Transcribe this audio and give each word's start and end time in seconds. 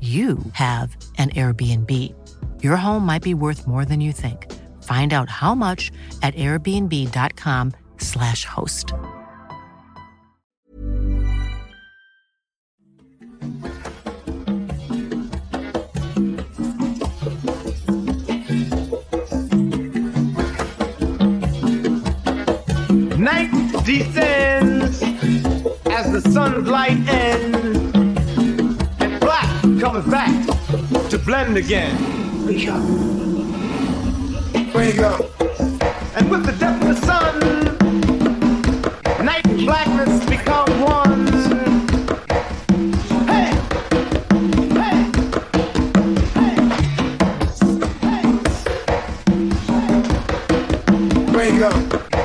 you 0.00 0.38
have 0.52 0.96
an 1.18 1.30
Airbnb. 1.30 2.14
Your 2.62 2.76
home 2.76 3.04
might 3.04 3.22
be 3.22 3.34
worth 3.34 3.66
more 3.66 3.84
than 3.84 4.00
you 4.00 4.12
think. 4.12 4.46
Find 4.84 5.12
out 5.12 5.28
how 5.28 5.56
much 5.56 5.90
at 6.22 6.36
airbnb.com/slash 6.36 8.44
host. 8.44 8.92
Night 23.18 23.50
descends 23.84 25.02
as 25.90 26.12
the 26.12 26.20
sun's 26.30 26.68
light 26.68 27.00
ends, 27.08 27.97
black 29.28 29.60
comes 29.78 30.06
back 30.06 30.32
to 31.10 31.18
blend 31.18 31.58
again. 31.58 31.94
Wake 32.46 32.66
up. 32.66 32.82
Wake 34.74 35.00
up. 35.00 35.20
And 36.16 36.30
with 36.30 36.46
the 36.46 36.52
death 36.58 36.80
of 36.80 36.88
the 36.88 36.94
sun, 37.04 37.40
night 39.26 39.44
and 39.44 39.66
blackness 39.66 40.24
become 40.24 40.80
one. 40.80 41.26
Hey! 43.28 43.52
Hey! 44.78 44.98
Hey! 46.38 46.56
Wake 51.36 51.60
up. 51.60 52.17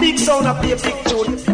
Big 0.00 0.18
sound, 0.18 0.46
a 0.46 0.76
big 0.76 1.04
tune. 1.04 1.53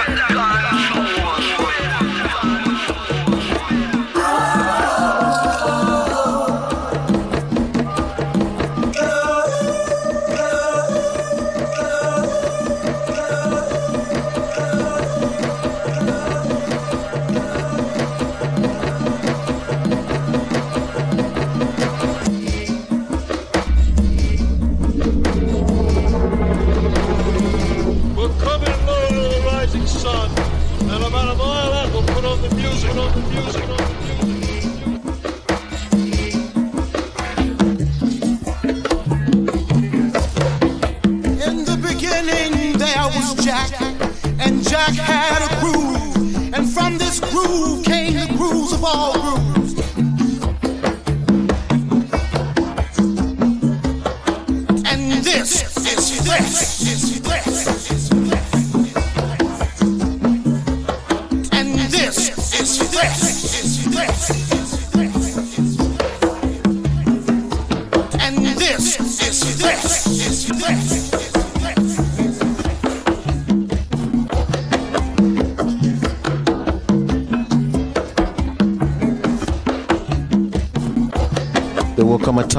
We're 0.07 0.60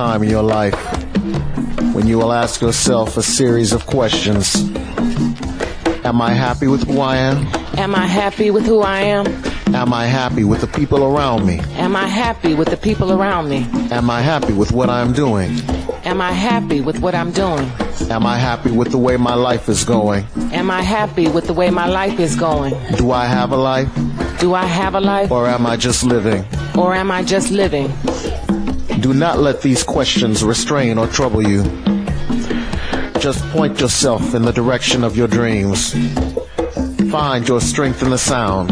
time 0.03 0.23
in 0.25 0.29
your 0.29 0.43
life 0.43 0.75
when 1.95 2.09
you 2.09 2.19
will 2.19 2.33
ask 2.33 2.61
yourself 2.61 3.17
a 3.17 3.23
series 3.23 3.73
of 3.73 3.87
questions. 3.87 4.47
Am 6.05 6.21
I 6.21 6.33
happy 6.47 6.67
with 6.67 6.83
who 6.89 6.99
I 6.99 7.15
am? 7.19 7.37
Am 7.79 7.95
I 7.95 8.07
happy 8.09 8.51
with 8.51 8.67
who 8.67 8.81
I 8.81 9.01
am? 9.19 9.27
Am 9.73 9.93
I 9.93 10.07
happy 10.07 10.43
with 10.43 10.61
the 10.61 10.67
people 10.67 11.05
around 11.05 11.47
me? 11.47 11.61
Am 11.87 11.95
I 11.95 12.09
happy 12.09 12.53
with 12.53 12.69
the 12.69 12.77
people 12.77 13.13
around 13.13 13.49
me? 13.49 13.61
Am 13.99 14.11
I 14.11 14.21
happy 14.23 14.53
with 14.53 14.73
what 14.73 14.91
I'm 14.91 15.13
doing? 15.13 15.51
Am 16.05 16.21
I 16.21 16.33
happy 16.33 16.81
with 16.81 16.99
what 16.99 17.15
I'm 17.15 17.31
doing? 17.31 17.65
Am 18.11 18.27
I 18.27 18.39
happy 18.39 18.73
with 18.73 18.91
the 18.91 18.99
way 18.99 19.17
my 19.17 19.35
life 19.35 19.69
is 19.69 19.85
going? 19.85 20.27
Am 20.61 20.69
I 20.69 20.83
happy 20.83 21.29
with 21.29 21.47
the 21.47 21.53
way 21.61 21.71
my 21.71 21.87
life 21.87 22.19
is 22.19 22.35
going? 22.35 22.75
Do 22.97 23.13
I 23.13 23.27
have 23.27 23.53
a 23.53 23.57
life? 23.57 23.89
Do 24.41 24.55
I 24.55 24.65
have 24.67 24.97
a 24.97 25.01
life? 25.01 25.31
Or 25.31 25.47
am 25.47 25.65
I 25.65 25.77
just 25.77 26.03
living? 26.03 26.45
Or 26.77 26.93
am 26.93 27.13
I 27.13 27.23
just 27.23 27.53
living? 27.53 27.89
Do 29.03 29.13
not 29.13 29.41
let 29.41 29.63
these 29.63 29.83
questions 29.83 30.45
restrain 30.45 30.97
or 30.97 31.09
trouble 31.09 31.43
you. 31.43 31.65
Just 33.19 33.43
point 33.51 33.81
yourself 33.81 34.33
in 34.33 34.43
the 34.43 34.53
direction 34.53 35.03
of 35.03 35.17
your 35.17 35.27
dreams. 35.27 35.93
Find 37.11 37.49
your 37.49 37.61
strength 37.61 38.01
in 38.05 38.11
the 38.11 38.17
sound 38.17 38.71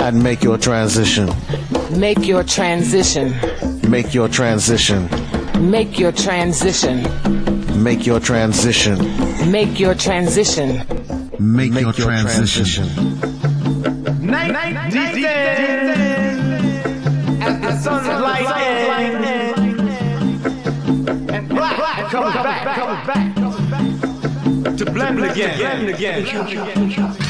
and 0.00 0.22
make 0.22 0.42
your 0.42 0.56
transition. 0.56 1.28
Make 1.90 2.26
your 2.26 2.44
transition. 2.44 3.34
Make 3.86 4.14
your 4.14 4.26
transition. 4.26 5.10
Make 5.70 5.98
your 5.98 6.10
transition. 6.10 7.02
Make 7.82 8.06
your 8.06 8.20
transition. 8.20 8.96
Make 9.52 9.78
your 9.78 9.94
transition. 9.94 10.78
Make, 11.38 11.74
your, 11.74 11.92
transition. 11.92 12.86
Night, 14.26 14.50
night, 14.50 14.94
as 17.44 17.60
the 17.60 17.76
sun's 17.82 18.06
light 18.06 18.40
ends, 18.40 18.53
comes 22.14 22.34
back, 22.34 22.76
comes 22.76 23.06
back, 23.06 23.34
comes 23.34 23.70
back. 23.70 24.76
To 24.76 24.84
blend 24.92 25.24
again, 25.24 25.58
blend 25.58 25.88
again. 25.88 27.23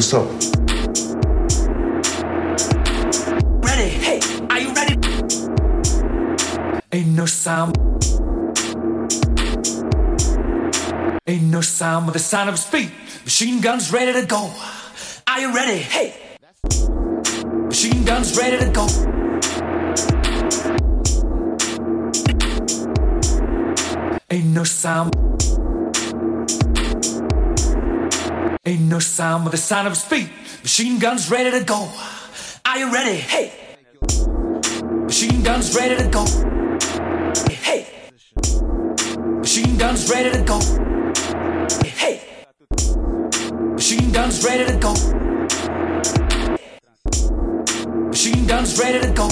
Don't 0.00 0.12
know 0.12 0.20
when 0.20 0.34
to 0.34 0.94
stop. 1.00 1.16
Ready, 3.64 3.88
hey, 3.88 4.20
are 4.50 4.60
you 4.60 4.72
ready? 4.74 4.94
Ain't 6.92 7.08
no 7.08 7.26
sound. 7.26 7.76
Ain't 11.26 11.42
no 11.44 11.60
sound 11.60 12.06
but 12.06 12.12
the 12.12 12.18
sound 12.18 12.50
of 12.50 12.58
speed. 12.58 12.90
Machine 13.24 13.60
guns 13.60 13.92
ready 13.92 14.12
to 14.20 14.26
go. 14.26 14.52
Are 15.26 15.40
you 15.40 15.54
ready? 15.54 15.78
Hey. 15.78 16.14
Machine 17.66 18.04
guns 18.04 18.36
ready 18.36 18.58
to 18.58 18.70
go. 18.70 18.86
Ain't 24.30 24.46
no 24.46 24.64
sound. 24.64 25.14
Ain't 28.66 28.80
no 28.80 28.98
sound 28.98 29.44
but 29.44 29.52
the 29.52 29.58
sound 29.58 29.86
of 29.86 29.96
speed. 29.96 30.28
Machine 30.62 30.98
guns 30.98 31.30
ready 31.30 31.52
to 31.52 31.62
go. 31.62 31.88
Are 32.64 32.78
you 32.78 32.92
ready? 32.92 33.14
Hey. 33.14 33.52
Machine 35.04 35.40
guns 35.44 35.72
ready 35.76 35.94
to 35.94 36.08
go. 36.08 36.24
Hey. 37.48 37.86
Machine 39.38 39.76
guns 39.78 40.10
ready 40.10 40.30
to 40.36 40.42
go. 40.42 40.58
Hey. 41.86 42.20
Machine 43.70 44.10
guns 44.10 44.44
ready 44.44 44.64
to 44.64 44.76
go. 44.78 44.94
Machine 48.08 48.46
guns 48.48 48.76
ready 48.80 48.98
to 48.98 49.12
go. 49.12 49.28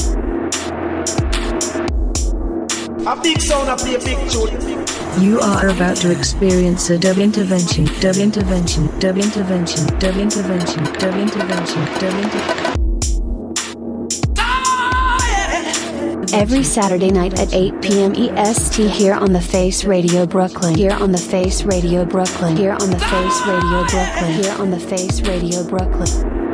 A 3.10 3.20
big 3.20 3.40
sound, 3.40 3.68
a 3.68 3.74
play 3.74 3.96
a 3.96 3.98
big 3.98 4.30
tune. 4.30 4.83
You 5.20 5.38
are 5.38 5.68
about 5.68 5.96
to 5.98 6.10
experience 6.10 6.90
a 6.90 6.98
dub 6.98 7.18
intervention, 7.18 7.84
dub 8.00 8.16
intervention, 8.16 8.86
dub 8.98 9.16
intervention, 9.16 9.86
dub 10.00 10.16
intervention, 10.16 10.84
dub 10.98 11.14
intervention, 11.14 11.84
dub 12.00 12.14
intervention. 12.14 12.74
Every 16.34 16.64
Saturday 16.64 17.12
night 17.12 17.38
at 17.38 17.54
8 17.54 17.80
p.m. 17.80 18.12
EST 18.16 18.90
here 18.90 19.14
on 19.14 19.32
the 19.32 19.40
Face 19.40 19.84
Radio 19.84 20.26
Brooklyn. 20.26 20.74
Here 20.74 20.90
on 20.90 21.12
the 21.12 21.18
Face 21.18 21.62
Radio 21.62 22.04
Brooklyn. 22.04 22.56
Here 22.56 22.72
on 22.72 22.90
the 22.90 22.98
Face 22.98 23.46
Radio 23.46 23.86
Brooklyn. 23.86 24.32
Here 24.42 24.54
on 24.58 24.70
the 24.72 24.80
Face 24.80 25.20
Radio 25.20 25.62
Brooklyn. 25.62 26.53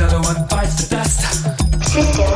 another 0.00 0.20
one 0.20 0.46
bites 0.48 0.88
the 0.88 0.96
dust. 0.96 2.29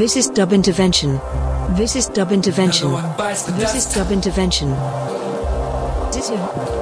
This 0.00 0.16
is 0.16 0.30
dub 0.30 0.54
intervention. 0.54 1.20
This 1.76 1.94
is 1.94 2.06
dub 2.06 2.32
intervention. 2.32 2.88
Another 2.88 3.02
one 3.02 3.16
bites 3.18 3.42
the 3.42 3.52
This 3.52 3.74
is 3.74 3.94
dub 3.94 4.10
intervention. 4.10 4.68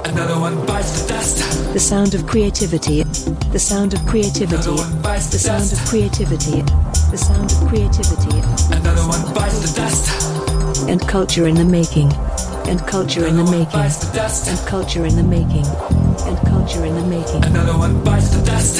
Another 0.06 0.38
one 0.38 0.64
bites 0.66 1.02
the 1.02 1.08
dust. 1.08 1.72
The 1.72 1.80
sound 1.80 2.14
of 2.14 2.28
creativity. 2.28 3.02
The 3.02 3.58
sound 3.58 3.94
of 3.94 4.06
creativity. 4.06 4.70
The 4.70 5.37
sound 5.37 5.72
of 5.72 5.84
creativity. 5.88 6.62
The 7.10 7.18
sound 7.18 7.50
of 7.50 7.58
creativity. 7.66 8.38
Another 8.70 9.02
one 9.02 9.34
bites 9.34 9.58
the 9.66 9.80
dust. 9.80 10.88
And 10.88 11.00
culture 11.00 11.48
in 11.48 11.56
the 11.56 11.64
making. 11.64 12.12
And 12.70 12.78
culture 12.87 13.26
in 13.26 13.37
the 13.37 13.42
making. 13.50 13.72
bites 13.72 13.96
the 13.96 14.12
dust. 14.16 14.46
And 14.46 14.58
culture 14.68 15.04
in 15.04 15.16
the 15.16 15.25
making. 15.25 15.66
And 16.22 16.38
culture 16.46 16.84
in 16.84 16.94
the 16.94 17.06
making. 17.08 17.44
Another 17.44 17.76
one 17.76 18.00
bites 18.04 18.28
the 18.30 18.46
dust. 18.46 18.78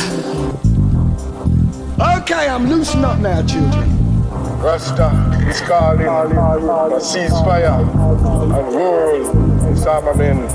Okay, 2.23 2.49
I'm 2.49 2.69
loosened 2.69 3.05
up 3.05 3.19
now, 3.19 3.45
children. 3.45 4.08
Rasta 4.59 5.09
is 5.49 5.61
calling 5.61 6.07
a 6.07 6.99
ceasefire 6.99 7.79
and 7.79 8.75
rule 8.75 9.73
disarmament. 9.73 10.51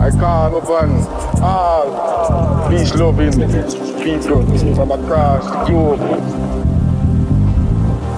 I 0.00 0.10
call 0.18 0.56
upon 0.58 0.90
all 1.40 2.68
peace-loving 2.68 3.32
people 4.02 4.42
from 4.74 4.90
across 4.90 5.44
the 5.44 5.64
globe. 5.66 6.00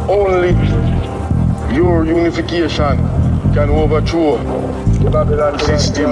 Only 0.09 0.53
your 1.77 2.07
unification 2.07 2.97
can 3.53 3.69
overthrow 3.69 4.39
the 5.03 5.11
Babylon 5.11 5.59
system 5.59 6.11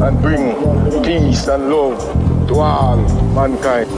and 0.00 0.22
bring 0.22 1.02
peace 1.02 1.48
and 1.48 1.68
love 1.68 2.33
to 2.48 2.54
all 2.54 2.96
mankind. 3.34 3.88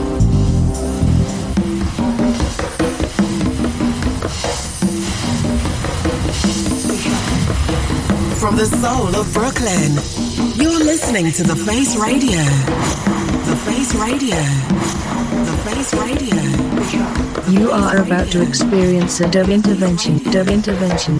From 8.39 8.55
the 8.55 8.65
soul 8.65 9.15
of 9.15 9.33
Brooklyn, 9.33 9.93
you're 10.55 10.79
listening 10.83 11.31
to 11.33 11.43
The 11.43 11.55
Face 11.55 11.97
Radio. 11.97 12.43
The 13.45 13.55
Face 13.65 13.93
Radio. 13.95 14.37
The 15.45 15.57
Face 15.65 15.93
Radio. 15.93 17.61
You 17.61 17.71
are 17.71 17.97
about 17.97 18.27
to 18.31 18.41
experience 18.41 19.19
a 19.19 19.29
dub 19.29 19.49
intervention, 19.49 20.17
dub 20.31 20.47
intervention, 20.47 21.19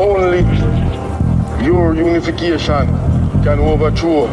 Only 0.00 0.42
your 1.64 1.92
unification 1.96 2.86
can 3.42 3.58
overthrow 3.58 4.28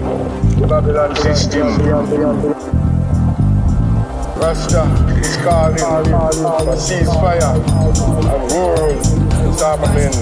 the 0.60 0.68
Babylon 0.68 1.16
system. 1.16 1.68
Rasta 4.38 4.84
is 5.20 5.38
calling 5.38 5.80
a 5.82 6.76
ceasefire 6.78 7.56
and 7.56 8.52
world 8.52 9.02
disarmament. 9.42 10.16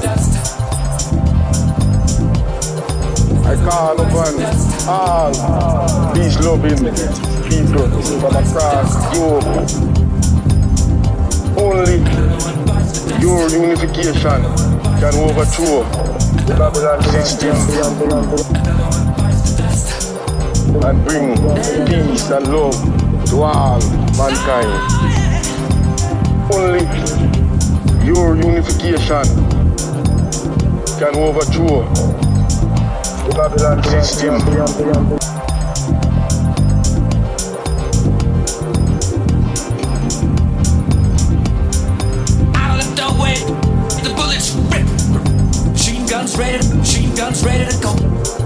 I 3.46 3.56
call 3.68 4.00
upon 4.00 4.34
all 4.88 5.34
peace-loving 6.14 6.80
people 7.50 7.90
from 8.20 8.34
across 8.38 8.92
globe. 9.14 9.48
Only 11.58 11.98
your 13.20 13.50
unification 13.50 14.73
Babylon 15.04 17.04
system 17.04 17.56
and 20.82 21.06
bring 21.06 21.36
peace 21.86 22.32
and 22.32 22.48
love 22.48 22.74
to 23.26 23.42
all 23.42 23.82
mankind. 24.18 24.72
Only 26.54 26.86
your 28.06 28.38
unification 28.38 29.26
can 30.98 31.16
overthrow 31.18 31.84
the 33.26 33.34
Babylon 33.36 33.84
system. 33.84 35.33
Guns 46.34 46.38
ready, 46.38 46.78
machine 46.78 47.16
guns 47.16 47.44
ready 47.44 47.66
to 47.66 47.82
go. 47.82 48.43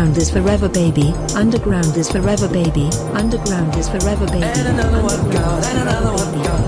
Underground 0.00 0.16
is 0.16 0.30
forever, 0.30 0.66
baby. 0.66 1.12
Underground 1.36 1.94
is 1.94 2.10
forever, 2.10 2.48
baby. 2.48 2.88
Underground 3.12 3.76
is 3.76 3.86
forever, 3.86 4.24
baby. 4.28 4.44
And 4.44 4.68
another 4.68 5.02
one 5.02 5.30
gone, 5.30 5.62
and 5.62 5.78
another 5.78 6.12
one 6.16 6.32
gone. 6.42 6.64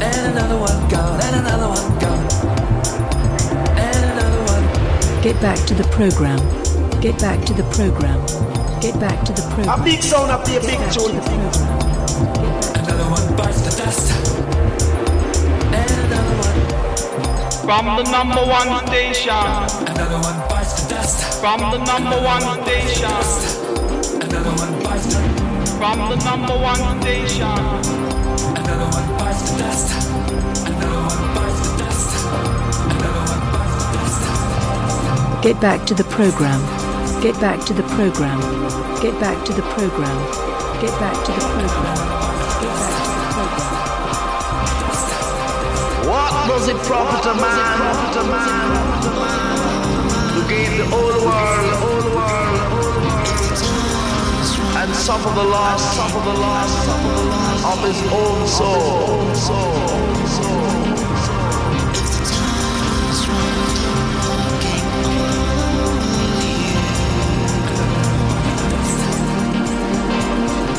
And 0.00 0.32
another 0.32 0.56
one 0.56 0.88
gone, 0.88 1.20
and 1.20 1.36
another 1.36 1.68
one 1.68 1.98
gone. 2.00 2.24
And 3.76 4.04
another 4.12 4.42
one. 4.48 4.64
Get 5.22 5.38
back 5.42 5.58
to 5.66 5.74
the 5.74 5.84
program. 5.92 6.40
Get 7.02 7.20
back 7.20 7.44
to 7.44 7.52
the 7.52 7.64
program. 7.64 8.24
Get 8.80 8.98
back 8.98 9.22
to 9.26 9.32
the 9.34 9.42
program. 9.52 9.80
A 9.80 9.84
big 9.84 10.02
sound 10.02 10.30
up 10.30 10.46
there, 10.46 10.60
big 10.62 10.80
tune. 10.90 11.18
Another 12.80 13.10
one 13.12 13.36
bites 13.36 13.60
the 13.60 13.76
dust. 13.76 14.10
And 15.68 15.90
another 16.08 16.36
one. 16.40 16.56
From 17.60 17.84
the 17.98 18.10
number 18.10 18.40
one 18.40 18.86
station. 18.86 19.36
Another 19.84 20.18
one 20.24 20.48
bites 20.48 20.72
the 20.72 20.80
dust. 20.80 20.81
From 21.42 21.58
the 21.58 21.78
number 21.78 22.22
one 22.22 22.40
station. 22.62 23.10
Another 24.22 24.54
one 24.62 24.78
bites 24.84 25.06
the 25.06 25.18
From 25.76 25.98
the 26.08 26.14
number 26.24 26.54
one 26.54 27.02
station. 27.02 27.58
Another 28.62 28.86
one 28.94 29.08
bites 29.18 29.50
the 29.50 29.58
dust. 29.58 29.90
Another 30.70 31.02
one 31.02 31.34
bites 31.34 31.58
the 31.66 31.74
dust. 31.82 32.10
Another 32.94 33.22
one 33.26 33.42
bites 33.50 33.82
the 33.82 33.98
dust. 33.98 35.42
Get 35.42 35.58
back 35.60 35.84
to 35.86 35.94
the 35.94 36.04
program. 36.04 36.62
Get 37.20 37.34
back 37.40 37.58
to 37.66 37.72
the 37.74 37.82
program. 37.98 38.38
Get 39.02 39.18
back 39.18 39.44
to 39.44 39.52
the 39.52 39.62
program. 39.74 40.18
Get 40.80 40.94
back 41.00 41.24
to 41.26 41.32
the 41.32 41.42
program. 41.42 41.82
Get 42.38 42.54
back 42.54 42.54
to 42.54 42.62
the 42.62 42.70
program. 43.18 43.42
What 46.06 46.32
was 46.54 46.68
it 46.68 46.76
proper 46.86 47.18
to 47.20 47.34
man? 47.34 48.62
Who 49.02 49.41
the 50.52 50.86
world, 50.92 51.72
whole 51.82 52.08
world, 52.16 52.82
and 54.80 54.94
suffer 54.94 55.30
the 55.30 55.44
loss, 55.44 55.82
suffer 55.96 56.20
the 56.20 56.34
loss, 56.40 56.70
suffer 56.86 57.12
the 57.18 57.24
loss 57.32 57.64
of 57.72 57.78
his 57.88 58.00
own 58.12 58.48
soul. 58.48 59.34
soul. 59.34 59.82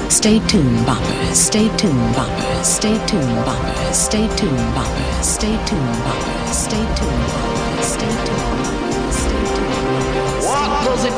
Stay 0.10 0.40
tuned, 0.48 0.80
boppers. 0.88 1.36
Stay 1.36 1.68
tuned, 1.76 2.16
boppers. 2.16 2.64
Stay 2.64 2.98
tuned, 3.08 3.46
boppers. 3.46 3.94
Stay 3.94 4.28
tuned, 4.38 4.60
boppers. 4.76 5.24
Stay 5.24 5.58
tuned, 5.66 5.96
boppers. 6.06 6.54
Stay 6.54 6.86
tuned, 6.96 7.26
boppers. 7.34 7.53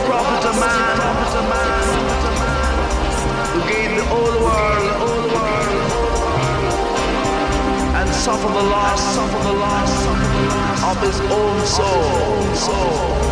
Profit 0.03 0.43
a 0.45 0.53
man 0.60 0.97
who 3.53 3.60
gain 3.69 3.91
the 3.95 4.03
whole 4.12 4.38
world 4.45 5.05
and 7.95 8.10
suffer 8.10 8.49
the 8.49 8.63
loss, 8.63 9.17
of 10.84 10.97
his 11.01 11.19
own 11.21 11.65
soul? 11.65 12.55
soul. 12.55 13.25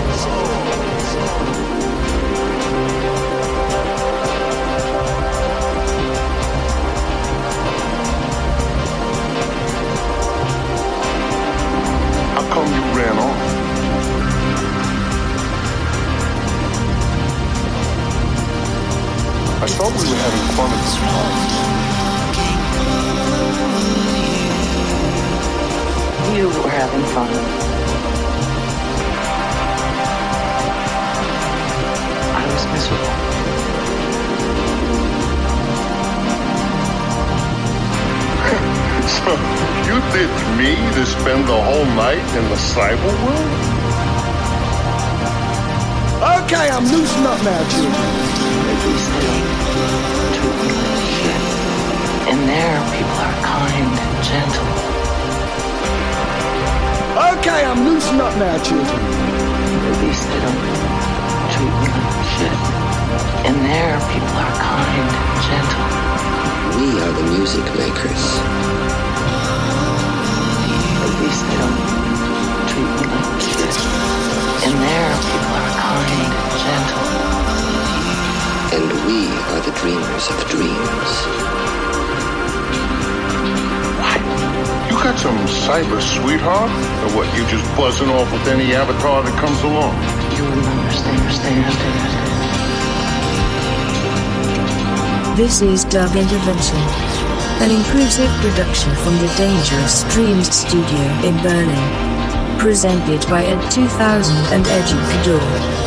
come 12.54 12.68
you 12.74 12.82
ran 12.98 13.18
off? 13.18 13.43
I 19.64 19.66
thought 19.66 19.96
we 19.96 19.98
were 20.12 20.20
having 20.20 20.44
fun 20.58 20.70
at 20.76 20.82
this 20.84 20.98
party. 21.00 21.40
You 26.36 26.50
were 26.50 26.68
having 26.68 27.06
fun. 27.16 27.30
I 32.36 32.44
was 32.52 32.64
miserable. 32.76 33.16
so 39.16 39.32
you 39.88 39.96
ditched 40.12 40.48
me 40.60 40.76
to 40.96 41.06
spend 41.06 41.48
the 41.48 41.56
whole 41.64 41.88
night 41.96 42.28
in 42.36 42.44
the 42.50 42.58
cyber 42.58 43.14
world? 43.24 43.64
Okay, 46.44 46.68
I'm 46.70 46.84
loosening 46.84 47.26
up 47.26 47.42
now, 47.44 47.64
children. 50.36 50.72
In 52.32 52.40
there, 52.48 52.78
people 52.96 53.20
are 53.28 53.38
kind 53.44 53.92
and 53.94 54.18
gentle. 54.24 54.70
Okay, 57.38 57.62
I'm 57.66 57.86
loosening 57.86 58.22
up 58.22 58.36
now, 58.38 58.56
children. 58.64 59.02
At 59.90 59.96
least 60.04 60.24
they 60.30 60.40
don't 60.46 60.62
treat 61.54 61.74
me 61.82 61.88
like 61.92 62.24
shit. 62.34 62.60
In 63.50 63.56
there, 63.68 64.00
people 64.12 64.36
are 64.40 64.56
kind 64.58 65.10
and 65.12 65.40
gentle. 65.48 66.04
We 66.80 66.88
are 67.00 67.14
the 67.14 67.26
music 67.38 67.66
makers 67.78 68.24
At 71.04 71.14
least 71.22 71.42
they 71.48 71.58
don't 71.62 71.78
treat 72.68 72.90
me 72.98 73.06
like 73.14 73.42
shit. 73.42 73.76
In 74.68 74.80
there, 74.80 75.12
people 75.28 75.54
are 75.62 75.74
kind 75.78 76.32
and 76.34 76.60
gentle. 76.64 77.33
And 78.74 78.90
we 79.06 79.30
are 79.54 79.62
the 79.62 79.72
dreamers 79.80 80.26
of 80.30 80.38
dreams. 80.50 81.12
What? 84.02 84.22
You 84.90 84.96
got 84.98 85.20
some 85.20 85.38
cyber 85.46 86.02
sweetheart? 86.02 86.72
Or 87.04 87.10
what, 87.16 87.28
you 87.38 87.46
just 87.48 87.64
buzzing 87.78 88.10
off 88.10 88.32
with 88.34 88.48
any 88.48 88.74
avatar 88.74 89.22
that 89.24 89.38
comes 89.40 89.62
along? 89.62 89.94
You 90.36 90.44
wouldn't 90.44 90.66
understand, 90.66 91.20
understand. 91.22 91.68
This 95.38 95.62
is 95.62 95.84
Dub 95.86 96.16
Intervention 96.16 97.24
an 97.62 97.72
inclusive 97.72 98.30
production 98.42 98.94
from 98.96 99.16
the 99.20 99.34
Dangerous 99.38 100.04
Dreams 100.12 100.54
studio 100.54 101.00
in 101.24 101.38
Berlin. 101.42 102.58
Presented 102.58 103.22
by 103.30 103.46
Ed 103.46 103.70
2000 103.70 104.36
and 104.52 104.66
Educador. 104.66 105.83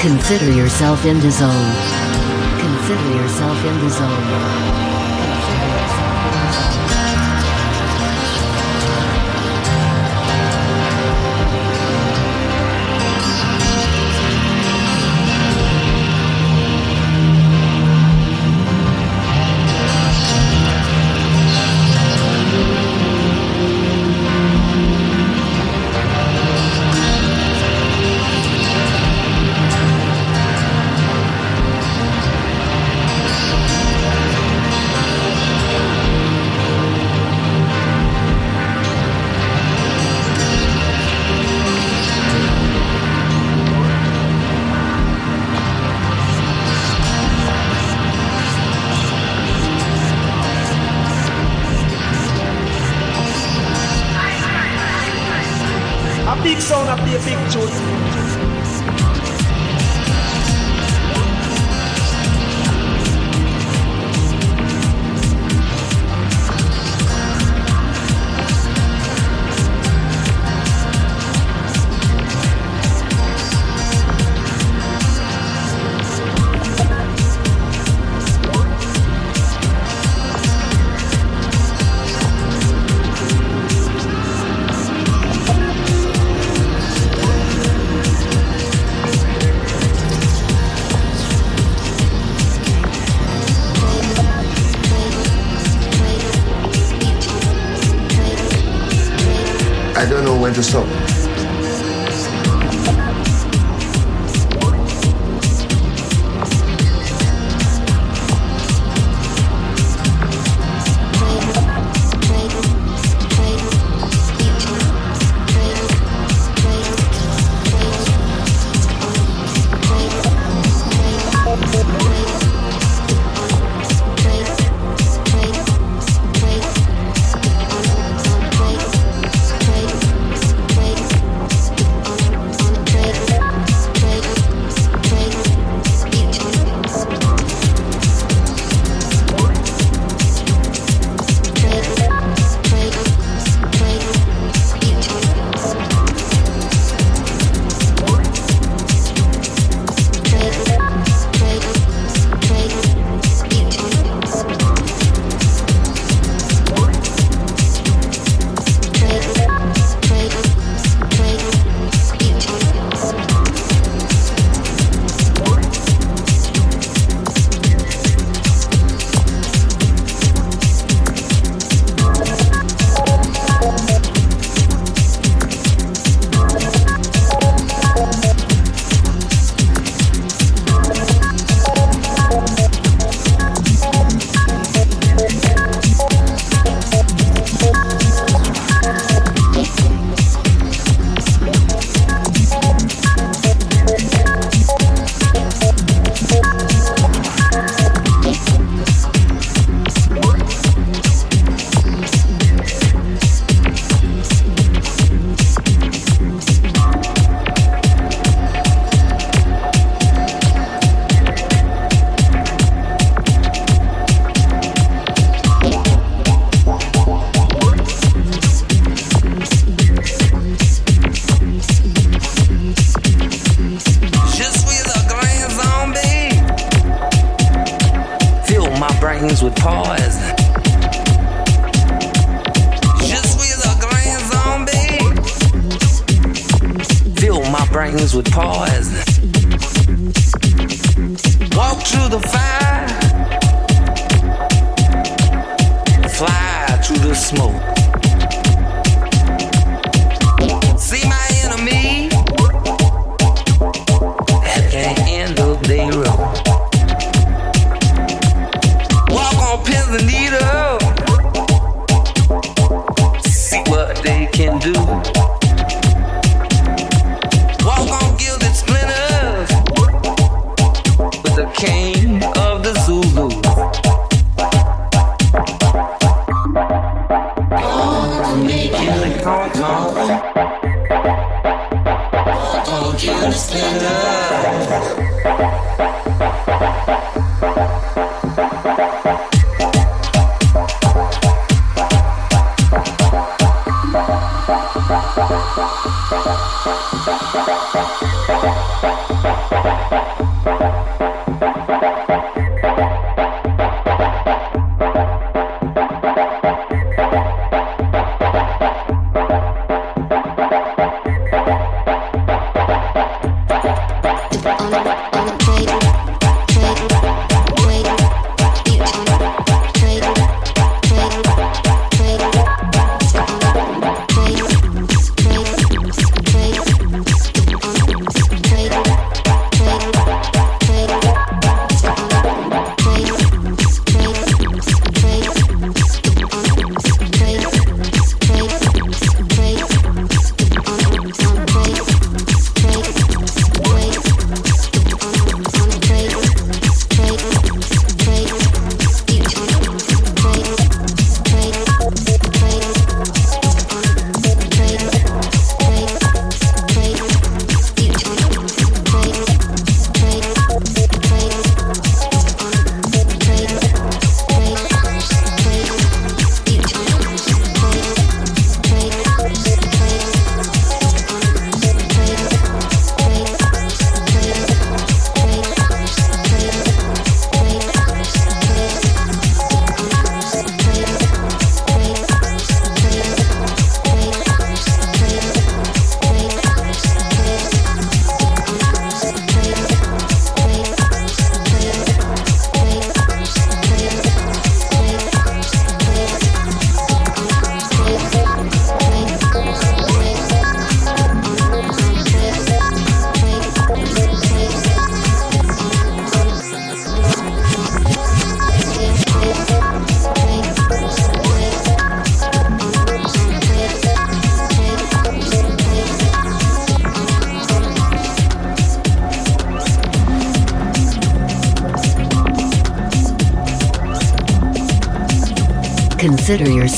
Consider 0.00 0.50
yourself 0.50 1.04
in 1.04 1.20
the 1.20 1.30
zone. 1.30 1.74
Consider 2.58 3.16
yourself 3.16 3.64
in 3.66 3.78
the 3.80 3.90
zone. 3.90 4.99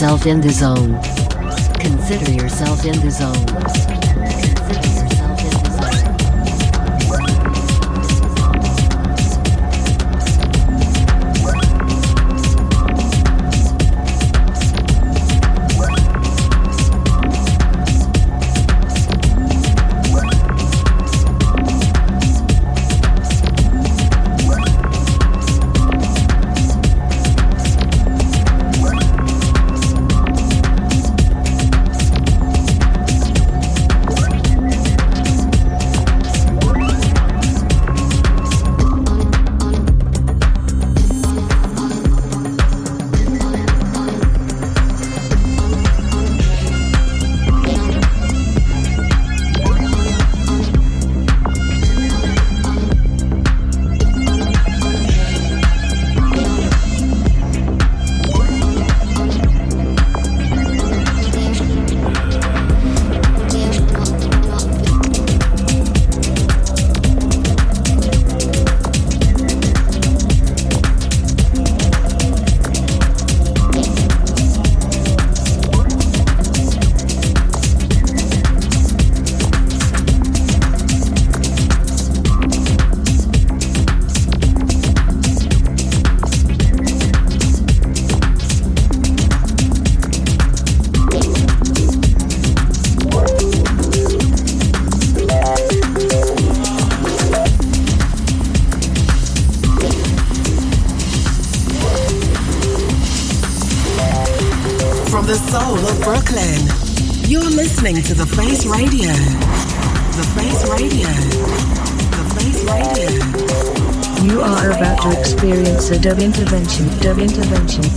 Yourself 0.03 0.27
in 0.27 0.41
the 0.41 0.51
zone. 0.51 1.01
Consider 1.79 2.33
yourself 2.33 2.85
in 2.85 3.01
the 3.03 3.11
zone. 3.13 3.82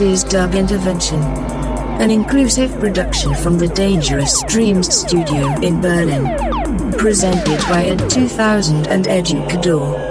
Is 0.00 0.24
Dub 0.24 0.54
Intervention. 0.54 1.20
An 2.00 2.10
inclusive 2.10 2.70
production 2.80 3.34
from 3.34 3.58
the 3.58 3.68
Dangerous 3.68 4.42
Dreams 4.44 4.92
studio 4.92 5.46
in 5.60 5.80
Berlin. 5.80 6.92
Presented 6.92 7.58
by 7.68 7.84
Ed 7.84 8.08
2000 8.08 8.88
and 8.88 9.04
Educador. 9.04 10.03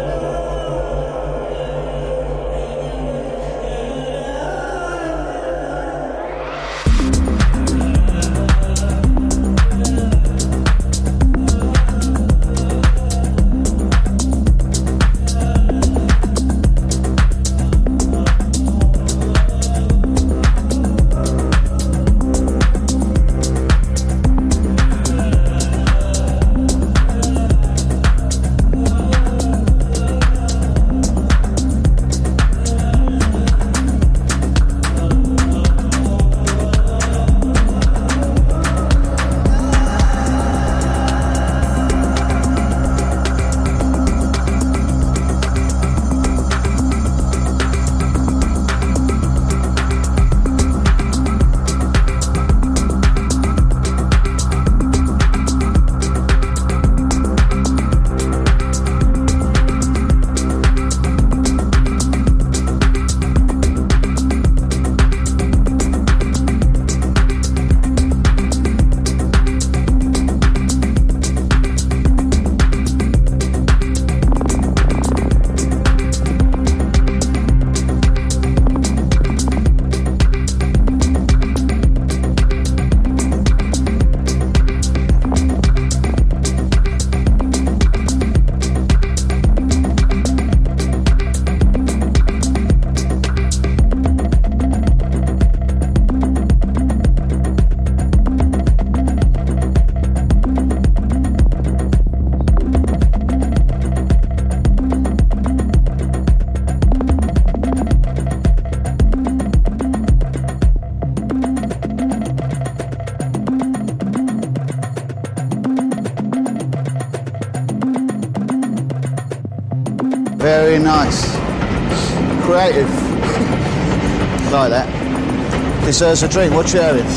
That. 126.00 126.06
Deserves 126.06 126.24
a 126.24 126.28
drink. 126.28 126.54
What 126.54 126.74
you 126.74 126.82
having? 126.82 127.13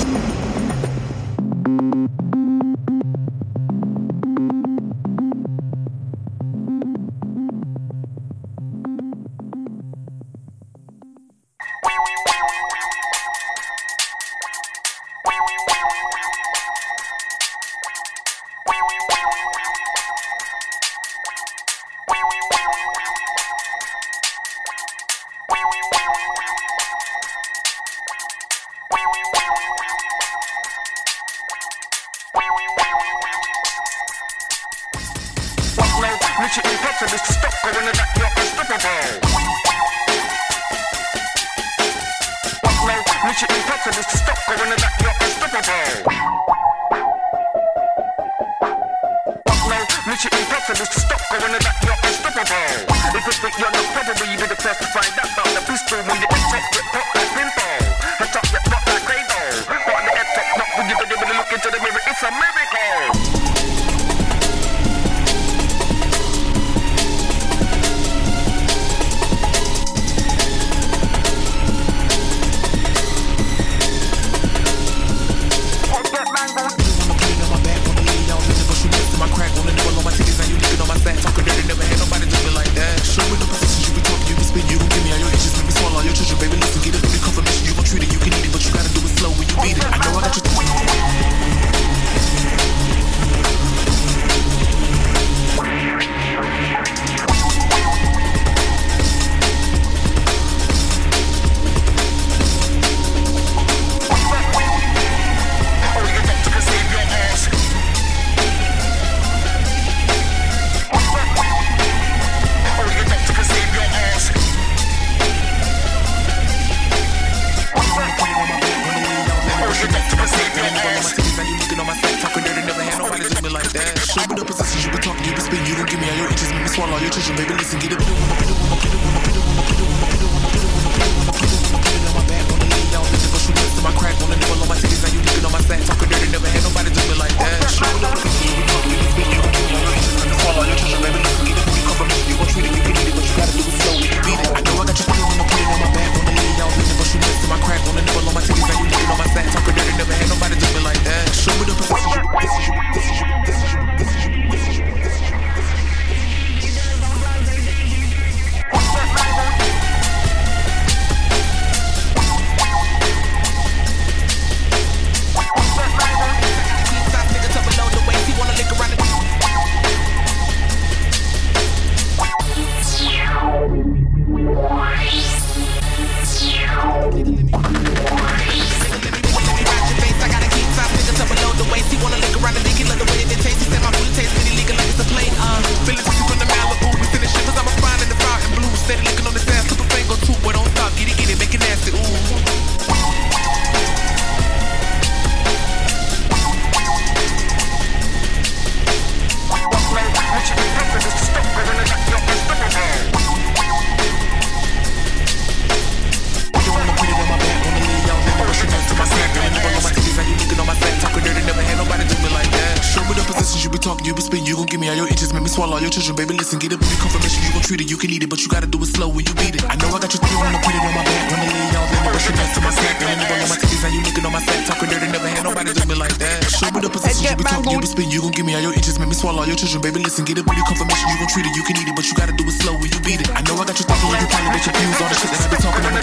All 229.47 229.55
your 229.55 229.59
children, 229.63 229.83
baby. 229.83 230.03
Listen, 230.03 230.25
get 230.25 230.39
it, 230.39 230.45
booty 230.45 230.61
confirmation, 230.67 231.07
you 231.07 231.19
gon' 231.23 231.31
treat 231.31 231.47
it, 231.47 231.55
you 231.55 231.63
can 231.63 231.79
eat 231.79 231.87
it, 231.87 231.95
but 231.95 232.05
you 232.11 232.15
gotta 232.19 232.35
do 232.35 232.43
it 232.43 232.57
slow 232.59 232.75
when 232.75 232.91
you 232.91 233.01
beat 233.07 233.23
it. 233.23 233.31
I 233.31 233.41
know 233.47 233.55
I 233.55 233.65
got 233.65 233.79
you 233.79 233.87
thinking, 233.87 234.11
you 234.11 234.27
probably 234.27 234.51
bet 234.51 234.67
your 234.67 234.75
views 234.75 234.99
all 234.99 235.09
the 235.09 235.15
shit 235.15 235.31
that 235.31 235.41
I 235.41 235.49
be 235.55 235.57
talking, 235.63 235.87
I'ma 235.87 235.96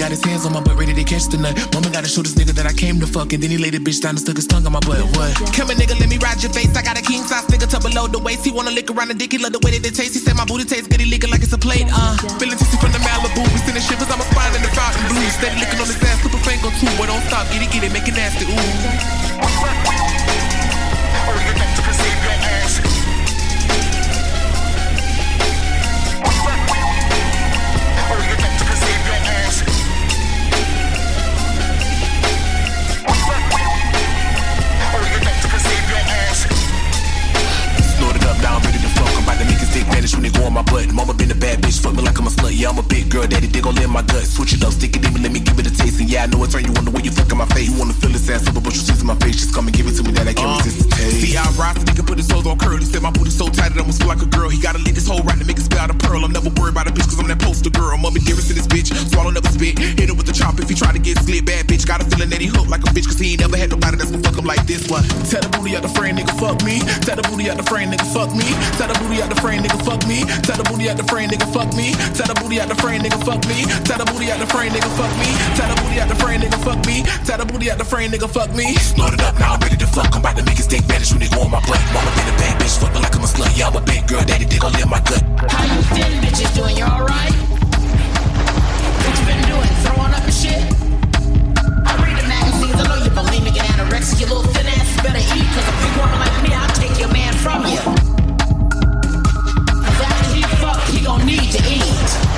got 0.00 0.08
his 0.10 0.24
hands 0.24 0.48
on 0.48 0.52
my 0.56 0.64
butt, 0.64 0.80
ready 0.80 0.96
to 0.96 1.04
catch 1.04 1.28
the 1.28 1.36
nut. 1.36 1.52
Mama 1.76 1.92
gotta 1.92 2.08
show 2.08 2.24
this 2.24 2.32
nigga 2.32 2.56
that 2.56 2.64
I 2.64 2.72
came 2.72 2.96
to 3.04 3.06
fuck, 3.06 3.36
and 3.36 3.42
then 3.44 3.52
he 3.52 3.60
laid 3.60 3.76
the 3.76 3.82
bitch 3.84 4.00
down 4.00 4.16
and 4.16 4.22
stuck 4.24 4.40
his 4.40 4.48
tongue 4.48 4.64
on 4.64 4.72
my 4.72 4.80
butt, 4.80 5.04
what? 5.12 5.28
Come 5.52 5.68
here, 5.68 5.76
nigga, 5.76 5.92
let 6.00 6.08
me 6.08 6.16
ride 6.16 6.40
your 6.40 6.48
face, 6.56 6.72
I 6.72 6.80
got 6.80 6.96
a 6.96 7.04
king 7.04 7.20
size 7.28 7.44
nigga 7.52 7.68
tuck 7.68 7.84
below 7.84 8.08
the 8.08 8.16
waist, 8.16 8.40
he 8.40 8.50
wanna 8.50 8.72
lick 8.72 8.88
around 8.88 9.12
the 9.12 9.18
dick, 9.20 9.32
he 9.32 9.36
love 9.36 9.52
the 9.52 9.60
way 9.60 9.76
that 9.76 9.84
it 9.84 9.92
tastes, 9.92 10.16
he 10.16 10.20
said 10.24 10.40
my 10.40 10.48
booty 10.48 10.64
tastes 10.64 10.88
good, 10.88 11.04
he 11.04 11.06
licking 11.12 11.28
like 11.28 11.44
it's 11.44 11.52
a 11.52 11.60
plate, 11.60 11.84
uh. 11.92 12.16
Feeling 12.40 12.56
tipsy 12.56 12.80
from 12.80 12.96
the 12.96 13.02
Malibu, 13.04 13.44
we 13.52 13.60
sending 13.60 13.84
shivers, 13.84 14.08
I'm 14.08 14.24
a 14.24 14.26
spine 14.32 14.56
in 14.56 14.64
the 14.64 14.72
Fontainebleau, 14.72 15.20
steady 15.36 15.60
licking 15.60 15.80
on 15.84 15.88
his 15.92 16.00
ass, 16.00 16.24
a 16.24 16.30
finger 16.48 16.72
or 16.72 16.74
two, 16.80 16.88
boy, 16.96 17.04
don't 17.04 17.20
stop, 17.28 17.44
get 17.52 17.60
it, 17.60 17.68
get 17.68 17.84
it, 17.84 17.92
make 17.92 18.08
it 18.08 18.16
nasty, 18.16 18.48
ooh. 18.48 19.49
I'm 42.68 42.78
a. 42.78 42.90
Big 42.90 43.08
girl, 43.08 43.26
daddy 43.26 43.46
dick 43.46 43.62
gon' 43.62 43.76
live 43.76 43.88
my 43.88 44.02
gut. 44.02 44.24
Switch 44.24 44.52
it 44.52 44.64
up, 44.64 44.72
stick 44.72 44.96
it 44.96 45.06
in 45.06 45.14
me, 45.14 45.20
let 45.20 45.32
me 45.32 45.49
yeah, 46.10 46.24
I 46.24 46.26
know 46.26 46.42
it 46.42 46.50
turn 46.50 46.66
you 46.66 46.74
on 46.74 46.84
the 46.84 46.90
way 46.90 47.06
you 47.06 47.14
fuck 47.14 47.30
in 47.30 47.38
my 47.38 47.46
face. 47.54 47.70
You 47.70 47.78
wanna 47.78 47.94
feel 47.94 48.10
this 48.10 48.26
ass 48.26 48.42
up, 48.42 48.58
but 48.58 48.74
you 48.74 48.82
see 48.82 48.90
my 49.06 49.14
face. 49.22 49.38
Just 49.38 49.54
come 49.54 49.70
and 49.70 49.74
give 49.74 49.86
it 49.86 49.94
to 49.94 50.02
me 50.02 50.10
that 50.18 50.26
I 50.26 50.34
can't 50.34 50.50
uh, 50.50 50.58
resist 50.58 50.82
the 50.82 50.90
taste. 50.90 51.22
See, 51.22 51.38
I 51.38 51.46
rise, 51.54 51.78
nigga 51.86 52.02
put 52.02 52.18
his 52.18 52.26
toes 52.26 52.46
on 52.50 52.58
curl. 52.58 52.76
He 52.82 52.84
said 52.84 53.00
my 53.00 53.14
booty 53.14 53.30
so 53.30 53.46
tight, 53.46 53.70
it 53.70 53.78
almost 53.78 54.02
feel 54.02 54.10
like 54.10 54.18
a 54.18 54.26
girl. 54.26 54.50
He 54.50 54.58
gotta 54.58 54.82
lick 54.82 54.98
his 54.98 55.06
whole 55.06 55.22
right 55.22 55.38
to 55.38 55.46
make 55.46 55.56
it 55.56 55.66
spit 55.70 55.78
out 55.78 55.88
a 55.88 55.94
pearl. 55.94 56.26
I'm 56.26 56.34
never 56.34 56.50
worried 56.58 56.74
about 56.74 56.90
a 56.90 56.92
bitch, 56.92 57.06
cause 57.06 57.22
I'm 57.22 57.30
that 57.30 57.38
poster 57.38 57.70
girl. 57.70 57.94
Mummy 57.96 58.18
dearest 58.26 58.50
in 58.50 58.58
this 58.58 58.66
bitch, 58.66 58.90
swallow 59.14 59.30
never 59.30 59.46
spit. 59.54 59.78
Hit 59.78 60.10
him 60.10 60.18
with 60.18 60.26
the 60.26 60.34
chop 60.34 60.58
if 60.58 60.66
he 60.66 60.74
try 60.74 60.90
to 60.90 60.98
get 60.98 61.14
slit. 61.22 61.46
Bad 61.46 61.70
bitch, 61.70 61.86
got 61.86 62.02
a 62.02 62.04
feeling 62.10 62.30
that 62.34 62.42
he 62.42 62.50
hooked 62.50 62.70
like 62.74 62.82
a 62.82 62.90
bitch, 62.90 63.06
cause 63.06 63.18
he 63.22 63.38
ain't 63.38 63.46
never 63.46 63.56
had 63.56 63.70
nobody 63.70 63.94
that's 63.96 64.10
gonna 64.10 64.26
fuck 64.26 64.34
him 64.34 64.46
like 64.50 64.66
this. 64.66 64.90
What? 64.90 65.06
Tell 65.30 65.42
the 65.42 65.50
booty 65.54 65.78
out 65.78 65.86
the 65.86 65.92
frame, 65.94 66.18
nigga, 66.18 66.34
fuck 66.42 66.58
me. 66.66 66.82
Tell 67.06 67.14
the 67.14 67.22
booty 67.30 67.46
out 67.46 67.56
the 67.56 67.66
frame, 67.70 67.94
nigga, 67.94 68.06
fuck 68.10 68.34
me. 68.34 68.50
Tell 68.74 68.90
the 68.90 68.98
booty 68.98 69.22
out 69.22 69.30
the 69.30 69.38
frame, 69.38 69.62
nigga, 69.62 69.78
fuck 69.86 70.02
me. 70.10 70.26
Tell 70.42 70.58
the 70.58 70.66
booty 70.66 70.90
out 70.90 70.98
the 70.98 71.06
frame, 71.06 71.30
nigga, 71.30 71.46
fuck 71.54 71.70
me. 71.78 71.94
Tell 72.18 72.26
the 72.26 72.34
booty 72.34 72.58
out 72.58 72.66
the 72.66 72.74
frame, 72.82 73.02
nigga, 73.06 73.18
fuck 73.22 73.46
me. 73.46 73.62
Tell 73.86 73.98
the 73.98 74.06
booty 74.10 74.26
out 74.32 74.40
the 74.42 74.48
frame, 74.50 74.72
nigga, 74.74 74.90
fuck 74.98 75.12
me. 75.22 75.30
Tell 75.54 75.68
the 75.70 75.76
booty 75.80 75.99
out 76.00 76.08
the 76.08 76.16
frame, 76.16 76.40
nigga, 76.40 76.58
fuck 76.64 76.80
me. 76.86 77.04
Tell 77.28 77.38
the 77.38 77.44
booty 77.44 77.70
out 77.70 77.78
the 77.78 77.84
frame, 77.84 78.10
nigga, 78.10 78.28
fuck 78.28 78.50
me. 78.56 78.74
Snorted 78.80 79.20
up, 79.20 79.38
now 79.38 79.54
I'm 79.54 79.60
ready 79.60 79.76
to 79.76 79.86
fuck. 79.86 80.08
I'm 80.16 80.20
about 80.20 80.36
to 80.36 80.44
make 80.44 80.56
his 80.56 80.66
dick 80.66 80.82
vanish 80.88 81.12
when 81.12 81.20
they 81.20 81.28
go 81.28 81.42
on 81.44 81.50
my 81.50 81.60
butt. 81.68 81.80
Mama 81.92 82.10
been 82.16 82.28
a 82.32 82.36
bad 82.40 82.56
bitch, 82.60 82.80
fuck 82.80 82.94
like 82.96 83.14
I'm 83.14 83.22
a 83.22 83.28
slut. 83.28 83.52
Yeah, 83.56 83.68
I'm 83.68 83.76
a 83.76 83.80
big 83.84 84.08
girl, 84.08 84.24
daddy 84.24 84.46
dick 84.48 84.60
gon' 84.60 84.72
live 84.72 84.88
my 84.88 85.00
gut. 85.04 85.22
How 85.52 85.64
you 85.68 85.82
feeling, 85.92 86.20
bitches? 86.24 86.50
Doing 86.56 86.76
you 86.80 86.88
alright? 86.88 87.34
What 89.04 89.12
you 89.12 89.24
been 89.28 89.44
doing? 89.44 89.72
Throwing 89.84 90.12
up 90.16 90.24
and 90.24 90.32
shit? 90.32 90.62
I 91.84 91.92
read 92.00 92.16
the 92.16 92.26
magazines, 92.26 92.80
I 92.80 92.84
know 92.88 92.98
you're 93.04 93.12
bulimic 93.12 93.56
and 93.60 93.68
anorexic. 93.76 94.20
You 94.20 94.26
little 94.32 94.48
thin 94.56 94.66
ass, 94.72 94.88
better 95.04 95.20
eat, 95.20 95.48
cause 95.52 95.68
a 95.68 95.74
big 95.84 95.94
woman 96.00 96.18
like 96.18 96.36
me, 96.40 96.50
I'll 96.56 96.74
take 96.80 96.96
your 96.96 97.12
man 97.12 97.32
from 97.44 97.68
you. 97.68 97.80
Cause 99.84 100.00
after 100.00 100.32
he 100.32 100.42
fuck, 100.64 100.80
he 100.88 101.04
gon' 101.04 101.26
need 101.28 101.52
to 101.52 101.60
eat. 101.68 102.29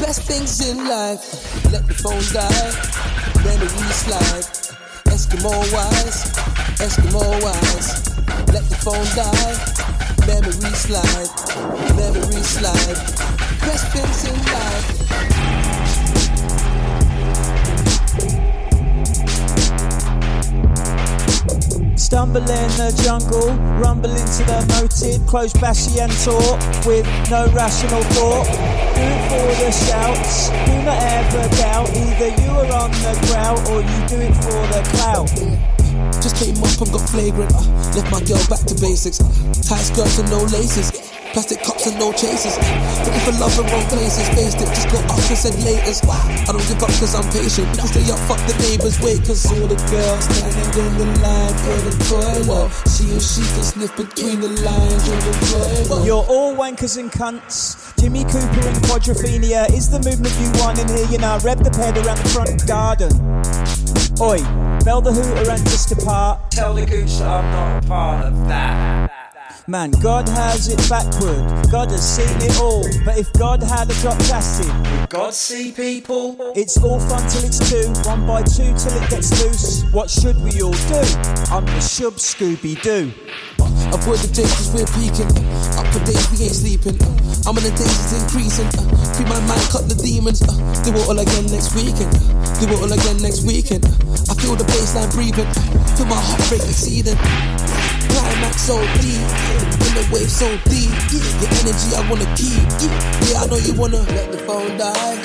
Best 0.00 0.22
things 0.22 0.60
in 0.66 0.76
life, 0.88 1.22
let 1.72 1.86
the 1.86 1.94
phone 1.94 2.22
die. 2.32 2.70
Memory 3.44 3.92
slide, 3.92 4.46
Eskimo 5.12 5.52
wise, 5.72 6.32
Eskimo 6.78 7.24
wise. 7.42 8.08
Let 8.52 8.64
the 8.68 8.76
phone 8.76 9.04
die. 9.14 9.54
Memory 10.26 10.74
slide, 10.74 11.30
memory 11.96 12.42
slide. 12.42 12.98
Best 13.60 13.86
things 13.92 14.24
in 14.24 14.52
life. 14.52 14.97
Stumble 22.08 22.40
in 22.40 22.70
the 22.80 22.88
jungle, 23.04 23.52
rumble 23.84 24.08
into 24.08 24.42
the 24.48 24.64
moated, 24.72 25.20
close 25.28 25.52
bashy 25.52 26.00
and 26.00 26.10
talk 26.24 26.56
with 26.86 27.04
no 27.28 27.44
rational 27.52 28.02
thought. 28.16 28.48
Do 28.96 29.04
it 29.04 29.20
for 29.28 29.44
the 29.60 29.70
shouts, 29.70 30.48
do 30.48 30.72
not 30.88 30.96
ever 31.04 31.44
doubt. 31.60 31.90
Either 31.92 32.28
you 32.40 32.48
are 32.48 32.72
on 32.80 32.90
the 33.04 33.12
ground 33.28 33.60
or 33.68 33.84
you 33.84 33.98
do 34.08 34.24
it 34.24 34.32
for 34.40 34.56
the 34.72 34.80
clout. 34.96 35.28
Just 36.22 36.36
came 36.36 36.56
up 36.64 36.80
and 36.80 36.92
got 36.96 37.10
flagrant. 37.10 37.52
Uh, 37.52 37.92
left 37.92 38.10
my 38.10 38.22
girl 38.24 38.40
back 38.48 38.64
to 38.64 38.74
basics. 38.80 39.20
Uh, 39.20 39.28
tight 39.68 39.84
skirts 39.84 40.18
and 40.18 40.30
no 40.30 40.44
laces. 40.44 41.17
Plastic 41.38 41.62
cups 41.62 41.86
and 41.86 41.96
no 42.00 42.10
chasers. 42.10 42.58
Looking 43.06 43.22
for 43.22 43.30
love 43.38 43.56
in 43.60 43.66
wrong 43.70 43.86
places. 43.86 44.26
Faced 44.34 44.58
it, 44.58 44.66
just 44.74 44.90
got 44.90 45.04
up 45.06 45.22
and 45.22 45.38
said 45.38 45.54
laters. 45.62 46.02
I 46.02 46.50
don't 46.50 46.66
give 46.66 46.82
up 46.82 46.90
cause 46.98 47.14
I'm 47.14 47.22
patient. 47.30 47.70
If 47.78 47.78
I 47.78 47.86
stay 47.86 48.10
up, 48.10 48.18
fuck 48.26 48.42
the 48.50 48.58
neighbors. 48.66 48.98
Wait, 48.98 49.22
cause 49.22 49.46
all 49.46 49.68
the 49.70 49.78
girls 49.86 50.24
standing 50.26 50.66
in 50.82 50.98
the 50.98 51.06
line 51.22 51.54
for 51.62 51.78
the 51.86 51.94
toilet. 52.10 52.74
She 52.90 53.12
and 53.14 53.22
she 53.22 53.46
can 53.54 53.62
sniff 53.62 53.94
between 53.94 54.40
the 54.40 54.48
lines 54.66 55.06
of 55.06 55.18
the 55.22 55.86
toilet. 55.86 56.04
You're 56.04 56.26
all 56.26 56.56
wankers 56.56 56.98
and 56.98 57.08
cunts. 57.08 57.94
Jimmy 58.02 58.24
Cooper 58.24 58.66
and 58.66 58.78
Quadrophenia 58.90 59.70
is 59.70 59.88
the 59.90 60.02
movement 60.02 60.34
you 60.42 60.50
want 60.58 60.80
in 60.80 60.88
here. 60.88 61.06
You 61.06 61.18
know, 61.18 61.38
rev 61.44 61.62
the 61.62 61.70
ped 61.70 61.94
around 62.02 62.18
the 62.18 62.28
front 62.34 62.66
garden. 62.66 63.14
Oi, 64.18 64.42
bell 64.82 65.00
the 65.00 65.12
hooter 65.12 65.48
and 65.52 65.62
just 65.70 65.88
depart. 65.88 66.50
Tell 66.50 66.74
the 66.74 66.84
goose 66.84 67.20
that 67.20 67.30
I'm 67.30 67.46
not 67.52 67.84
a 67.84 67.86
part 67.86 68.26
of 68.26 68.48
that. 68.48 69.17
Man, 69.68 69.90
God 70.00 70.26
has 70.30 70.68
it 70.72 70.80
backward. 70.88 71.44
God 71.70 71.90
has 71.90 72.00
seen 72.00 72.40
it 72.40 72.58
all. 72.58 72.80
But 73.04 73.18
if 73.18 73.30
God 73.34 73.62
had 73.62 73.90
a 73.90 73.94
dropped 74.00 74.24
acid, 74.32 74.72
Would 74.72 75.10
God 75.10 75.34
see 75.34 75.72
people? 75.72 76.36
it's 76.56 76.78
all 76.82 76.98
fun 76.98 77.20
till 77.28 77.44
it's 77.44 77.60
two, 77.68 77.84
one 78.08 78.26
by 78.26 78.40
two 78.48 78.72
till 78.80 78.96
it 78.96 79.10
gets 79.10 79.28
loose. 79.44 79.84
What 79.92 80.08
should 80.08 80.40
we 80.40 80.62
all 80.62 80.72
do? 80.72 81.04
I'm 81.52 81.66
the 81.68 81.84
shub 81.84 82.16
Scooby 82.16 82.80
Doo. 82.80 83.12
Avoid 83.92 84.20
the 84.24 84.32
days 84.32 84.72
we're 84.72 84.88
peaking. 84.96 85.28
Up 85.76 85.84
for 85.92 86.00
days, 86.00 86.24
we 86.32 86.48
ain't 86.48 86.56
sleeping. 86.56 86.96
I'm 87.44 87.52
in 87.60 87.64
the 87.68 87.72
days, 87.76 87.92
it's 87.92 88.16
increasing. 88.24 88.68
Free 89.20 89.28
my 89.28 89.36
mind, 89.44 89.68
cut 89.68 89.84
the 89.84 90.00
demons. 90.00 90.40
Uh, 90.48 90.56
do 90.80 90.96
it 90.96 91.04
all 91.08 91.18
again 91.20 91.44
next 91.52 91.76
weekend. 91.76 92.08
Do 92.56 92.72
it 92.72 92.80
all 92.80 92.88
again 92.92 93.20
next 93.20 93.44
weekend. 93.44 93.84
I 93.84 94.34
feel 94.40 94.56
the 94.56 94.64
baseline 94.64 95.12
breathing. 95.12 95.48
Feel 95.92 96.08
my 96.08 96.16
heart 96.16 96.40
rate 96.50 96.64
exceeding. 96.64 97.20
Climax 98.10 98.62
so 98.62 98.76
deep. 99.00 99.22
In 99.86 99.92
the 99.96 100.08
wave 100.12 100.30
so 100.30 100.48
deep. 100.70 100.90
Your 101.40 101.50
energy 101.60 101.88
I 101.94 102.02
wanna 102.10 102.28
keep. 102.36 102.64
Yeah, 103.28 103.42
I 103.42 103.46
know 103.46 103.58
you 103.58 103.74
wanna 103.74 104.02
let 104.16 104.32
the 104.32 104.38
phone 104.38 104.76
die. 104.76 105.18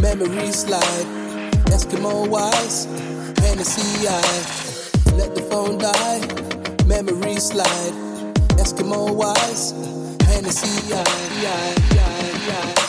Memories 0.00 0.60
slide. 0.66 1.06
Eskimo 1.74 2.28
wise. 2.28 2.86
Hennessy 3.42 4.08
eye. 4.08 4.42
Let 5.16 5.34
the 5.34 5.42
phone 5.50 5.78
die. 5.78 6.20
Memories 6.86 7.48
slide. 7.48 7.94
Eskimo 8.62 9.14
wise. 9.14 9.72
Hennessy 10.26 10.94
eye. 10.94 11.04
eye, 11.46 11.74
eye, 11.92 12.50
eye, 12.50 12.83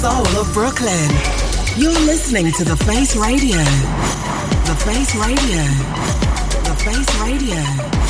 soul 0.00 0.26
of 0.40 0.50
Brooklyn, 0.54 1.10
you're 1.76 1.92
listening 1.92 2.50
to 2.52 2.64
The 2.64 2.74
Face 2.86 3.14
Radio. 3.16 3.58
The 4.64 4.74
Face 4.86 5.14
Radio. 5.14 5.62
The 6.64 6.74
Face 6.82 7.20
Radio. 7.20 8.09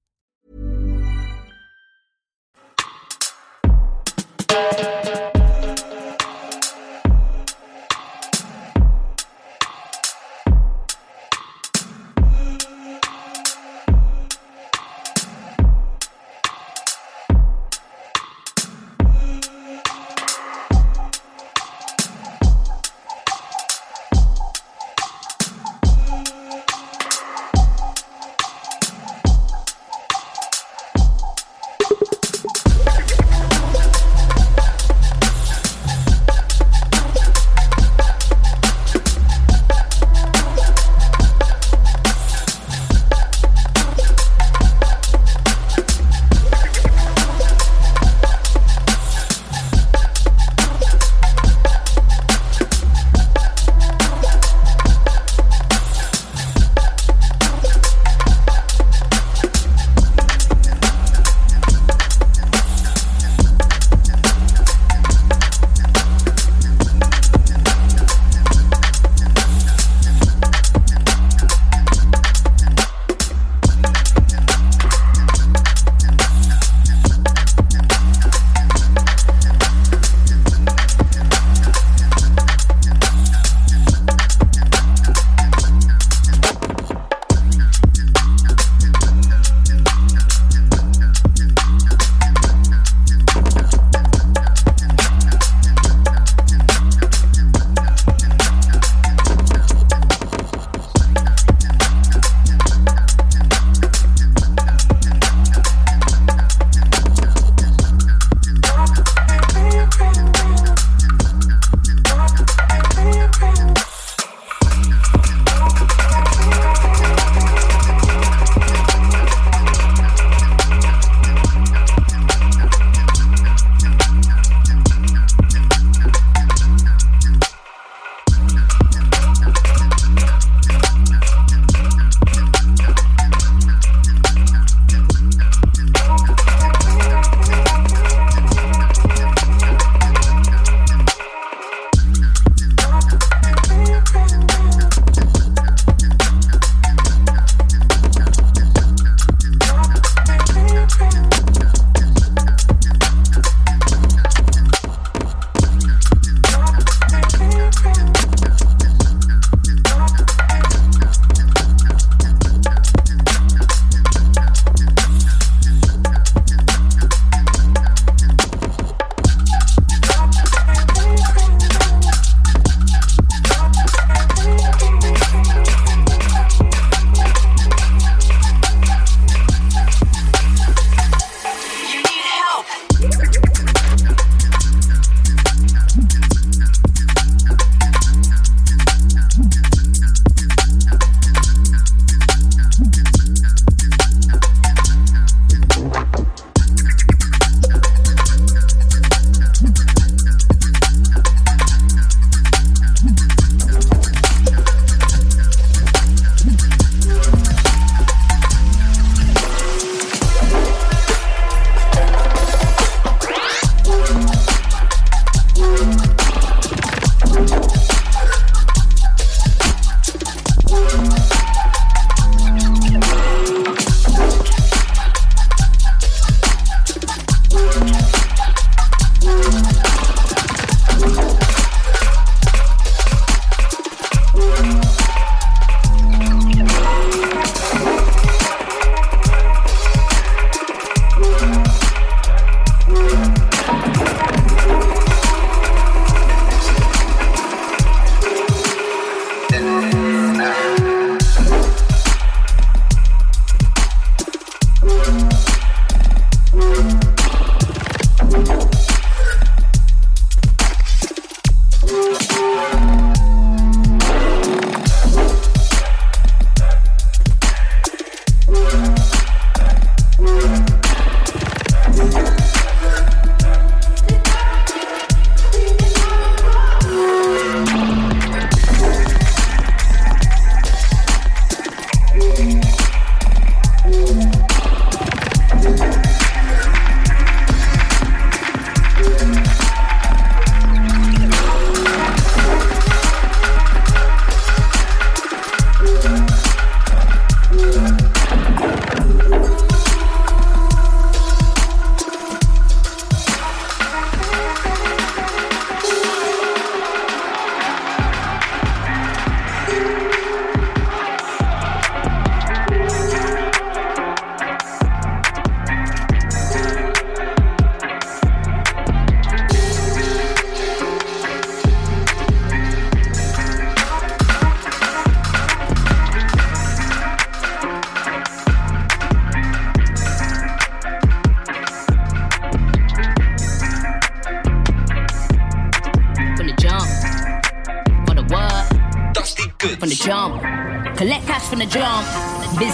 From 341.51 341.59
the 341.59 341.65
jump. 341.65 342.07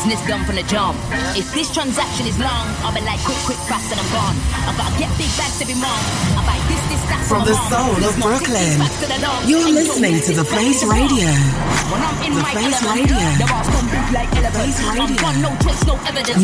Business 0.08 0.26
done 0.26 0.46
from 0.46 0.56
the 0.56 0.64
jump. 0.64 0.96
If 1.36 1.54
this 1.54 1.68
transaction 1.74 2.28
is 2.28 2.40
long, 2.40 2.72
I'll 2.80 2.96
be 2.96 3.02
like 3.02 3.20
quick, 3.28 3.36
quick, 3.44 3.58
fast, 3.68 3.92
and 3.92 4.00
I'm 4.00 4.08
gone. 4.16 4.40
I 4.64 4.72
gotta 4.80 4.96
get 4.96 5.12
big 5.20 5.28
bags 5.36 5.60
every 5.60 5.76
month. 5.76 6.00
I 6.32 6.48
buy 6.48 6.56
this, 6.72 6.80
this, 6.88 7.04
that 7.12 7.28
From 7.28 7.44
the 7.44 7.52
soul 7.68 7.92
of 7.92 8.16
Brooklyn, 8.24 8.80
you're 9.44 9.68
listening 9.68 10.24
to 10.24 10.32
The 10.32 10.46
Face 10.48 10.88
Radio. 10.88 11.28
The 11.28 12.40
Face 12.56 12.80
Radio. 12.88 13.20
Face 14.58 14.80
Radio. 14.88 15.18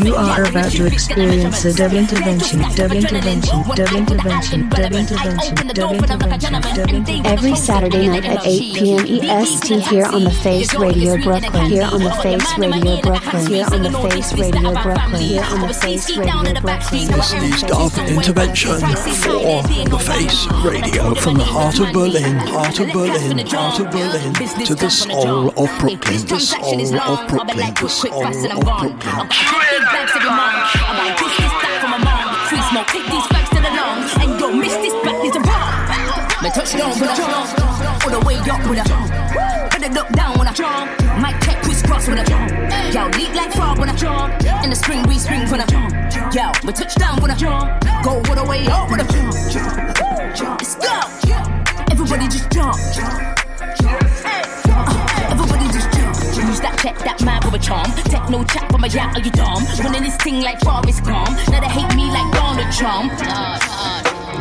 You 0.06 0.16
are 0.16 0.44
about 0.44 0.72
to 0.72 0.86
experience 0.86 1.66
a 1.66 1.74
dub 1.74 1.94
intervention, 1.94 2.60
dub 2.76 2.92
intervention, 2.92 3.64
dub 3.76 3.92
intervention, 3.94 4.70
dub 4.70 4.94
intervention, 4.94 5.56
dub 5.68 5.92
intervention, 5.92 6.62
dub 6.62 6.90
intervention. 6.90 7.26
Every 7.26 7.56
Saturday 7.56 8.08
night 8.08 8.26
at 8.26 8.46
8 8.46 8.76
p.m. 8.76 9.06
EST 9.24 9.82
here 9.88 10.06
on 10.06 10.24
the 10.26 10.32
Face 10.32 10.74
Radio 10.76 11.18
Brooklyn. 11.22 11.66
Here 11.70 11.90
on 11.92 12.04
the 12.04 12.12
Face 12.22 12.58
Radio 12.58 13.02
Brooklyn. 13.02 13.53
Here 13.54 13.68
on 13.72 13.84
the 13.84 13.92
Face 14.10 14.34
Radio 14.34 14.74
Brooklyn. 14.82 15.22
Here 15.22 15.44
on 15.44 15.68
the 15.68 15.74
Face 15.76 16.18
Radio 16.18 16.42
Brooklyn. 16.42 17.06
This 17.06 17.34
is 17.34 17.62
Dub 17.62 17.94
Intervention 18.10 18.82
for 19.22 19.62
The 19.62 20.00
Face 20.02 20.48
Radio 20.66 21.14
from 21.14 21.38
the 21.38 21.44
heart 21.44 21.80
of 21.80 21.94
Berlin, 21.94 22.34
heart 22.50 22.80
of 22.80 22.92
Berlin, 22.92 23.46
heart 23.46 23.80
of 23.80 23.92
Berlin 23.92 24.34
to 24.66 24.74
the 24.74 24.90
soul 24.90 25.50
of 25.50 25.70
Brooklyn, 25.78 26.26
the 26.26 26.40
soul 26.40 26.98
of 26.98 27.28
Brooklyn, 27.30 27.74
the 27.78 27.88
soul 27.88 28.26
of 28.26 28.34
Brooklyn. 28.34 28.98
Big 28.98 29.86
bags 29.86 30.18
every 30.18 30.34
month. 30.34 30.74
I 30.74 30.98
buy 30.98 31.14
this, 31.14 31.38
this, 31.38 31.54
that 31.62 31.78
from 31.78 31.92
my 31.94 32.02
mom. 32.02 32.34
Free 32.50 32.64
smoke, 32.74 32.90
take 32.90 33.06
these 33.06 33.28
bags 33.30 33.50
to 33.54 33.62
the 33.62 33.70
lungs. 33.70 34.18
And 34.18 34.34
yo, 34.42 34.50
miss 34.50 34.74
this 34.82 34.98
back, 35.06 35.22
is 35.22 35.36
a 35.38 35.42
bomb. 35.46 36.42
Me 36.42 36.50
touchdown 36.50 36.90
with 36.98 37.06
a 37.06 37.94
all 38.02 38.10
the 38.10 38.26
way 38.26 38.36
up 38.50 38.66
with 38.68 38.82
a 38.82 39.14
put 39.70 39.84
it 39.84 39.94
look 39.94 40.10
down 40.10 40.38
when 40.40 40.48
I 40.48 41.20
might 41.22 41.40
check 41.42 41.63
crisscross 41.94 42.08
with 42.08 42.20
a 42.20 42.92
yo 42.94 43.06
leap 43.18 43.34
like 43.36 43.52
frog 43.54 43.80
when 43.80 43.90
I 43.90 43.96
jump. 43.96 44.34
in 44.64 44.70
the 44.70 44.76
spring 44.76 45.04
we 45.08 45.18
spring 45.18 45.50
when 45.50 45.62
I 45.62 45.66
jump. 45.66 45.94
yo 46.34 46.52
me 46.66 46.74
touchdown 46.74 47.22
when 47.22 47.32
I 47.32 47.36
jump. 47.36 47.84
go 48.04 48.12
all 48.12 48.36
the 48.36 48.46
way 48.48 48.66
up 48.68 48.90
with 48.90 49.02
a 49.02 49.06
let's 50.58 50.76
go. 50.76 51.00
Everybody 51.92 52.28
just 52.28 52.52
jump. 52.52 52.76
Uh, 54.26 55.30
everybody 55.30 55.66
just 55.72 55.92
jump. 55.94 56.16
Use 56.48 56.60
that 56.62 56.78
check 56.82 56.98
that 57.00 57.22
man 57.24 57.42
with 57.46 57.56
a 57.56 57.60
charm. 57.60 57.92
Take 58.06 58.30
no 58.30 58.44
chat 58.44 58.72
from 58.72 58.84
a 58.84 58.88
yacht 58.88 59.16
are 59.18 59.22
you 59.22 59.32
dumb? 59.32 59.64
Running 59.84 60.04
this 60.04 60.18
thing 60.18 60.42
like 60.42 60.60
Forrest 60.62 61.04
Gump. 61.06 61.30
Now 61.50 61.60
they 61.62 61.70
hate 61.70 61.96
me 61.96 62.10
like 62.10 62.32
Donald 62.34 62.72
Trump 62.74 63.12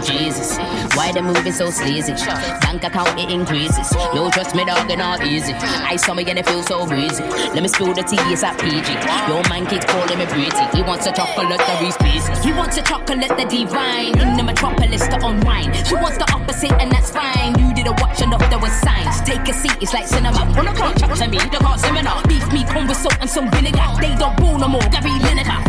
Jesus, 0.01 0.59
why 0.97 1.13
the 1.13 1.23
movie 1.23 1.51
so 1.51 1.71
sleazy? 1.71 2.13
Bank 2.61 2.83
account 2.85 3.19
it 3.19 3.31
increases. 3.31 3.93
Yo, 4.15 4.31
trust 4.31 4.55
me, 4.55 4.65
dog, 4.65 4.91
and 4.91 4.99
not 4.99 5.25
easy. 5.27 5.53
I 5.53 5.97
saw 5.97 6.15
me 6.15 6.25
and 6.29 6.39
it 6.39 6.47
feel 6.47 6.63
so 6.63 6.87
breezy. 6.87 7.23
Let 7.53 7.63
me 7.63 7.69
spill 7.69 7.95
the 7.95 8.03
tea, 8.03 8.19
it's 8.33 8.43
at 8.43 8.59
PG. 8.59 8.89
Yo, 9.29 9.43
man 9.49 9.67
keeps 9.67 9.85
calling 9.87 10.19
me 10.19 10.27
pretty. 10.27 10.77
He 10.77 10.83
wants 10.83 11.07
a 11.07 11.13
chocolate, 11.13 11.49
the 11.49 11.75
Reese 11.81 11.97
pieces. 11.99 12.45
He 12.45 12.53
wants 12.53 12.77
a 12.79 12.83
chocolate, 12.83 13.29
the 13.29 13.45
divine. 13.45 14.19
In 14.19 14.37
the 14.37 14.43
metropolis 14.43 15.07
to 15.09 15.17
unwind. 15.27 15.77
She 15.87 15.95
wants 15.95 16.19
the 16.19 16.31
opposite, 16.33 16.73
and 16.81 16.91
that's 16.91 17.11
fine. 17.11 17.59
You 17.59 17.75
didn't 17.75 18.01
watch 18.01 18.21
enough, 18.23 18.49
there 18.51 18.59
was 18.59 18.73
signs. 18.73 19.21
Take 19.23 19.49
a 19.49 19.53
seat, 19.53 19.77
it's 19.81 19.93
like 19.93 20.07
cinema. 20.07 20.47
When 20.57 20.69
I 20.69 20.75
can't 20.75 20.99
chat 20.99 21.15
to 21.15 21.29
me, 21.29 21.39
they 21.39 21.59
can't 21.59 21.81
seminar. 21.81 22.23
Beef 22.27 22.47
me, 22.53 22.65
come 22.65 22.87
with 22.89 22.97
salt 22.97 23.17
and 23.21 23.31
some 23.31 23.51
vinegar. 23.51 23.87
They 24.01 24.15
don't 24.17 24.37
boo 24.37 24.59
no 24.59 24.69
more, 24.69 24.87
Gary 24.91 25.11
Lineker. 25.23 25.61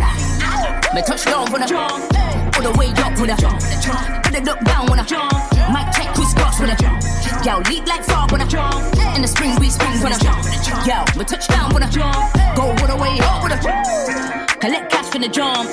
Me 0.94 1.02
touch 1.02 1.26
down 1.26 1.52
when 1.52 1.64
I 1.64 2.23
all 2.56 2.64
the 2.64 2.74
way 2.78 2.90
up 3.02 3.14
with 3.20 3.30
jump, 3.40 3.60
put 4.24 4.36
it 4.36 4.44
look 4.44 4.60
down 4.66 4.86
when 4.90 5.00
I 5.00 5.06
might 5.72 5.92
check 5.94 6.14
crisscross 6.14 6.60
with 6.60 6.70
a 6.70 6.78
jump. 6.78 7.02
yo 7.46 7.60
leap 7.70 7.88
like 7.88 8.04
frog 8.04 8.32
when 8.32 8.42
I 8.42 8.48
jump. 8.48 8.76
in 9.16 9.22
the 9.22 9.28
spring 9.28 9.56
we 9.60 9.70
spring 9.70 10.00
when 10.02 10.14
I 10.14 10.20
jump. 10.20 10.44
yo 10.86 11.06
me 11.18 11.26
touch 11.26 11.48
down 11.48 11.74
when 11.74 11.84
I 11.84 11.90
jump. 11.90 12.16
go 12.56 12.70
all 12.70 12.88
the 12.88 12.98
way 12.98 13.18
up 13.22 13.44
with 13.44 13.54
a 13.54 13.60
collect 14.60 14.92
cash 14.92 15.10
from 15.10 15.22
the 15.22 15.28
jump. 15.28 15.70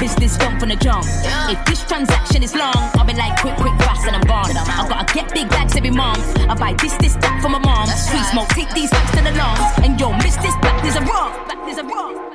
Business 0.00 0.36
done 0.38 0.58
from 0.58 0.70
the 0.70 0.76
jump. 0.76 1.04
If 1.50 1.60
this 1.66 1.84
transaction 1.84 2.42
is 2.42 2.54
long 2.54 2.78
I'll 2.96 3.04
be 3.04 3.14
like 3.14 3.38
quick 3.40 3.56
quick 3.56 3.76
fast 3.84 4.06
and 4.06 4.16
I'm 4.16 4.22
gone. 4.22 4.56
I 4.56 4.88
gotta 4.88 5.14
get 5.14 5.32
big 5.32 5.48
bags 5.48 5.76
every 5.76 5.90
month. 5.90 6.24
I 6.38 6.54
buy 6.54 6.74
this 6.74 6.94
this 6.98 7.14
that 7.16 7.40
for 7.42 7.48
my 7.48 7.58
mom. 7.58 7.86
Sweet 7.86 8.24
smoke 8.32 8.48
take 8.48 8.70
these 8.72 8.90
bags 8.90 9.10
to 9.16 9.22
the 9.22 9.32
lungs 9.32 9.66
and 9.84 9.98
yo 10.00 10.12
miss 10.12 10.36
this 10.36 10.56
back 10.62 10.82
there's 10.82 10.96
a 10.96 11.04
wrong 11.04 11.32
back 11.48 11.58
there's 11.66 11.78
a 11.78 11.84
wrong 11.84 12.29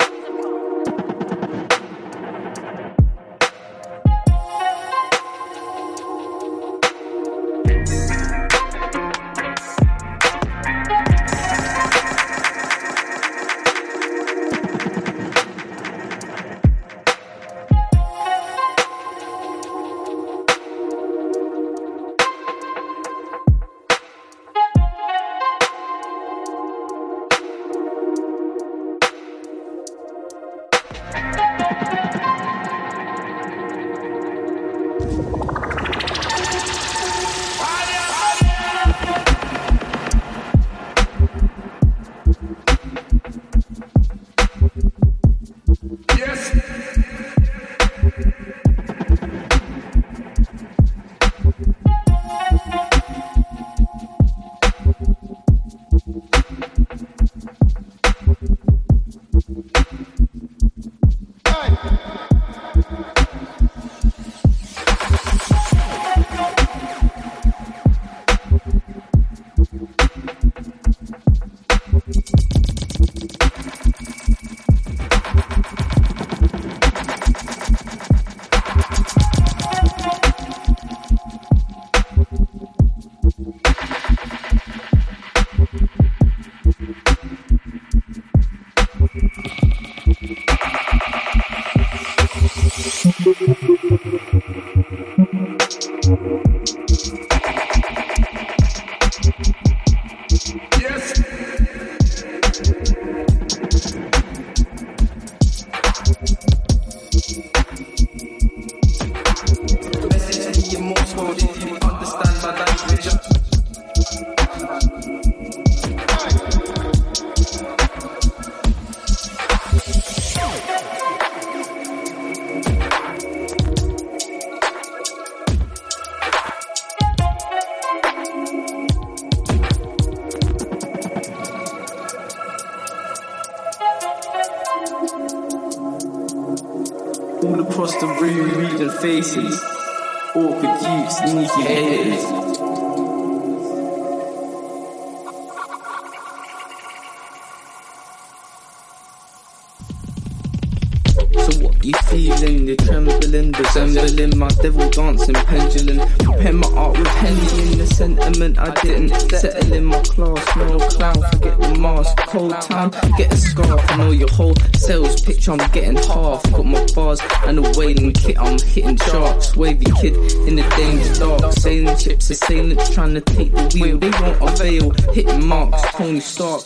devil 154.65 154.89
dancing 154.89 155.35
pendulum. 155.35 155.99
Prepare 156.17 156.53
my 156.53 156.67
art 156.69 156.97
with 156.97 157.07
penny 157.07 157.71
in 157.71 157.77
the 157.77 157.85
sentiment, 157.85 158.57
I 158.57 158.73
didn't 158.81 159.13
settle 159.29 159.73
in 159.73 159.85
my 159.85 159.99
class. 160.01 160.55
No 160.55 160.79
clown, 160.79 161.21
forget 161.31 161.59
the 161.61 161.77
mask. 161.77 162.17
Cold 162.29 162.59
time, 162.61 162.89
get 163.15 163.31
a 163.31 163.37
scarf. 163.37 163.79
I 163.91 163.97
know 163.97 164.09
your 164.09 164.29
whole 164.29 164.55
sales 164.75 165.21
pitch, 165.21 165.47
I'm 165.47 165.59
getting 165.71 165.97
half. 165.97 166.41
Got 166.51 166.65
my 166.65 166.83
bars 166.95 167.21
and 167.45 167.59
a 167.59 167.61
whaling 167.77 168.13
kit, 168.13 168.39
I'm 168.39 168.57
hitting 168.57 168.97
sharks. 168.97 169.55
Wavy 169.55 169.85
kid 170.01 170.15
in 170.47 170.55
the 170.55 170.65
danger 170.75 171.13
dark. 171.19 171.53
Sailing 171.53 171.97
ships, 171.97 172.31
assailants 172.31 172.89
trying 172.89 173.13
to 173.13 173.21
take 173.21 173.51
the 173.51 173.65
wheel. 173.79 173.99
They 173.99 174.09
won't 174.19 174.41
avail. 174.41 174.89
Hitting 175.13 175.45
marks, 175.45 175.81
Tony 175.91 176.21
Stark. 176.21 176.63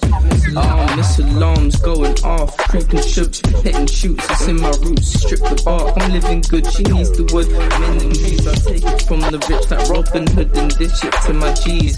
Ah, 0.56 0.94
miss 0.96 1.20
alarms 1.20 1.76
going 1.78 2.16
off. 2.24 2.56
Creeping 2.58 3.02
shoots, 3.02 3.42
hitting 3.62 3.88
shoots. 3.88 4.26
It's 4.30 4.48
in 4.48 4.60
my 4.60 4.72
roots. 4.82 5.22
Strip 5.22 5.42
the 5.42 5.62
bark, 5.64 5.96
I'm 5.98 6.12
living 6.12 6.42
good. 6.50 6.66
She 6.72 6.84
needs 6.84 7.12
the 7.12 7.24
wood. 7.34 7.50
Men 7.80 8.02
and 8.02 8.16
trees, 8.16 8.48
I 8.48 8.56
take 8.56 8.84
it 8.84 9.02
from 9.04 9.20
the 9.22 9.38
rich 9.50 9.70
like 9.70 9.88
Robin 9.90 10.26
Hood 10.28 10.58
and 10.58 10.76
dish 10.78 11.04
it 11.04 11.14
to 11.26 11.34
my 11.34 11.54
G's. 11.54 11.96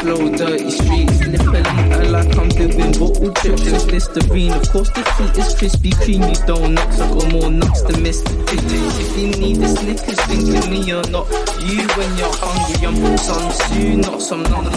Flow 0.00 0.30
dirty 0.30 0.70
streets, 0.70 1.26
lip 1.26 1.40
a 1.40 1.60
liter 1.60 2.04
like 2.10 2.36
I'm 2.36 2.48
doing 2.48 2.92
bottle 2.98 3.32
trips. 3.34 3.66
It's 3.66 3.84
Listerine, 3.86 4.52
of 4.52 4.68
course 4.70 4.90
the 4.90 5.02
feet 5.16 5.36
is 5.38 5.54
crispy, 5.54 5.90
creamy 5.92 6.34
donuts. 6.46 7.00
I 7.00 7.08
got 7.12 7.32
more 7.32 7.50
nuts 7.50 7.82
than 7.82 8.02
Mr. 8.02 8.30
If 8.52 9.16
you 9.18 9.28
need 9.38 9.56
the 9.56 9.68
Snickers, 9.68 10.20
think 10.26 10.56
of 10.56 10.68
me 10.70 10.92
or 10.92 11.02
not. 11.10 11.28
You 11.60 11.86
when 11.96 12.16
you're 12.16 12.32
hungry, 12.32 12.86
I'm 12.86 13.18
some 13.18 13.50
stew, 13.52 13.96
not 13.96 14.22
some 14.22 14.42
none 14.44 14.66
of 14.66 14.72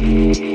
That 0.00 0.49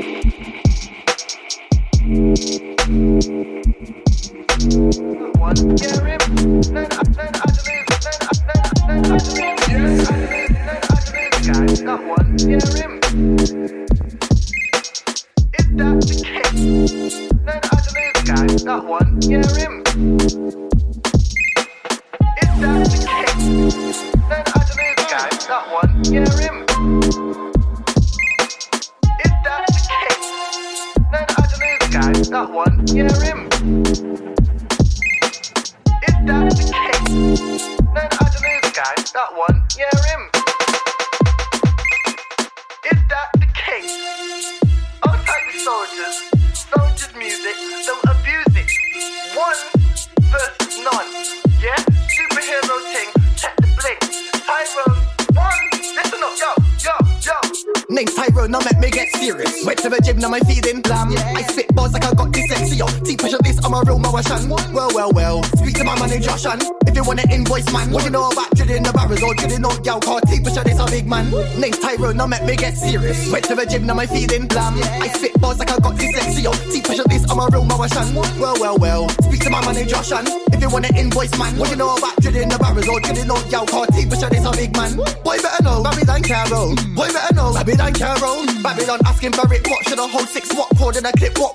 Babylon 86.26 86.48
Carol. 86.48 86.74
Boy, 86.94 87.12
better 87.12 87.34
know. 87.34 87.52
Babylon 87.52 87.92
Carol. 87.92 88.46
Babylon 88.60 88.98
asking 89.06 89.32
for 89.32 89.52
it. 89.54 89.66
What 89.68 89.88
should 89.88 90.00
I 90.00 90.08
hold 90.08 90.28
six? 90.28 90.52
What 90.54 90.76
cord 90.76 90.96
in 90.96 91.06
a 91.06 91.12
clip? 91.12 91.38
What? 91.38 91.54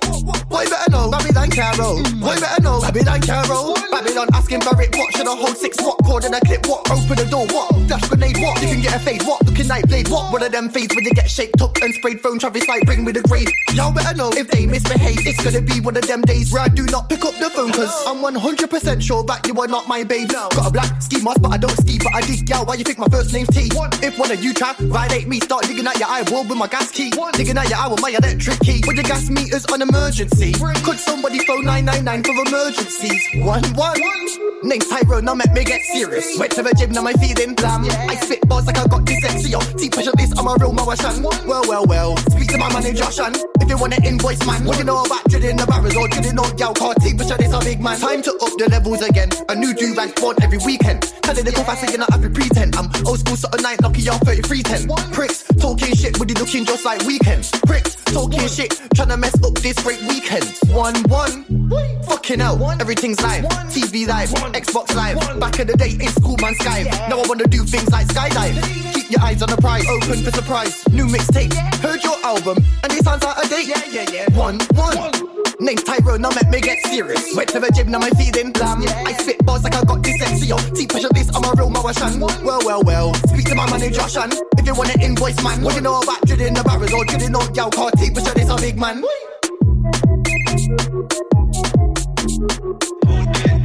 Boy, 0.49 0.65
better 0.65 0.91
know. 0.91 1.11
Babylon 1.11 1.49
Carol. 1.49 2.03
Boy, 2.21 2.39
better 2.39 2.61
know. 2.61 2.79
Babylon 2.79 3.21
Carol. 3.21 3.75
Babylon 4.01 4.27
asking 4.33 4.61
it. 4.61 4.95
What 4.97 5.13
should 5.15 5.27
I 5.27 5.35
hold 5.35 5.57
six? 5.57 5.77
What 5.79 5.97
cord 6.03 6.25
in 6.25 6.33
a 6.33 6.39
clip? 6.41 6.65
What? 6.65 6.89
Open 6.89 7.15
the 7.21 7.27
door. 7.29 7.45
What? 7.53 7.69
Dash 7.87 8.07
grenade. 8.09 8.37
What? 8.41 8.59
You 8.61 8.67
can 8.69 8.81
get 8.81 8.95
a 8.95 8.99
fade. 8.99 9.21
What? 9.23 9.45
Looking 9.45 9.67
like 9.67 9.87
blade. 9.87 10.07
What? 10.07 10.33
One 10.33 10.41
of 10.41 10.51
them 10.51 10.69
fades 10.69 10.95
when 10.95 11.05
you 11.05 11.11
get 11.11 11.29
shaped 11.29 11.61
up 11.61 11.77
and 11.81 11.93
sprayed. 11.93 12.19
Phone 12.21 12.39
Travis 12.39 12.67
like 12.67 12.83
bring 12.85 13.05
me 13.05 13.11
the 13.11 13.21
grade. 13.21 13.49
Y'all 13.73 13.93
better 13.93 14.15
know 14.17 14.31
if 14.33 14.47
they 14.49 14.65
misbehave. 14.65 15.21
It's 15.21 15.43
gonna 15.43 15.61
be 15.61 15.79
one 15.81 15.95
of 15.97 16.07
them 16.07 16.21
days 16.23 16.51
where 16.51 16.63
I 16.63 16.67
do 16.67 16.85
not 16.87 17.09
pick 17.09 17.23
up 17.25 17.37
the 17.37 17.49
phone. 17.51 17.71
Cause 17.71 17.93
I'm 18.07 18.17
100% 18.25 19.01
sure 19.01 19.23
that 19.25 19.45
you 19.45 19.53
are 19.61 19.67
not 19.67 19.87
my 19.87 20.03
babe. 20.03 20.29
Got 20.29 20.67
a 20.67 20.71
black 20.71 20.99
ski 21.01 21.21
mask, 21.21 21.41
but 21.41 21.51
I 21.51 21.57
don't 21.57 21.77
ski. 21.77 21.99
But 21.99 22.15
I 22.15 22.21
dig 22.21 22.49
y'all. 22.49 22.65
Why 22.65 22.75
you 22.75 22.83
think 22.83 22.97
my 22.97 23.07
first 23.07 23.31
name's 23.33 23.49
T? 23.49 23.69
One. 23.75 23.91
If 24.01 24.17
one 24.17 24.31
of 24.31 24.43
you 24.43 24.53
try 24.53 24.73
violate 24.79 25.27
me, 25.27 25.39
start 25.41 25.65
digging 25.65 25.85
at 25.85 25.99
your 25.99 26.09
eye 26.09 26.23
wall 26.31 26.43
with 26.43 26.57
my 26.57 26.67
gas 26.67 26.89
key. 26.89 27.11
Digging 27.33 27.57
at 27.57 27.69
your 27.69 27.77
eye 27.77 27.87
with 27.87 28.01
my 28.01 28.09
electric 28.09 28.59
key. 28.61 28.81
With 28.87 28.97
your 28.97 29.05
gas 29.05 29.29
meters 29.29 29.65
on 29.67 29.81
emergency. 29.81 30.53
Could 30.53 30.97
somebody 30.97 31.39
phone 31.45 31.65
999 31.65 32.23
for 32.23 32.49
emergencies? 32.49 33.21
One 33.45 33.63
one. 33.75 33.90
Name's 34.63 34.87
Tyrone, 34.87 35.25
now 35.25 35.33
make 35.33 35.51
me 35.53 35.63
get 35.63 35.81
serious. 35.81 36.37
Went 36.37 36.51
to 36.53 36.61
the 36.61 36.73
gym, 36.77 36.91
now 36.91 37.01
my 37.01 37.13
feeling 37.13 37.55
blam. 37.55 37.83
I 37.83 38.15
spit 38.15 38.47
bars 38.47 38.65
like 38.67 38.77
I 38.77 38.87
got 38.87 39.01
dyslexia. 39.05 39.59
T 39.77 39.89
pressure 39.89 40.11
this, 40.15 40.31
I'm 40.37 40.47
a 40.47 40.55
real 40.59 40.71
Marishan. 40.71 41.23
Well, 41.47 41.63
well, 41.67 41.85
well. 41.85 42.17
Speak 42.29 42.49
to 42.49 42.57
my 42.57 42.71
manager, 42.71 43.09
Shan. 43.11 43.33
If 43.59 43.69
you 43.69 43.77
want 43.77 43.97
an 43.97 44.05
invoice, 44.05 44.45
man. 44.45 44.63
What 44.65 44.77
you 44.77 44.83
know 44.83 45.03
about 45.03 45.23
drilling 45.25 45.57
the 45.57 45.65
barrels 45.65 45.95
or 45.97 46.07
drilling 46.07 46.35
no 46.35 46.45
gal 46.55 46.73
car? 46.73 46.93
T 46.95 47.13
pressure 47.13 47.37
this, 47.37 47.51
a 47.51 47.59
big 47.59 47.81
man. 47.81 47.99
Time 47.99 48.21
to 48.21 48.31
up 48.31 48.53
the 48.57 48.67
levels 48.69 49.01
again. 49.01 49.29
A 49.49 49.55
new 49.55 49.73
do 49.73 49.95
rank 49.95 50.17
squad 50.17 50.41
every 50.43 50.59
weekend. 50.59 51.01
Telling 51.23 51.43
the 51.43 51.51
faster, 51.51 51.89
you're 51.89 51.99
not 51.99 52.11
happy 52.11 52.29
pretend. 52.29 52.75
I'm 52.75 52.87
old 53.05 53.19
school, 53.19 53.35
sort 53.35 53.55
of 53.55 53.61
night, 53.61 53.81
lucky 53.81 54.01
y'all 54.01 54.19
3310. 54.19 55.11
Pricks, 55.11 55.43
talking 55.59 55.95
shit, 55.95 56.19
with 56.19 56.29
you 56.29 56.35
looking 56.35 56.65
just 56.65 56.85
like 56.85 57.01
weekends. 57.03 57.49
Pricks, 57.65 57.95
talking 58.05 58.47
shit, 58.47 58.79
trying 58.95 59.09
to 59.09 59.17
mess 59.17 59.35
up 59.43 59.55
this 59.55 59.81
great 59.81 60.01
weekend. 60.03 60.45
One, 60.69 60.95
one. 61.09 61.45
Fucking 62.03 62.39
hell, 62.39 62.61
everything's 62.79 63.21
live. 63.21 63.45
TV 63.81 64.07
live, 64.07 64.29
Xbox 64.53 64.95
live. 64.95 65.17
Back 65.39 65.59
in 65.59 65.67
the 65.67 65.75
day, 65.75 65.91
in 65.91 66.11
school, 66.13 66.37
man, 66.41 66.53
Skype. 66.55 66.85
Now 67.09 67.19
I 67.19 67.25
wanna 67.27 67.45
do 67.45 67.63
things 67.63 67.89
like 67.89 68.07
skydive. 68.07 68.93
Keep 68.93 69.11
your 69.11 69.21
eyes 69.21 69.41
on 69.41 69.49
the 69.49 69.57
prize, 69.57 69.85
open 69.89 70.23
for 70.23 70.31
surprise. 70.31 70.87
New 70.89 71.07
mixtape, 71.07 71.53
heard 71.81 72.03
your 72.03 72.17
album, 72.23 72.57
and 72.83 72.93
it 72.93 73.03
sounds 73.03 73.23
out 73.25 73.43
of 73.43 73.49
date. 73.49 73.67
Yeah, 73.67 73.83
yeah, 73.89 74.05
yeah. 74.11 74.37
One, 74.37 74.59
one. 74.75 75.11
Name's 75.59 75.83
Tyrone, 75.83 76.21
now 76.21 76.29
make 76.29 76.49
me 76.49 76.61
get 76.61 76.77
serious. 76.85 77.35
Went 77.35 77.49
to 77.49 77.59
the 77.59 77.71
gym, 77.71 77.89
now 77.91 77.99
my 77.99 78.09
feeling 78.11 78.51
blam. 78.51 78.83
I 78.85 79.13
spit 79.13 79.43
bars 79.45 79.63
like 79.63 79.75
I 79.75 79.83
got 79.83 80.01
dyslexia. 80.01 80.57
T 80.75 80.85
pressure 80.85 81.09
this, 81.13 81.29
I'm 81.35 81.43
a 81.43 81.53
real 81.57 81.69
Marishan. 81.69 82.19
Well, 82.43 82.61
well, 82.63 82.83
well. 82.83 83.13
Speak 83.33 83.45
to 83.49 83.55
my 83.55 83.69
manager, 83.69 84.07
Shan. 84.07 84.31
If 84.57 84.65
you 84.65 84.75
want 84.75 84.93
an 84.93 85.01
invoice, 85.01 85.41
man. 85.43 85.61
What 85.63 85.75
you 85.75 85.81
know 85.81 85.99
about 86.01 86.21
drilling 86.25 86.53
the 86.53 86.63
barrels 86.63 86.93
or 86.93 87.05
drilling 87.05 87.31
no 87.31 87.41
gal 87.49 87.71
car? 87.71 87.91
T 87.91 88.11
pressure 88.11 88.33
this, 88.33 88.49
I'm 88.49 88.57
a 88.57 88.61
big 88.61 88.77
man. 88.77 89.03
Hold 93.03 93.60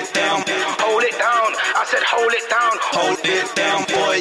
it 0.00 0.14
down. 0.14 0.42
Hold 0.80 1.02
it 1.04 1.16
down. 1.18 1.50
I 1.76 1.84
said 1.84 2.02
hold 2.02 2.32
it 2.32 2.46
down. 2.48 2.72
Hold 2.80 3.20
it 3.20 3.48
down, 3.54 3.84
boy. 3.92 4.16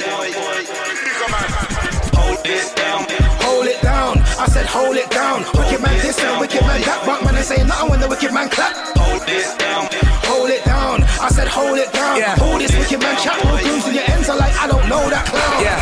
Hold 2.20 2.44
it 2.44 2.68
down. 2.76 3.02
Hold 3.40 3.68
it 3.68 3.82
down. 3.82 4.20
I 4.36 4.48
said 4.48 4.66
hold 4.66 4.98
it 4.98 5.10
down. 5.10 5.46
Wicked 5.56 5.82
man 5.82 5.96
this 6.04 6.20
and 6.20 6.40
wicked 6.40 6.62
man 6.68 6.82
that. 6.82 7.08
Rock 7.08 7.24
man 7.24 7.36
ain't 7.36 7.46
saying 7.46 7.68
nothing 7.68 7.90
when 7.90 8.00
the 8.00 8.08
wicked 8.08 8.34
man 8.34 8.50
clap. 8.50 8.76
Hold 8.98 9.24
it 9.28 9.48
down. 9.60 9.88
Hold 10.28 10.50
it 10.50 10.64
down. 10.66 11.04
I 11.24 11.30
said 11.30 11.48
hold 11.48 11.78
it 11.78 11.92
down. 11.94 12.18
Yeah. 12.18 12.36
Hold 12.36 12.60
this 12.62 12.76
wicked 12.76 13.00
man 13.00 13.16
chat. 13.18 13.40
Grooves 13.64 13.88
in 13.88 13.96
your 13.96 14.08
ends 14.12 14.28
are 14.30 14.38
like 14.38 14.56
I 14.60 14.68
don't 14.68 14.88
know 14.90 15.04
that 15.10 15.26
clown. 15.32 15.64
Yeah, 15.64 15.80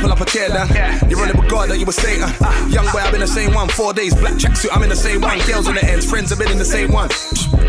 pull 0.00 0.12
out 0.12 0.18
your 0.18 0.20
jeans, 0.20 0.20
pull 0.20 0.20
up 0.20 0.20
a 0.20 0.24
care, 0.24 0.48
Dan. 0.48 1.10
You 1.10 1.16
run 1.16 1.30
it 1.30 1.36
with 1.36 1.50
God 1.50 1.68
that 1.70 1.78
you 1.78 1.86
were 1.86 1.92
Satan. 1.92 2.28
Young 2.70 2.86
boy, 2.92 3.00
I've 3.00 3.12
been 3.12 3.20
the 3.20 3.26
same 3.26 3.54
one. 3.54 3.68
Four 3.68 3.92
days, 3.92 4.14
black 4.14 4.34
tracksuit, 4.34 4.70
I'm 4.72 4.82
in 4.82 4.88
the 4.88 4.96
same 4.96 5.20
one. 5.20 5.38
Girls 5.46 5.68
on 5.68 5.74
the 5.74 5.84
ends, 5.84 6.08
friends 6.08 6.30
have 6.30 6.38
been 6.38 6.50
in 6.50 6.58
the 6.58 6.64
same 6.64 6.92
one. 6.92 7.08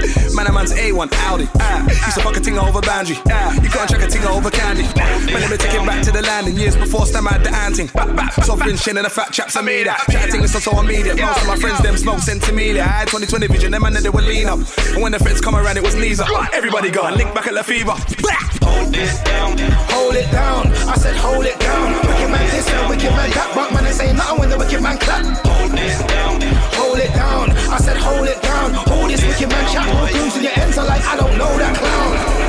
Man, 0.35 0.47
a 0.47 0.51
man's 0.51 0.73
A1, 0.73 1.11
Audi. 1.29 1.47
Ah, 1.59 1.83
used 1.85 2.17
to 2.17 2.23
fuck 2.23 2.35
a 2.37 2.39
ting 2.39 2.57
over 2.57 2.81
boundary. 2.81 3.17
Ah, 3.29 3.53
you 3.53 3.69
can't 3.69 3.89
track 3.89 4.01
a 4.01 4.07
ting 4.07 4.23
over 4.25 4.49
candy. 4.49 4.83
Man, 4.95 5.41
let 5.41 5.51
me 5.51 5.57
take 5.57 5.73
it 5.73 5.85
back 5.85 6.03
to 6.03 6.11
the 6.11 6.21
landing. 6.21 6.55
Years 6.55 6.75
before, 6.75 7.05
stem 7.05 7.27
out 7.27 7.43
the 7.43 7.53
anting. 7.53 7.87
Back, 7.87 8.15
back. 8.15 8.33
Sovereign 8.33 8.77
shin 8.77 8.97
and 8.97 9.05
the 9.05 9.09
fat 9.09 9.31
chaps, 9.31 9.55
I 9.55 9.61
made 9.61 9.87
that. 9.87 9.99
Chatting 10.09 10.41
is 10.41 10.51
so 10.51 10.79
immediate. 10.79 11.19
Most 11.19 11.41
of 11.41 11.47
my 11.47 11.57
friends, 11.57 11.81
them 11.81 11.97
smoke 11.97 12.19
sentimelia. 12.19 12.81
I 12.81 13.03
had 13.03 13.07
2020 13.09 13.47
vision, 13.47 13.71
them 13.71 13.81
man, 13.83 13.93
they 13.93 14.09
would 14.09 14.23
lean 14.23 14.47
up. 14.47 14.59
And 14.93 15.01
when 15.01 15.11
the 15.11 15.19
feds 15.19 15.41
come 15.41 15.55
around, 15.55 15.77
it 15.77 15.83
was 15.83 15.95
knees 15.95 16.19
up. 16.19 16.29
Everybody 16.53 16.89
got 16.89 17.13
a 17.13 17.15
link 17.15 17.33
back 17.35 17.47
at 17.47 17.53
La 17.53 17.61
Fever. 17.61 17.91
Hold 17.91 18.95
it 18.95 19.25
down, 19.25 19.57
hold 19.89 20.15
it 20.15 20.31
down. 20.31 20.67
I 20.87 20.95
said 20.95 21.15
hold 21.15 21.45
it 21.45 21.59
down. 21.59 22.20
Wicked 22.22 22.34
man 22.34 22.49
this 22.52 22.69
and 22.69 22.88
wicked 22.88 23.11
man 23.18 23.30
that, 23.31 23.52
but 23.56 23.73
man, 23.73 23.84
they 23.84 23.91
say 23.91 24.14
nothing 24.14 24.38
when 24.38 24.49
the 24.49 24.56
wicked 24.56 24.80
man 24.80 24.95
clap. 24.99 25.26
Hold 25.43 25.73
it 25.73 26.07
down, 26.07 26.41
hold 26.77 26.99
it 26.99 27.14
down. 27.15 27.49
I 27.49 27.77
said 27.80 27.98
hold 27.98 28.27
it 28.27 28.39
down. 28.43 28.73
Hold 28.76 29.10
this 29.10 29.26
wicked 29.26 29.49
man 29.49 29.65
chat. 29.73 29.88
More 29.91 30.07
goons 30.07 30.38
in 30.38 30.43
your 30.43 30.53
ends 30.53 30.77
are 30.77 30.85
like 30.85 31.02
I 31.02 31.18
don't 31.18 31.35
know 31.35 31.57
that 31.57 31.76
clown. 31.76 32.40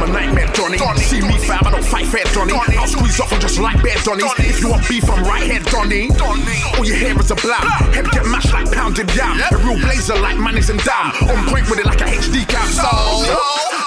I'm 0.00 0.08
a 0.08 0.12
nightmare, 0.14 0.48
Johnny. 0.56 0.78
See 0.96 1.20
me, 1.20 1.36
fam, 1.36 1.60
I 1.60 1.72
don't 1.72 1.84
fight 1.84 2.06
fair, 2.06 2.24
Johnny. 2.32 2.54
I'll 2.56 2.86
squeeze 2.86 3.20
off 3.20 3.32
and 3.32 3.40
just 3.40 3.60
like 3.60 3.82
bear, 3.82 3.96
Johnny. 4.00 4.24
If 4.48 4.62
you 4.62 4.70
want 4.70 4.88
beef, 4.88 5.04
I'm 5.10 5.22
right 5.24 5.44
here, 5.44 5.60
Johnny. 5.60 6.08
All 6.78 6.86
you 6.86 6.94
hear 6.94 7.12
is 7.20 7.30
a 7.30 7.36
blam. 7.36 7.60
Head 7.92 8.08
get 8.10 8.24
mashed 8.24 8.50
like 8.50 8.72
pounded 8.72 9.14
yam. 9.14 9.36
A 9.52 9.56
real 9.60 9.76
blazer 9.76 10.16
like 10.16 10.38
Manners 10.38 10.70
and 10.70 10.80
Dam. 10.84 11.12
On 11.28 11.44
point 11.52 11.68
with 11.68 11.80
it 11.80 11.84
like 11.84 12.00
a 12.00 12.08
HD 12.16 12.48
cam. 12.48 12.64
So, 12.72 12.88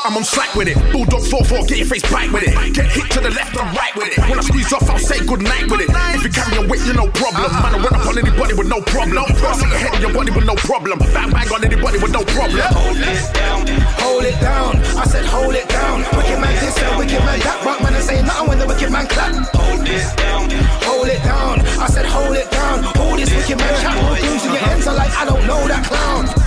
I'm 0.06 0.15
on 0.15 0.23
slack 0.23 0.53
with 0.53 0.68
it. 0.68 0.77
Bulldog 0.91 1.26
4-4, 1.26 1.68
get 1.68 1.77
your 1.80 1.88
face 1.88 2.06
bite 2.11 2.31
with 2.31 2.44
it. 2.44 2.53
Get 2.76 2.91
hit 2.94 3.10
to 3.18 3.19
the 3.19 3.31
left 3.31 3.57
and 3.57 3.76
right 3.76 3.95
with 3.95 4.14
it. 4.14 4.19
When 4.30 4.38
I 4.38 4.44
squeeze 4.44 4.72
off, 4.72 4.88
I'll 4.88 4.99
say 4.99 5.18
good 5.26 5.41
night 5.41 5.65
with 5.65 5.81
it. 5.81 5.90
If 6.14 6.22
you 6.22 6.30
carry 6.30 6.53
your 6.53 6.68
weight, 6.68 6.85
you 6.85 6.94
no 6.94 7.10
problem. 7.10 7.49
Man, 7.57 7.73
I 7.73 7.77
run 7.81 7.95
up 7.95 8.06
on 8.06 8.18
anybody 8.19 8.53
with 8.53 8.69
no 8.69 8.81
problem. 8.85 9.26
Cross 9.41 9.64
your 9.65 9.73
head 9.73 9.99
your 9.99 10.14
body 10.14 10.30
with 10.30 10.45
no 10.45 10.53
problem. 10.61 10.99
Bang 10.99 11.31
bang 11.31 11.49
on 11.49 11.65
anybody 11.65 11.98
with 11.98 12.11
no 12.11 12.22
problem. 12.38 12.61
Hold 12.69 13.02
it 13.02 13.34
down, 13.34 13.65
hold 13.98 14.23
it 14.26 14.40
down. 14.40 14.77
I 14.94 15.06
said 15.07 15.26
hold 15.26 15.56
it 15.56 15.68
down. 15.69 16.03
Wicked 16.12 16.40
man 16.40 16.54
this 16.60 16.78
and 16.78 16.98
wicked 16.98 17.24
man 17.24 17.40
that, 17.40 17.62
but 17.64 17.82
man, 17.82 17.94
they 17.94 18.02
say 18.02 18.22
nothing 18.22 18.48
when 18.48 18.60
the 18.60 18.68
wicked 18.68 18.92
man 18.92 19.08
clap. 19.08 19.32
Hold 19.56 19.88
this 19.88 20.14
down, 20.16 20.50
hold 20.84 21.08
it 21.08 21.24
down. 21.24 21.62
I 21.80 21.88
said 21.88 22.06
hold 22.06 22.36
it 22.36 22.50
down. 22.52 22.84
Hold 23.00 23.20
this 23.20 23.32
wicked 23.34 23.58
man 23.58 23.74
chat. 23.82 23.96
More 24.04 24.18
goons 24.20 24.46
in 24.46 24.54
your 24.54 24.64
ends 24.70 24.88
are 24.88 24.96
like 24.96 25.12
I 25.16 25.26
don't 25.26 25.46
know 25.48 25.68
that 25.68 25.86
clown. 25.86 26.43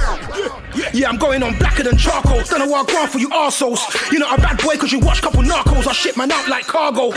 Yeah, 0.97 1.10
I'm 1.10 1.18
going 1.18 1.43
on 1.43 1.52
blacker 1.59 1.82
than 1.82 1.98
charcoal. 1.98 2.43
Don't 2.44 2.59
know 2.59 2.68
what 2.68 2.89
I 2.89 2.90
grant 2.90 3.12
for 3.12 3.18
you 3.18 3.28
arseholes. 3.28 3.85
You're 4.10 4.20
not 4.20 4.39
a 4.39 4.40
bad 4.40 4.56
boy 4.64 4.78
cause 4.78 4.93
you 4.93 4.98
watch 4.98 5.20
couple 5.20 5.43
narcos. 5.43 5.86
I 5.86 5.93
ship 5.93 6.16
man 6.16 6.32
out 6.32 6.48
like 6.48 6.66
cargo. 6.66 7.12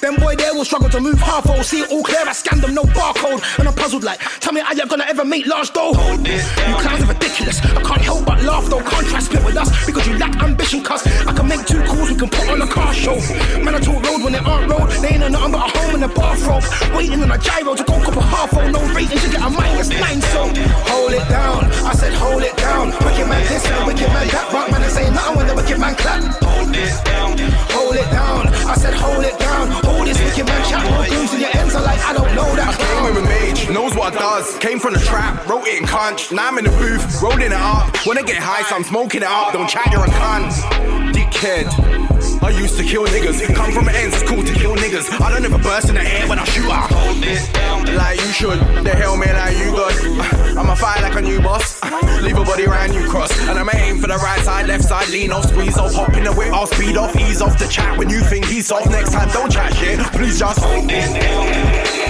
Them 0.00 0.14
boy 0.22 0.36
there 0.36 0.54
will 0.54 0.64
struggle 0.64 0.88
to 0.90 1.00
move 1.00 1.18
half 1.18 1.42
-o. 1.42 1.64
See 1.64 1.80
it 1.80 1.90
all 1.90 2.04
clear, 2.04 2.22
I 2.28 2.32
scanned 2.32 2.62
them, 2.62 2.74
no 2.74 2.84
barcode. 2.84 3.42
And 3.58 3.66
I'm 3.66 3.74
puzzled 3.74 4.04
like, 4.04 4.20
tell 4.38 4.52
me 4.52 4.60
how 4.60 4.72
you 4.78 4.86
gonna 4.86 5.10
ever 5.10 5.24
make 5.24 5.44
large 5.52 5.70
dough. 5.72 5.94
You 6.68 6.76
clowns 6.82 7.02
are 7.02 7.10
ridiculous. 7.14 7.58
I 7.78 7.82
can't 7.88 8.04
help 8.10 8.22
but 8.30 8.38
laugh 8.48 8.66
though. 8.70 8.84
Try 9.10 9.20
split 9.20 9.44
with 9.48 9.58
us 9.62 9.68
because 9.86 10.04
you 10.08 10.14
lack 10.22 10.34
ambition, 10.48 10.80
cuz 10.88 11.02
I 11.30 11.32
can 11.36 11.46
make 11.52 11.62
two 11.66 11.82
calls, 11.90 12.08
we 12.10 12.16
can 12.22 12.30
put 12.36 12.46
on 12.52 12.62
a 12.62 12.68
car 12.76 12.92
show. 12.94 13.18
Man, 13.64 13.74
I 13.78 13.80
talk 13.86 13.98
road 14.06 14.20
when 14.24 14.32
they 14.36 14.44
aren't 14.50 14.66
road. 14.70 14.86
They 15.02 15.12
ain't 15.14 15.30
nothing 15.34 15.52
but 15.54 15.62
a 15.66 15.68
home 15.76 15.94
in 15.96 16.02
a 16.08 16.10
bathrobe. 16.18 16.64
Waiting 16.96 17.20
on 17.24 17.30
a 17.36 17.38
gyro 17.46 17.72
to 17.80 17.84
go 17.90 17.94
couple 18.06 18.24
half 18.34 18.50
-o. 18.56 18.60
No 18.76 18.80
rating 18.96 19.20
to 19.24 19.28
get 19.34 19.42
a 19.48 19.50
minus 19.58 19.90
nine, 20.02 20.20
so 20.32 20.40
hold 20.90 21.12
it 21.18 21.26
down. 21.38 21.60
I 21.90 21.92
said 22.00 22.14
hold 22.22 22.42
it 22.50 22.56
down. 22.66 22.86
Wicked 23.24 23.40
man 23.40 23.48
this 23.48 23.66
and 23.70 23.86
wicked 23.86 24.08
man 24.12 24.28
that, 24.28 24.48
but 24.52 24.70
man, 24.70 24.80
they 24.82 24.88
say 24.88 25.08
nothing 25.08 25.36
when 25.36 25.46
the 25.46 25.54
wicked 25.54 25.80
man 25.80 25.94
clap. 25.96 26.20
Hold 26.44 26.76
it 26.76 26.92
down, 27.08 27.38
hold 27.72 27.96
it 27.96 28.10
down. 28.12 28.48
I 28.68 28.74
said 28.74 28.92
hold 28.92 29.24
it 29.24 29.38
down. 29.38 29.70
Hold 29.80 30.06
this 30.06 30.20
wicked 30.20 30.44
man 30.44 30.60
chat. 30.68 30.84
More 30.92 31.06
goons 31.08 31.32
in 31.32 31.40
your 31.40 31.56
ends 31.56 31.74
are 31.74 31.82
like 31.82 32.00
I 32.04 32.12
don't 32.12 32.34
know 32.34 32.44
that. 32.54 32.68
I 32.68 32.84
Came 32.84 33.04
with 33.04 33.24
a 33.24 33.26
mage, 33.26 33.70
knows 33.70 33.94
what 33.96 34.12
it 34.12 34.18
does. 34.18 34.58
Came 34.58 34.78
from 34.78 34.92
the 34.92 35.00
trap, 35.00 35.46
wrote 35.48 35.66
it 35.66 35.80
in 35.80 35.86
conch. 35.86 36.32
Now 36.32 36.48
I'm 36.48 36.58
in 36.58 36.64
the 36.64 36.76
booth, 36.76 37.22
rolling 37.22 37.40
it 37.40 37.52
up. 37.52 37.96
When 38.04 38.18
I 38.18 38.22
get 38.22 38.36
high, 38.36 38.62
so 38.68 38.76
I'm 38.76 38.84
smoking 38.84 39.22
it 39.22 39.28
up. 39.28 39.54
Don't 39.54 39.68
chat, 39.68 39.88
you're 39.90 40.04
a 40.04 40.08
cunt. 40.08 40.52
Dickhead. 41.16 42.13
I 42.42 42.50
used 42.50 42.76
to 42.78 42.84
kill 42.84 43.04
niggas. 43.06 43.54
Come 43.54 43.72
from 43.72 43.84
the 43.86 43.96
ends, 43.96 44.14
it's 44.14 44.28
cool 44.28 44.42
to 44.42 44.52
kill 44.54 44.76
niggas. 44.76 45.20
I 45.20 45.30
don't 45.30 45.44
ever 45.44 45.58
burst 45.58 45.88
in 45.88 45.94
the 45.94 46.02
air 46.02 46.28
when 46.28 46.38
I 46.38 46.44
shoot 46.44 46.70
her. 46.70 47.94
Like 47.96 48.20
you 48.20 48.32
should. 48.32 48.58
The 48.84 48.94
hail 48.94 49.16
me 49.16 49.26
like 49.32 49.56
you 49.56 49.70
got. 49.72 49.92
Uh, 49.94 50.60
I'ma 50.60 50.74
fight 50.74 51.02
like 51.02 51.14
a 51.14 51.22
new 51.22 51.40
boss. 51.40 51.80
Uh, 51.82 52.20
leave 52.22 52.36
a 52.36 52.44
body 52.44 52.66
around 52.66 52.94
you 52.94 53.08
cross. 53.08 53.32
And 53.48 53.58
I'm 53.58 53.68
aim 53.74 53.98
for 54.00 54.08
the 54.08 54.16
right 54.16 54.40
side, 54.40 54.66
left 54.66 54.84
side, 54.84 55.08
lean 55.08 55.32
off, 55.32 55.46
squeeze 55.46 55.78
off, 55.78 55.94
hop 55.94 56.14
in 56.14 56.24
the 56.24 56.32
whip, 56.32 56.52
I'll 56.52 56.66
speed 56.66 56.96
off, 56.96 57.14
ease 57.16 57.40
off 57.40 57.58
the 57.58 57.68
chat. 57.68 57.98
When 57.98 58.08
you 58.10 58.20
think 58.20 58.46
he's 58.46 58.70
off, 58.72 58.88
next 58.90 59.12
time 59.12 59.28
don't 59.30 59.50
chat 59.50 59.74
shit. 59.74 59.98
Please 60.12 60.38
just 60.38 60.58
hold 60.60 60.90
it 60.90 61.20
down. 61.20 62.03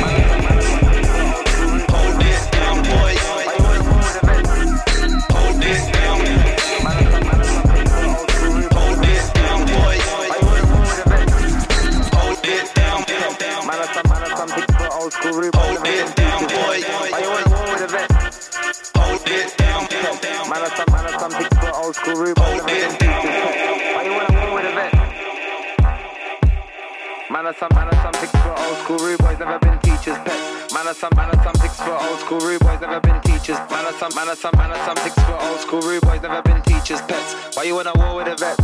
Are 27.55 27.68
some, 27.68 27.76
man 27.76 27.89
are 27.89 28.02
some 28.02 28.12
pics 28.14 28.32
for 28.43 28.55
old 28.59 28.78
school 28.78 28.98
rude 28.98 29.18
boys, 29.18 29.39
never 29.39 29.59
been 29.59 29.78
teachers' 29.81 30.18
pets. 30.24 30.74
Man 30.74 30.86
are 30.89 30.94
some, 30.94 31.12
man 31.14 31.31
are 31.31 31.44
some 31.44 31.55
pics 31.55 31.78
for 31.78 31.93
old 31.93 32.18
school 32.20 32.40
rude 32.40 32.60
boys, 32.60 32.81
never 32.81 33.01
been 33.01 33.20
teachers. 33.22 33.59
Man 33.70 33.85
are 33.85 33.93
some, 33.93 34.14
man 34.14 34.28
are 34.28 34.36
some, 34.36 34.56
man 34.56 34.70
are 34.70 34.85
some 34.85 34.97
pics 34.97 35.22
for 35.22 35.39
old 35.39 35.60
school 35.60 35.81
rude 35.82 36.02
boys, 36.02 36.22
never 36.22 36.43
been 36.43 36.62
teachers' 36.62 37.02
pets. 37.02 37.56
Why 37.56 37.64
you 37.64 37.78
in 37.81 37.86
a 37.86 37.93
war 37.94 38.16
with 38.16 38.28
a 38.28 38.36
vet? 38.36 38.59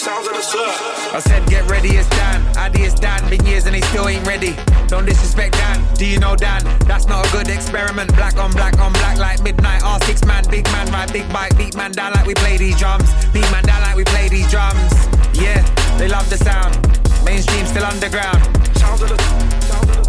Sounds 0.00 0.26
of 0.28 0.34
the 0.34 0.42
slur. 0.42 0.72
I 1.12 1.20
said 1.20 1.46
get 1.48 1.68
ready, 1.68 1.96
it's 1.96 2.08
Dan. 2.10 2.40
Addy 2.56 2.82
it's 2.82 2.98
Dan, 2.98 3.28
been 3.28 3.44
years 3.44 3.66
and 3.66 3.74
he 3.74 3.82
still 3.82 4.08
ain't 4.08 4.26
ready. 4.26 4.56
Don't 4.86 5.04
disrespect 5.04 5.54
Dan, 5.54 5.84
do 5.94 6.06
you 6.06 6.18
know 6.18 6.36
Dan? 6.36 6.62
That's 6.86 7.06
not 7.06 7.26
a 7.26 7.32
good 7.32 7.48
experiment. 7.48 8.14
Black 8.14 8.36
on 8.36 8.52
black 8.52 8.78
on 8.78 8.92
black 8.92 9.18
like 9.18 9.42
midnight. 9.42 9.82
R6 9.82 10.26
man, 10.26 10.44
big 10.50 10.64
man, 10.72 10.86
ride 10.92 11.12
big 11.12 11.30
bike, 11.32 11.56
beat 11.58 11.76
man 11.76 11.92
down 11.92 12.12
like 12.12 12.26
we 12.26 12.34
play 12.34 12.56
these 12.56 12.78
drums. 12.78 13.08
Beat 13.32 13.50
man 13.50 13.64
down 13.64 13.82
like 13.82 13.96
we 13.96 14.04
play 14.04 14.28
these 14.28 14.50
drums. 14.50 14.92
Yeah, 15.34 15.60
they 15.98 16.08
love 16.08 16.28
the 16.30 16.38
sound. 16.38 16.94
Mainstream 17.24 17.66
still 17.66 17.84
underground. 17.84 18.40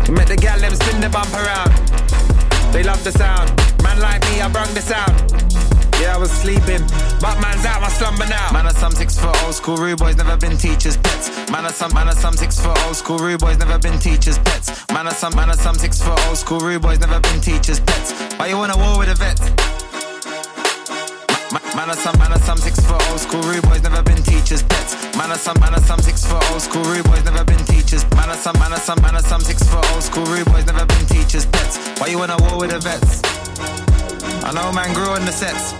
We 0.08 0.14
make 0.14 0.28
the 0.28 0.38
gal 0.40 0.60
them 0.60 0.76
spin 0.76 1.02
the 1.02 1.10
bump 1.10 1.34
around. 1.34 1.72
They 2.72 2.84
love 2.84 3.04
the 3.04 3.12
sound. 3.12 3.50
Man 3.82 4.00
like 4.00 4.22
me, 4.30 4.42
I 4.42 4.50
brung 4.50 4.72
the 4.74 4.82
sound. 4.82 5.16
Yeah, 6.02 6.16
I 6.16 6.18
was 6.18 6.30
sleeping, 6.30 6.84
but 7.22 7.40
man's 7.40 7.66
out 7.66 7.82
my 7.82 7.88
slumber 7.88 8.28
now. 8.28 8.52
Man 8.52 8.66
are 8.66 8.74
some 8.74 8.92
six 8.92 9.18
foot 9.18 9.36
old 9.44 9.56
school 9.56 9.78
rude 9.78 9.98
boys, 9.98 10.18
never 10.18 10.36
been 10.36 10.58
teachers' 10.58 10.98
pets. 10.98 11.30
Man 11.50 11.66
are 11.66 11.72
some, 11.72 11.94
man 11.94 12.10
are 12.10 12.16
some 12.16 12.34
six 12.34 12.60
foot 12.60 12.78
old 12.86 12.98
school 12.98 13.18
rude 13.18 13.40
boys, 13.40 13.58
never 13.58 13.80
been 13.80 13.98
teachers' 13.98 14.38
pets. 14.40 14.86
Man 14.92 15.08
are 15.08 15.14
some, 15.14 15.34
man 15.36 15.50
are 15.50 15.58
some 15.58 15.76
six 15.76 16.02
foot 16.02 16.20
old 16.28 16.38
school 16.38 16.60
rude 16.60 16.82
boys, 16.82 17.00
never 17.00 17.20
been 17.22 17.40
teachers' 17.40 17.80
pets. 17.80 18.12
Why 18.38 18.48
you 18.48 18.58
wanna 18.58 18.78
war 18.78 19.00
with 19.00 19.10
a 19.10 19.16
vet? 19.16 19.65
Ma- 21.76 21.85
Man 21.85 21.89
are 21.89 22.02
some, 22.02 22.18
man 22.18 22.31
are 22.31 22.39
some 22.39 22.57
six 22.57 22.80
foot 22.80 23.02
old 23.10 23.19
school 23.19 23.41
rude 23.41 23.61
boys, 23.64 23.84
never 23.84 24.02
been 24.02 24.22
teachers' 24.23 24.64
pets. 24.64 24.95
Man 25.18 25.30
are 25.31 25.38
some, 25.38 25.60
man 25.60 25.73
are 25.73 25.81
some 25.81 25.99
six 25.99 26.26
foot 26.26 26.41
old 26.52 26.61
school 26.61 26.84
rude 26.84 27.03
boys, 27.03 27.23
never 27.26 27.43
been 27.43 27.57
teachers. 27.65 28.03
Man 28.15 28.30
are 28.30 28.38
some, 28.38 28.57
man 28.60 28.73
are 28.73 28.80
some, 28.80 29.02
man 29.02 29.15
are 29.15 29.22
some 29.22 29.41
six 29.41 29.61
foot 29.68 29.85
old 29.91 30.02
school 30.02 30.23
rude 30.26 30.45
boys, 30.45 30.65
never 30.65 30.85
been 30.85 31.06
teachers' 31.06 31.45
pets. 31.45 31.77
Why 31.99 32.07
you 32.07 32.18
wanna 32.18 32.38
war 32.39 32.60
with 32.60 32.72
the 32.72 32.80
vets? 32.80 33.22
I 34.43 34.52
know 34.53 34.72
man 34.72 34.93
grew 34.93 35.10
on 35.10 35.26
the 35.26 35.31
sets. 35.31 35.73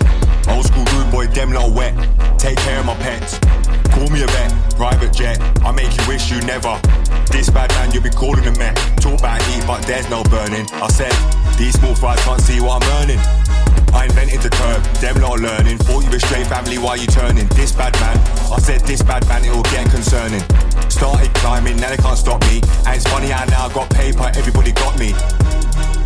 Old 0.48 0.66
school 0.66 0.84
rude 0.92 1.10
boy, 1.10 1.26
them 1.28 1.52
lot 1.52 1.72
wet. 1.72 1.94
Take 2.38 2.58
care 2.58 2.78
of 2.78 2.86
my 2.86 2.94
pets. 2.96 3.40
Call 3.96 4.10
me 4.10 4.22
a 4.22 4.26
vet, 4.26 4.52
private 4.76 5.10
jet. 5.10 5.40
I 5.64 5.72
make 5.72 5.88
you 5.96 6.04
wish 6.06 6.30
you 6.30 6.38
never. 6.42 6.76
This 7.32 7.48
bad 7.48 7.70
man, 7.80 7.90
you'll 7.92 8.02
be 8.02 8.10
calling 8.10 8.44
a 8.44 8.52
Met. 8.58 8.76
Talk 9.00 9.20
about 9.20 9.40
heat, 9.48 9.64
but 9.66 9.80
there's 9.86 10.08
no 10.10 10.22
burning. 10.24 10.68
I 10.84 10.88
said, 10.88 11.16
these 11.56 11.80
small 11.80 11.94
fries 11.94 12.20
can't 12.20 12.40
see 12.42 12.60
what 12.60 12.84
I'm 12.84 12.88
earning. 13.00 13.18
I 13.96 14.04
invented 14.04 14.42
the 14.42 14.50
curb, 14.50 14.82
them 15.00 15.16
lot 15.22 15.40
learning. 15.40 15.78
Thought 15.78 16.04
you 16.04 16.10
were 16.10 16.20
straight 16.20 16.46
family, 16.46 16.76
why 16.76 16.96
you 16.96 17.06
turning? 17.06 17.48
This 17.56 17.72
bad 17.72 17.94
man, 17.96 18.18
I 18.52 18.58
said 18.60 18.82
this 18.82 19.00
bad 19.00 19.26
man, 19.28 19.46
it'll 19.46 19.62
get 19.72 19.88
concerning. 19.90 20.44
Started 20.90 21.32
climbing, 21.40 21.78
now 21.78 21.88
they 21.88 21.96
can't 21.96 22.18
stop 22.18 22.42
me. 22.52 22.60
And 22.84 23.00
it's 23.00 23.08
funny 23.08 23.28
how 23.28 23.46
now 23.46 23.64
I 23.64 23.72
got 23.72 23.88
paper, 23.88 24.28
everybody 24.36 24.72
got 24.72 24.98
me. 24.98 25.16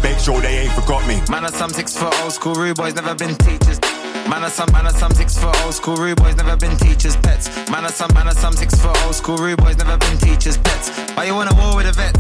Make 0.01 0.21
sure 0.23 0.41
they 0.41 0.63
ain't 0.63 0.73
forgot 0.79 1.03
me. 1.09 1.19
Man 1.29 1.45
are 1.45 1.51
some 1.51 1.71
six 1.71 1.99
foot 1.99 2.15
old 2.23 2.33
school 2.33 2.55
rude 2.55 2.77
boys, 2.77 2.95
never 2.95 3.17
been 3.17 3.35
teachers. 3.35 3.81
Man 4.29 4.45
are 4.45 4.51
some, 4.51 4.71
man 4.73 4.87
are 4.87 4.93
some 4.93 5.13
six 5.13 5.39
foot 5.39 5.55
old 5.65 5.75
school 5.75 5.97
rude 5.97 6.17
boys, 6.17 6.37
never 6.37 6.57
been 6.57 6.77
teachers' 6.77 7.17
pets. 7.17 7.49
Man 7.71 7.85
are 7.85 7.93
some, 7.93 8.13
man 8.15 8.29
are 8.29 8.35
some 8.35 8.53
six 8.55 8.75
foot 8.75 8.97
old 9.05 9.15
school 9.15 9.37
rude 9.37 9.59
boys, 9.59 9.77
never 9.77 9.97
been 9.99 10.19
teachers' 10.19 10.57
pets. 10.59 10.91
Why 11.15 11.25
you 11.25 11.35
wanna 11.35 11.55
war 11.55 11.77
with 11.77 11.87
a 11.87 11.93
vet? 11.93 12.17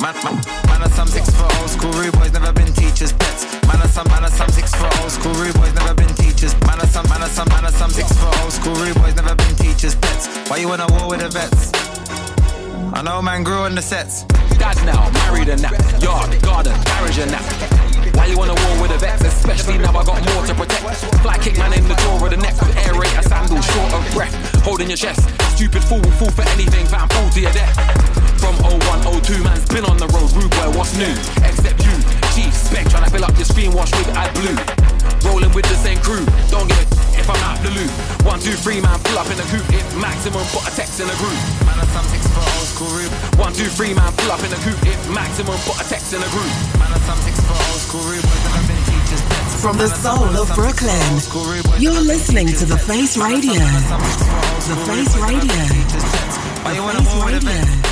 Man, 0.00 0.14
man, 0.24 0.34
man 0.66 0.82
are 0.82 0.90
some 0.90 1.08
six 1.08 1.30
foot 1.30 1.52
old 1.60 1.70
school 1.70 1.92
rude 1.92 2.12
boys, 2.12 2.32
never 2.32 2.52
been 2.52 2.72
teachers' 2.72 3.12
pets. 3.12 3.46
Man 3.66 3.80
are 3.80 3.88
some, 3.88 4.08
man 4.08 4.24
are 4.24 4.30
some 4.30 4.50
six 4.50 4.74
foot 4.74 4.92
old 5.00 5.10
school 5.10 5.34
rude 5.34 5.54
boys, 5.54 5.72
never 5.74 5.94
been 5.94 6.12
teachers. 6.14 6.54
Man 6.66 6.80
are 6.80 6.86
some, 6.86 7.08
man 7.08 7.22
are 7.22 7.28
some, 7.28 7.48
man 7.48 7.64
are 7.64 7.72
some 7.72 7.90
six 7.90 8.12
foot 8.12 8.36
old 8.42 8.52
school 8.52 8.74
rude 8.74 8.94
boys, 8.96 9.14
never 9.14 9.34
been 9.34 9.54
teachers' 9.56 9.94
pets. 9.94 10.26
Why 10.50 10.58
you 10.58 10.68
wanna 10.68 10.86
war 10.90 11.08
with 11.08 11.20
the 11.20 11.28
vets? 11.28 11.91
I 12.90 13.02
know 13.02 13.22
man 13.22 13.42
grew 13.44 13.64
in 13.66 13.74
the 13.74 13.82
sets. 13.82 14.24
Dad 14.58 14.76
now, 14.84 15.10
married 15.26 15.48
and 15.48 15.60
that. 15.62 15.78
Yard, 16.02 16.34
garden, 16.42 16.74
garage 16.84 17.18
and 17.18 17.30
that. 17.30 17.44
Why 18.18 18.26
you 18.26 18.36
wanna 18.36 18.54
war 18.54 18.82
with 18.82 18.90
the 18.90 18.98
vex? 18.98 19.22
Especially 19.22 19.78
now 19.78 19.94
I 19.94 20.04
got 20.04 20.18
more 20.34 20.42
to 20.46 20.54
protect. 20.54 20.98
Fly 21.22 21.38
kick 21.38 21.56
man 21.58 21.72
in 21.72 21.86
the 21.86 21.94
door 22.02 22.18
of 22.26 22.30
the 22.30 22.36
neck 22.36 22.58
with 22.60 22.74
raid, 22.98 23.14
a 23.14 23.22
sandal 23.22 23.62
short 23.62 23.92
of 23.94 24.02
breath. 24.12 24.34
Holding 24.66 24.88
your 24.88 24.96
chest. 24.96 25.22
Stupid 25.54 25.82
fool 25.84 26.00
will 26.02 26.16
fall 26.18 26.30
for 26.30 26.42
anything, 26.58 26.86
fam, 26.86 27.08
fall 27.08 27.30
to 27.30 27.40
your 27.40 27.52
death. 27.52 27.74
From 28.42 28.58
01, 28.66 29.06
02, 29.22 29.42
man's 29.42 29.68
been 29.70 29.84
on 29.86 29.96
the 29.96 30.08
road. 30.10 30.30
Rude 30.34 30.50
boy, 30.50 30.74
what's 30.74 30.98
new? 30.98 31.14
Except 31.46 31.78
you. 31.86 31.94
Chief 32.34 32.52
spec 32.52 32.88
trying 32.90 33.04
to 33.04 33.10
fill 33.10 33.24
up 33.24 33.36
your 33.36 33.46
screen 33.46 33.72
wash 33.72 33.92
with 33.92 34.10
eye 34.18 34.30
blue. 34.34 34.58
Rolling 35.22 35.54
with 35.54 35.66
the 35.70 35.78
same 35.78 35.98
crew. 36.02 36.26
Don't 36.50 36.66
a 36.66 36.71
Loop. 37.82 37.90
One, 38.22 38.38
two, 38.38 38.54
three, 38.54 38.80
man, 38.80 38.94
pull 39.02 39.18
up 39.18 39.26
in 39.26 39.36
the 39.36 39.46
coupe. 39.50 39.66
If 39.74 39.82
maximum, 39.98 40.46
put 40.54 40.62
a 40.62 40.72
text 40.74 41.00
in 41.02 41.08
a 41.10 41.16
group. 41.18 41.34
Man, 41.66 41.74
I 41.82 41.86
some 41.90 42.06
six 42.14 42.22
for 42.30 42.38
old 42.38 42.68
school 42.70 42.90
rude. 42.94 43.10
One, 43.42 43.52
two, 43.52 43.66
three, 43.66 43.92
man, 43.94 44.12
pull 44.14 44.30
up 44.30 44.42
in 44.46 44.50
the 44.50 44.60
coupe. 44.62 44.78
If 44.86 45.02
maximum, 45.10 45.58
put 45.66 45.82
a 45.82 45.84
text 45.90 46.14
in 46.14 46.22
a 46.22 46.30
group. 46.30 46.52
Man, 46.78 46.94
I 46.94 46.98
some 47.02 47.18
six 47.26 47.42
for 47.42 47.58
old 47.58 47.82
school 47.82 48.04
rude. 48.06 48.22
Boys 48.22 48.42
never 48.46 48.62
been 48.70 48.82
teachers. 48.86 49.22
Pets. 49.26 49.62
From 49.62 49.76
the 49.78 49.90
soul 49.90 50.30
of 50.38 50.46
Brooklyn, 50.54 51.02
you're 51.82 52.02
listening 52.06 52.46
to 52.54 52.64
The 52.66 52.78
Face 52.78 53.18
Radio. 53.18 53.58
The 53.58 54.78
Face 54.86 55.14
Radio. 55.18 55.58
The 56.62 56.78
Face 56.86 57.14
Radio. 57.18 57.91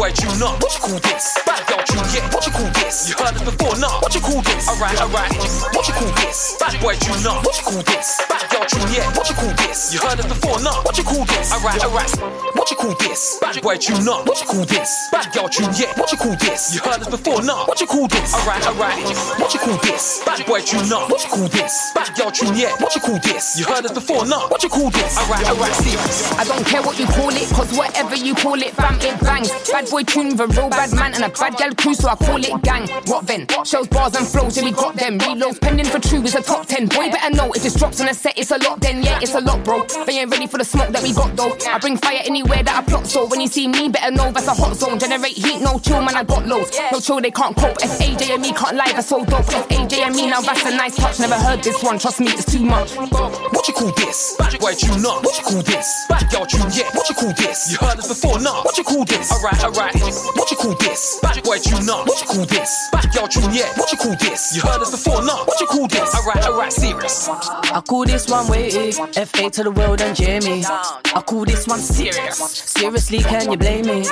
This? 0.00 0.08
Bad 0.08 0.08
boy 0.08 0.12
tune 0.16 0.42
up. 0.42 0.62
What 0.62 1.89
you 1.89 1.89
call 2.20 2.32
this? 2.32 2.40
Bad 2.40 2.40
girl 2.40 2.44
tune 2.44 2.44
yeah. 2.44 2.44
What 2.44 2.44
you 2.44 2.52
call 2.52 2.70
this? 2.84 3.08
You 3.08 3.14
heard 3.16 3.36
it 3.36 3.44
before, 3.44 3.74
nah. 3.78 4.00
What 4.00 4.14
you 4.14 4.20
call 4.20 4.42
this? 4.42 4.68
Alright, 4.68 5.00
alright. 5.00 5.32
What 5.72 5.88
you 5.88 5.94
call 5.94 6.10
this? 6.20 6.56
Bad 6.60 6.80
boy 6.80 6.94
tune 6.96 7.26
up. 7.26 7.44
What 7.44 7.56
you 7.56 7.64
call 7.64 7.82
this? 7.82 8.20
Bad 8.28 8.44
girl 8.50 8.66
tune 8.66 8.88
yeah. 8.92 9.06
What 9.16 9.28
you 9.28 9.36
call 9.36 9.54
this? 9.56 9.92
You 9.94 10.00
heard 10.00 10.18
it 10.20 10.28
before, 10.28 10.60
nah. 10.60 10.82
What 10.84 10.98
you 10.98 11.04
call 11.04 11.24
this? 11.24 11.52
Alright, 11.52 11.82
alright. 11.84 12.12
What 12.56 12.70
you 12.70 12.76
call 12.76 12.94
this? 13.00 13.38
Bad 13.40 13.62
boy 13.62 13.76
tune 13.76 14.08
up. 14.08 14.26
What 14.26 14.40
you 14.40 14.46
call 14.46 14.64
this? 14.64 14.90
Bad 15.12 15.32
girl 15.32 15.48
tune 15.48 15.72
yeah. 15.76 15.92
What 15.96 16.12
you 16.12 16.18
call 16.18 16.36
this? 16.36 16.74
You 16.74 16.80
heard 16.82 17.02
it 17.02 17.10
before, 17.10 17.42
nah. 17.42 17.66
What 17.66 17.80
you 17.80 17.86
call 17.86 18.08
this? 18.08 18.34
Alright, 18.34 18.66
alright. 18.66 19.00
What 19.40 19.54
you 19.54 19.60
call 19.60 19.78
this? 19.80 20.22
Bad 20.26 20.44
boy 20.46 20.60
tune 20.60 20.92
up. 20.92 21.08
What 21.10 21.24
you 21.24 21.30
call 21.30 21.48
this? 21.48 21.92
Bad 21.94 22.12
girl 22.16 22.30
tune 22.30 22.56
yeah. 22.56 22.74
What 22.82 22.94
you 22.94 23.00
call 23.00 23.18
this? 23.22 23.58
You 23.58 23.64
heard 23.64 23.84
it 23.84 23.94
before, 23.94 24.26
nah. 24.26 24.48
What 24.48 24.62
you 24.62 24.68
call 24.68 24.90
this? 24.90 25.16
Alright, 25.16 25.46
alright. 25.48 25.74
Serious. 25.80 26.32
I 26.36 26.44
don't 26.44 26.66
care 26.66 26.82
what 26.82 26.98
you 26.98 27.06
call 27.06 27.32
it, 27.32 27.48
cause 27.54 27.72
whatever 27.76 28.16
you 28.16 28.34
call 28.34 28.60
it, 28.60 28.74
fam, 28.74 29.00
it 29.00 29.18
bangs. 29.20 29.50
Bad 29.70 29.88
boy 29.88 30.02
tune 30.02 30.36
with 30.36 30.40
a 30.40 30.46
real 30.48 30.68
bad 30.68 30.92
man 30.92 31.14
and 31.14 31.24
a 31.24 31.28
bad 31.30 31.56
gal 31.56 31.74
crew, 31.74 31.94
so 31.94 32.09
I 32.10 32.16
call 32.16 32.42
it 32.42 32.62
gang. 32.62 32.88
What 33.06 33.28
then? 33.28 33.46
Shows 33.64 33.86
bars 33.86 34.16
and 34.16 34.26
flows, 34.26 34.56
yeah, 34.56 34.64
we 34.64 34.72
got 34.72 34.96
them. 34.96 35.16
Reloads 35.20 35.60
pending 35.60 35.86
for 35.86 36.00
true 36.00 36.20
is 36.22 36.34
a 36.34 36.42
top 36.42 36.66
10. 36.66 36.88
Boy, 36.88 37.08
better 37.08 37.36
know 37.36 37.52
if 37.52 37.62
this 37.62 37.74
drops 37.74 38.00
on 38.00 38.08
a 38.08 38.14
set, 38.14 38.36
it's 38.36 38.50
a 38.50 38.58
lot 38.58 38.80
then, 38.80 39.04
yeah, 39.04 39.20
it's 39.22 39.34
a 39.34 39.40
lot, 39.40 39.62
bro. 39.62 39.86
They 40.06 40.18
ain't 40.18 40.28
ready 40.28 40.48
for 40.48 40.58
the 40.58 40.64
smoke 40.64 40.88
that 40.88 41.04
we 41.04 41.12
got 41.12 41.36
though. 41.36 41.56
I 41.70 41.78
bring 41.78 41.96
fire 41.96 42.20
anywhere 42.24 42.64
that 42.64 42.82
I 42.82 42.82
plot, 42.82 43.06
so 43.06 43.28
when 43.28 43.40
you 43.40 43.46
see 43.46 43.68
me, 43.68 43.90
better 43.90 44.10
know 44.10 44.32
that's 44.32 44.48
a 44.48 44.54
hot 44.54 44.74
zone. 44.74 44.98
Generate 44.98 45.34
heat, 45.34 45.60
no 45.62 45.78
chill, 45.78 46.02
man, 46.02 46.16
I 46.16 46.24
got 46.24 46.46
loads. 46.46 46.76
No 46.90 46.98
chill, 46.98 47.20
they 47.20 47.30
can't 47.30 47.56
cope. 47.56 47.76
If 47.80 48.00
AJ 48.00 48.34
and 48.34 48.42
me 48.42 48.52
can't 48.54 48.74
lie, 48.74 48.90
that's 48.90 49.08
so 49.08 49.24
dope. 49.24 49.46
If 49.46 49.68
AJ 49.68 49.98
and 50.02 50.16
me, 50.16 50.26
now 50.26 50.40
that's 50.40 50.64
a 50.66 50.74
nice 50.74 50.96
touch. 50.96 51.20
Never 51.20 51.36
heard 51.36 51.62
this 51.62 51.80
one, 51.80 52.00
trust 52.00 52.18
me, 52.18 52.26
it's 52.30 52.50
too 52.50 52.64
much. 52.64 52.90
What 52.96 53.68
you 53.68 53.74
call 53.74 53.92
this? 53.92 54.34
Bad 54.36 54.58
boy 54.58 54.74
tune 54.74 55.06
up. 55.06 55.22
What 55.22 55.38
you 55.38 55.44
call 55.44 55.62
this? 55.62 56.06
Bad 56.08 56.26
girl 56.32 56.46
tune 56.46 56.70
yeah. 56.74 56.90
What 56.90 57.08
you 57.08 57.14
call 57.14 57.32
this? 57.34 57.70
You 57.70 57.78
heard 57.78 58.00
us 58.00 58.08
before, 58.08 58.40
nah. 58.40 58.62
What 58.64 58.76
you 58.76 58.82
call 58.82 59.04
this? 59.04 59.30
Alright, 59.30 59.62
alright. 59.62 59.94
What 60.34 60.50
you 60.50 60.56
call 60.56 60.74
this? 60.74 61.20
Bad 61.22 61.44
boy 61.44 61.58
tune 61.58 61.88
What 61.98 62.20
you 62.20 62.26
call 62.26 62.46
this? 62.46 62.90
Tune 63.30 63.52
yeah. 63.52 63.72
What 63.76 63.92
you 63.92 63.98
call 63.98 64.16
this? 64.16 64.56
You 64.56 64.62
heard 64.62 64.80
us 64.80 64.90
before, 64.90 65.22
nah. 65.22 65.44
What 65.44 65.60
you 65.60 65.66
call 65.66 65.86
this? 65.86 66.14
Alright, 66.14 66.46
alright. 66.46 66.72
Serious. 66.72 67.28
I 67.28 67.82
call 67.86 68.04
this 68.04 68.28
one 68.28 68.48
wavy, 68.48 68.92
FA 68.92 69.50
to 69.50 69.62
the 69.62 69.70
world 69.70 70.00
and 70.00 70.16
Jamie. 70.16 70.64
I 70.64 71.22
call 71.26 71.44
this 71.44 71.66
one 71.66 71.80
serious. 71.80 72.38
Seriously, 72.38 73.18
can 73.18 73.50
you 73.50 73.58
blame 73.58 73.86
me? 73.86 74.04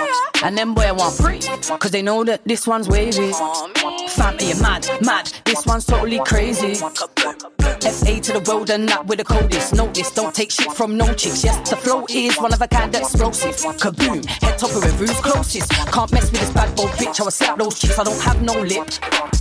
And 0.42 0.56
them 0.56 0.74
boy 0.74 0.82
I 0.82 0.92
want 0.92 1.14
free, 1.14 1.40
cause 1.78 1.90
they 1.90 2.02
know 2.02 2.22
that 2.24 2.44
this 2.44 2.66
one's 2.66 2.88
wavy. 2.88 3.32
Fam, 3.32 4.36
are 4.36 4.42
you 4.42 4.60
mad? 4.60 4.88
Mad, 5.00 5.32
this 5.44 5.64
one's 5.66 5.86
totally 5.86 6.20
crazy. 6.20 6.76
FA 7.82 8.20
to 8.20 8.32
the 8.32 8.40
world 8.50 8.70
and 8.70 8.88
that 8.88 9.06
with 9.06 9.18
the 9.18 9.24
coldest. 9.24 9.74
Notice, 9.74 10.10
don't 10.12 10.34
take 10.34 10.50
shit 10.50 10.72
from 10.72 10.96
no 10.96 11.12
chicks. 11.14 11.44
Yes, 11.44 11.68
the 11.68 11.76
flow 11.76 12.04
is 12.08 12.36
one 12.38 12.52
of 12.52 12.60
a 12.60 12.68
kind 12.68 12.94
explosive. 12.94 13.56
Kaboom, 13.78 14.24
head 14.26 14.58
topper 14.58 14.86
of 14.86 14.94
who's 14.94 15.20
closest. 15.20 15.70
Can't 15.70 16.12
mess 16.12 16.30
with 16.30 16.40
this 16.40 16.50
bad 16.50 16.74
boy 16.76 16.88
bitch. 16.98 17.20
I 17.20 17.24
will 17.24 17.30
slap 17.30 17.58
those 17.58 17.78
chicks, 17.78 17.98
I 17.98 18.04
don't 18.04 18.20
have 18.20 18.42
no 18.42 18.54
lip. 18.54 18.88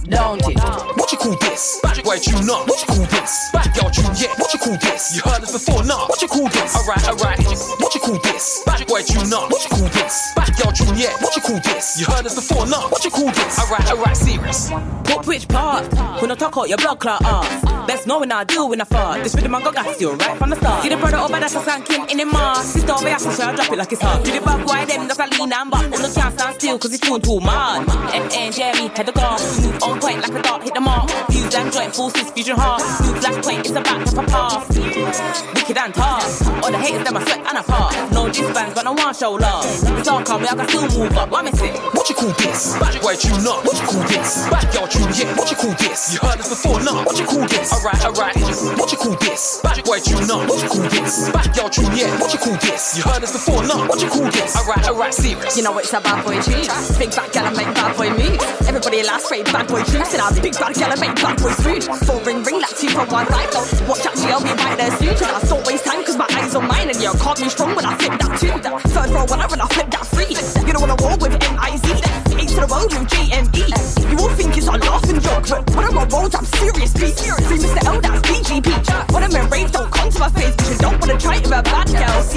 Don't 0.10 0.42
it? 0.48 0.58
What 0.96 1.12
you 1.12 1.18
call 1.18 1.36
this? 1.42 1.80
Bad 1.84 2.02
boy 2.04 2.18
tune 2.18 2.50
up. 2.50 2.68
What 2.68 2.80
you 2.80 2.88
call 2.88 3.06
this? 3.12 3.50
Bad 3.52 3.76
girl 3.76 3.90
tune 3.90 4.16
yeah. 4.16 4.32
What 4.38 4.54
you 4.54 4.60
call 4.60 4.78
this? 4.78 5.16
You 5.16 5.22
heard 5.22 5.44
us 5.44 5.52
before, 5.52 5.84
nah. 5.84 6.08
What 6.08 6.22
you 6.22 6.30
call 6.30 6.48
this? 6.48 6.76
Alright, 6.78 7.08
alright. 7.10 7.40
What 7.80 7.94
you 7.94 8.00
call 8.00 8.20
this? 8.24 8.64
Bad 8.66 8.88
boy 8.88 9.02
tune 9.02 9.34
up. 9.34 9.52
What 9.52 9.64
you 9.64 9.70
call 9.70 9.90
this? 9.90 10.32
Bad 10.36 10.56
girl 10.56 10.72
tune 10.72 10.98
yeah. 10.98 11.12
What 11.20 11.36
you 11.36 11.42
call 11.42 11.60
this? 11.60 12.00
You 12.00 12.06
heard 12.06 12.26
us 12.26 12.36
before, 12.36 12.66
nah. 12.68 12.88
What 12.88 13.04
you 13.04 13.12
call 13.12 13.32
this? 13.32 13.60
Alright, 13.60 13.92
alright. 13.92 14.16
Serious. 14.16 14.72
Put 15.04 15.28
which 15.28 15.48
part? 15.50 15.92
When 16.22 16.32
I 16.32 16.36
talk 16.36 16.58
out 16.58 16.70
your 16.70 16.78
blood 16.78 17.00
clot 17.00 17.26
off. 17.26 17.88
Best 17.88 18.08
knowing 18.08 18.27
I 18.32 18.44
do 18.44 18.68
when 18.68 18.82
I 18.82 18.84
fart. 18.84 19.24
This 19.24 19.36
rhythm 19.36 19.56
I 19.56 19.62
got 19.62 19.76
gas 19.76 20.02
you 20.02 20.12
right 20.12 20.38
from 20.38 20.50
the 20.50 20.56
start. 20.56 20.84
See 20.84 20.90
the 20.90 20.98
brother 20.98 21.18
over 21.18 21.40
there, 21.40 21.50
so 21.50 21.62
sank 21.62 21.88
him 21.88 22.06
in 22.10 22.18
the 22.18 22.26
mask. 22.26 22.74
Sister 22.74 22.94
over 22.94 23.08
here, 23.08 23.20
so 23.20 23.30
I 23.44 23.56
drop 23.56 23.72
it 23.72 23.78
like 23.78 23.92
it's 23.92 24.02
hot. 24.02 24.24
Do 24.24 24.32
the 24.32 24.42
bad 24.42 24.66
why 24.66 24.86
them, 24.86 25.08
just 25.08 25.20
a 25.20 25.28
lean 25.28 25.54
and 25.54 25.72
back. 25.72 25.84
And 25.84 25.92
no 25.92 26.10
can't 26.12 26.34
stand 26.34 26.56
still, 26.56 26.80
cause 26.80 26.94
it's 26.94 27.02
doing 27.06 27.22
too 27.22 27.40
mad. 27.40 27.88
F 28.14 28.34
and 28.36 28.54
Jeremy, 28.54 28.88
head 28.90 29.06
the 29.06 29.12
car. 29.14 29.40
Move 29.62 29.84
on 29.84 30.00
point 30.00 30.22
like 30.22 30.34
a 30.34 30.42
dart, 30.42 30.64
hit 30.64 30.74
the 30.74 30.82
mark. 30.82 31.10
Fuse 31.32 31.56
and 31.56 31.72
joint, 31.72 31.96
forces, 31.96 32.30
fusion 32.32 32.58
heart. 32.58 32.82
New 33.02 33.16
flash 33.22 33.44
point, 33.44 33.60
it's 33.66 33.72
about 33.72 34.06
to 34.06 34.16
pop 34.16 34.34
off. 34.34 34.70
Wicked 34.70 35.78
and 35.78 35.94
tough. 35.94 36.48
All 36.64 36.72
the 36.72 36.78
haters, 36.78 37.04
them 37.04 37.18
I 37.18 37.24
sweat 37.24 37.40
and 37.48 37.58
I 37.58 37.64
part. 37.64 37.94
No 38.12 38.28
disbands, 38.28 38.74
but 38.76 38.84
no 38.84 38.94
one 38.94 39.14
show 39.14 39.34
love. 39.34 39.66
It's 39.98 40.08
all 40.08 40.24
calm, 40.24 40.44
I 40.44 40.48
can 40.56 40.68
still 40.68 40.88
move 40.90 41.18
up. 41.18 41.30
What 41.32 41.46
miss 41.46 41.62
it? 41.62 41.76
What 41.96 42.10
you 42.10 42.16
call 42.16 42.34
this? 42.38 42.78
Bad 42.80 43.02
boy 43.02 43.16
tune 43.16 43.48
up. 43.48 43.64
What 43.66 43.80
you 43.80 43.88
call 43.88 44.04
this? 44.08 44.48
Bad 44.50 44.68
girl 44.74 44.88
tune 44.88 45.12
yeah. 45.16 45.38
What 45.38 45.50
you 45.50 45.58
call 45.58 45.74
this? 45.80 46.14
You 46.14 46.20
heard 46.20 46.40
this 46.40 46.50
before, 46.50 46.84
nah. 46.84 47.04
What 47.04 47.18
you 47.20 47.26
call 47.26 47.48
this? 47.48 47.72
Alright, 47.74 48.04
alright. 48.06 48.17
What 48.18 48.90
you 48.92 48.98
call 48.98 49.14
this? 49.22 49.62
Bad 49.62 49.86
boy 49.86 50.00
tune 50.00 50.26
up. 50.26 50.50
What 50.50 50.58
you 50.64 50.70
call 50.70 50.90
this? 50.90 51.30
Bad 51.30 51.54
girl 51.54 51.70
tune 51.70 51.94
yeah. 51.94 52.10
What 52.18 52.34
you 52.34 52.40
call 52.40 52.58
this? 52.58 52.98
You 52.98 53.04
heard 53.06 53.22
us 53.22 53.32
before, 53.32 53.62
nah. 53.62 53.86
What 53.86 54.02
you 54.02 54.10
call 54.10 54.26
this? 54.34 54.58
Alright, 54.58 54.90
alright. 54.90 55.14
Serious. 55.14 55.56
You 55.56 55.62
know 55.62 55.78
it's 55.78 55.94
a 55.94 56.02
bad 56.02 56.26
boy 56.26 56.42
tune. 56.42 56.66
Big 56.98 57.14
bad 57.14 57.30
gal 57.32 57.46
and 57.46 57.56
make 57.56 57.70
bad 57.78 57.94
boy 57.94 58.10
moves. 58.10 58.42
Everybody 58.66 59.04
last 59.04 59.30
rate 59.30 59.46
bad 59.46 59.68
boy 59.68 59.84
tunes. 59.86 60.10
And 60.18 60.22
I'm 60.26 60.34
big 60.42 60.58
bad 60.58 60.74
gal 60.74 60.90
and 60.90 61.00
make 61.00 61.14
bad 61.14 61.38
boys 61.38 61.62
rude. 61.62 61.84
Four 62.10 62.18
ring 62.26 62.42
ring 62.42 62.58
like 62.58 62.74
two 62.74 62.90
from 62.90 63.06
one 63.14 63.30
side. 63.30 63.54
So 63.54 63.86
watch 63.86 64.02
out, 64.10 64.18
I'll 64.18 64.42
be 64.42 64.50
right 64.50 64.78
there 64.82 64.98
soon. 64.98 65.14
Cause 65.14 65.30
I 65.30 65.40
don't 65.46 65.68
waste 65.68 65.86
time 65.86 66.02
cause 66.02 66.18
my 66.18 66.28
eyes 66.34 66.56
on 66.56 66.66
mine. 66.68 66.90
And 66.90 66.98
you 66.98 67.14
caught 67.22 67.38
me 67.38 67.50
strong 67.50 67.76
when 67.78 67.86
I 67.86 67.94
flip 68.02 68.18
that 68.18 68.34
two. 68.42 68.50
Third 68.98 69.10
row 69.14 69.30
when 69.30 69.42
I 69.42 69.46
run, 69.46 69.62
I 69.62 69.68
flip 69.70 69.94
that 69.94 70.08
three. 70.10 70.34
You 70.66 70.74
don't 70.74 70.82
wanna 70.82 70.98
roll 71.06 71.22
with 71.22 71.38
M-I-Z. 71.38 71.86
Eight 72.34 72.50
to 72.50 72.66
the 72.66 72.70
road 72.70 72.90
with 72.90 73.06
J-M-E. 73.14 73.66
You 74.10 74.18
all 74.18 74.34
think 74.34 74.58
it's 74.58 74.66
a 74.66 74.74
laughing 74.74 75.22
joke, 75.22 75.46
but 75.50 75.70
when 75.78 75.86
I'm 75.86 75.98
on 76.02 76.10
roads, 76.10 76.34
I'm 76.34 76.46
serious. 76.58 76.94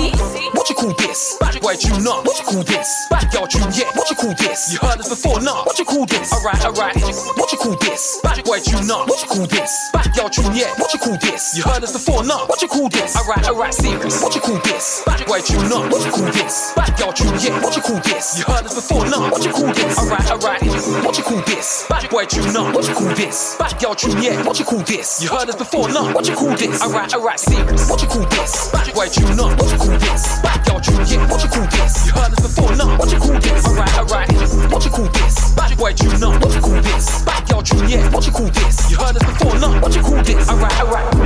What 0.00 0.70
you 0.70 0.74
call 0.74 0.92
this? 0.92 1.29
Boy 1.60 1.76
tune 1.76 2.06
up. 2.08 2.24
What 2.24 2.38
you 2.38 2.44
call 2.44 2.62
this? 2.64 3.06
Bad 3.10 3.30
girl 3.30 3.46
tune 3.46 3.68
yeah. 3.76 3.92
What 3.94 4.08
you 4.08 4.16
call 4.16 4.32
this? 4.34 4.72
You 4.72 4.78
heard 4.80 4.98
us 4.98 5.08
before, 5.08 5.40
nah. 5.40 5.62
What 5.64 5.78
you 5.78 5.84
call 5.84 6.06
this? 6.06 6.32
Alright, 6.32 6.64
alright. 6.64 6.96
What 7.36 7.52
you 7.52 7.58
call 7.58 7.76
this? 7.76 8.18
Bad 8.22 8.42
boy 8.44 8.60
tune 8.60 8.90
up. 8.90 9.06
What 9.06 9.20
you 9.20 9.28
call 9.28 9.46
this? 9.46 9.90
Bad 9.92 10.08
girl 10.16 10.28
tune 10.30 10.54
yeah. 10.56 10.72
What 10.80 10.92
you 10.94 10.98
call 10.98 11.18
this? 11.20 11.54
You 11.56 11.62
heard 11.62 11.84
us 11.84 11.92
before, 11.92 12.24
nah. 12.24 12.46
What 12.46 12.62
you 12.62 12.68
call 12.68 12.88
this? 12.88 13.14
Alright, 13.14 13.46
alright. 13.46 13.74
Serious. 13.74 14.22
What 14.22 14.34
you 14.34 14.40
call 14.40 14.58
this? 14.64 15.02
Bad 15.04 15.26
boy 15.26 15.40
tune 15.40 15.70
up. 15.70 15.92
What 15.92 16.04
you 16.04 16.10
call 16.10 16.32
this? 16.32 16.72
Bad 16.74 16.96
girl 16.98 17.12
tune 17.12 17.36
yeah. 17.44 17.60
What 17.62 17.76
you 17.76 17.82
call 17.82 18.00
this? 18.00 18.38
You 18.38 18.44
heard 18.48 18.64
us 18.64 18.74
before, 18.74 19.04
nah. 19.06 19.30
What 19.30 19.44
you 19.44 19.52
call 19.52 19.72
this? 19.72 19.98
Alright, 20.00 20.30
alright. 20.30 20.62
What 21.04 21.18
you 21.18 21.24
call 21.24 21.42
this? 21.44 21.84
Bad 21.88 22.08
boy 22.08 22.24
tune 22.24 22.56
up. 22.56 22.74
What 22.74 22.88
you 22.88 22.94
call 22.94 23.12
this? 23.14 23.56
Bad 23.60 23.78
girl 23.78 23.94
tune 23.94 24.22
yeah. 24.22 24.42
What 24.46 24.58
you 24.58 24.64
call 24.64 24.80
this? 24.80 25.22
You 25.22 25.28
heard 25.28 25.48
us 25.50 25.56
before, 25.56 25.88
nah. 25.92 26.12
What 26.14 26.26
you 26.26 26.34
call 26.34 26.56
this? 26.56 26.80
Alright, 26.82 27.12
alright. 27.14 27.38
Serious. 27.38 27.90
What 27.90 28.00
you 28.00 28.08
call 28.08 28.24
this? 28.32 28.72
Bad 28.72 28.94
boy 28.94 29.08
tune 29.12 29.38
up. 29.38 29.60
What 29.60 29.70
you 29.70 29.78
call 29.78 29.98
this? 30.00 30.40
Bad 30.40 30.64
girl 30.66 30.80
tune 30.80 31.04
yeah. 31.06 31.28
What 31.30 31.42
you 31.44 31.49
call 31.50 31.66
call 31.66 31.78
this? 31.78 32.06
You 32.06 32.12
heard 32.12 32.30
this 32.32 32.40
before, 32.40 32.76
no. 32.76 32.96
What 32.96 33.12
you 33.12 33.18
call 33.18 33.40
this? 33.40 33.66
Alright, 33.66 33.98
alright. 33.98 34.30
What 34.72 34.84
you 34.84 34.90
call 34.90 35.08
this? 35.08 35.54
Bad 35.54 35.76
boy 35.76 35.92
tune, 35.92 36.20
no. 36.20 36.30
What 36.30 36.54
you 36.54 36.60
call 36.60 36.80
this? 36.80 37.22
Bad 37.24 37.48
girl 37.48 37.62
tune, 37.62 37.88
yeah. 37.88 38.08
What 38.10 38.26
you 38.26 38.32
call 38.32 38.46
this? 38.46 38.90
You 38.90 38.96
heard 38.96 39.14
this 39.14 39.24
before, 39.24 39.58
no. 39.58 39.80
What 39.80 39.94
you 39.94 40.02
call 40.02 40.22
this? 40.22 40.48
Alright, 40.48 40.80
alright. 40.80 41.14
You 41.14 41.24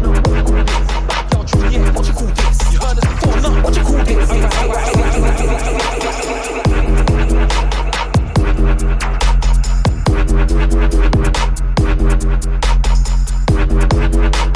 know 0.00 0.10
what 0.10 0.26
you 0.26 0.42
call 0.42 0.54
this? 0.54 0.96
Back 1.08 1.32
yellow 1.32 1.44
junior 1.44 1.92
what 1.92 2.06
you 2.06 2.14
call 2.14 2.28
this. 2.28 2.72
You 2.72 2.78
heard 2.78 2.96
this 2.96 3.06
before, 3.12 3.40
no. 3.40 3.50
What 3.62 3.76
you 3.76 3.82
call 3.82 4.04
this? 4.04 4.30
Alright, 4.30 6.25
The 14.06 14.46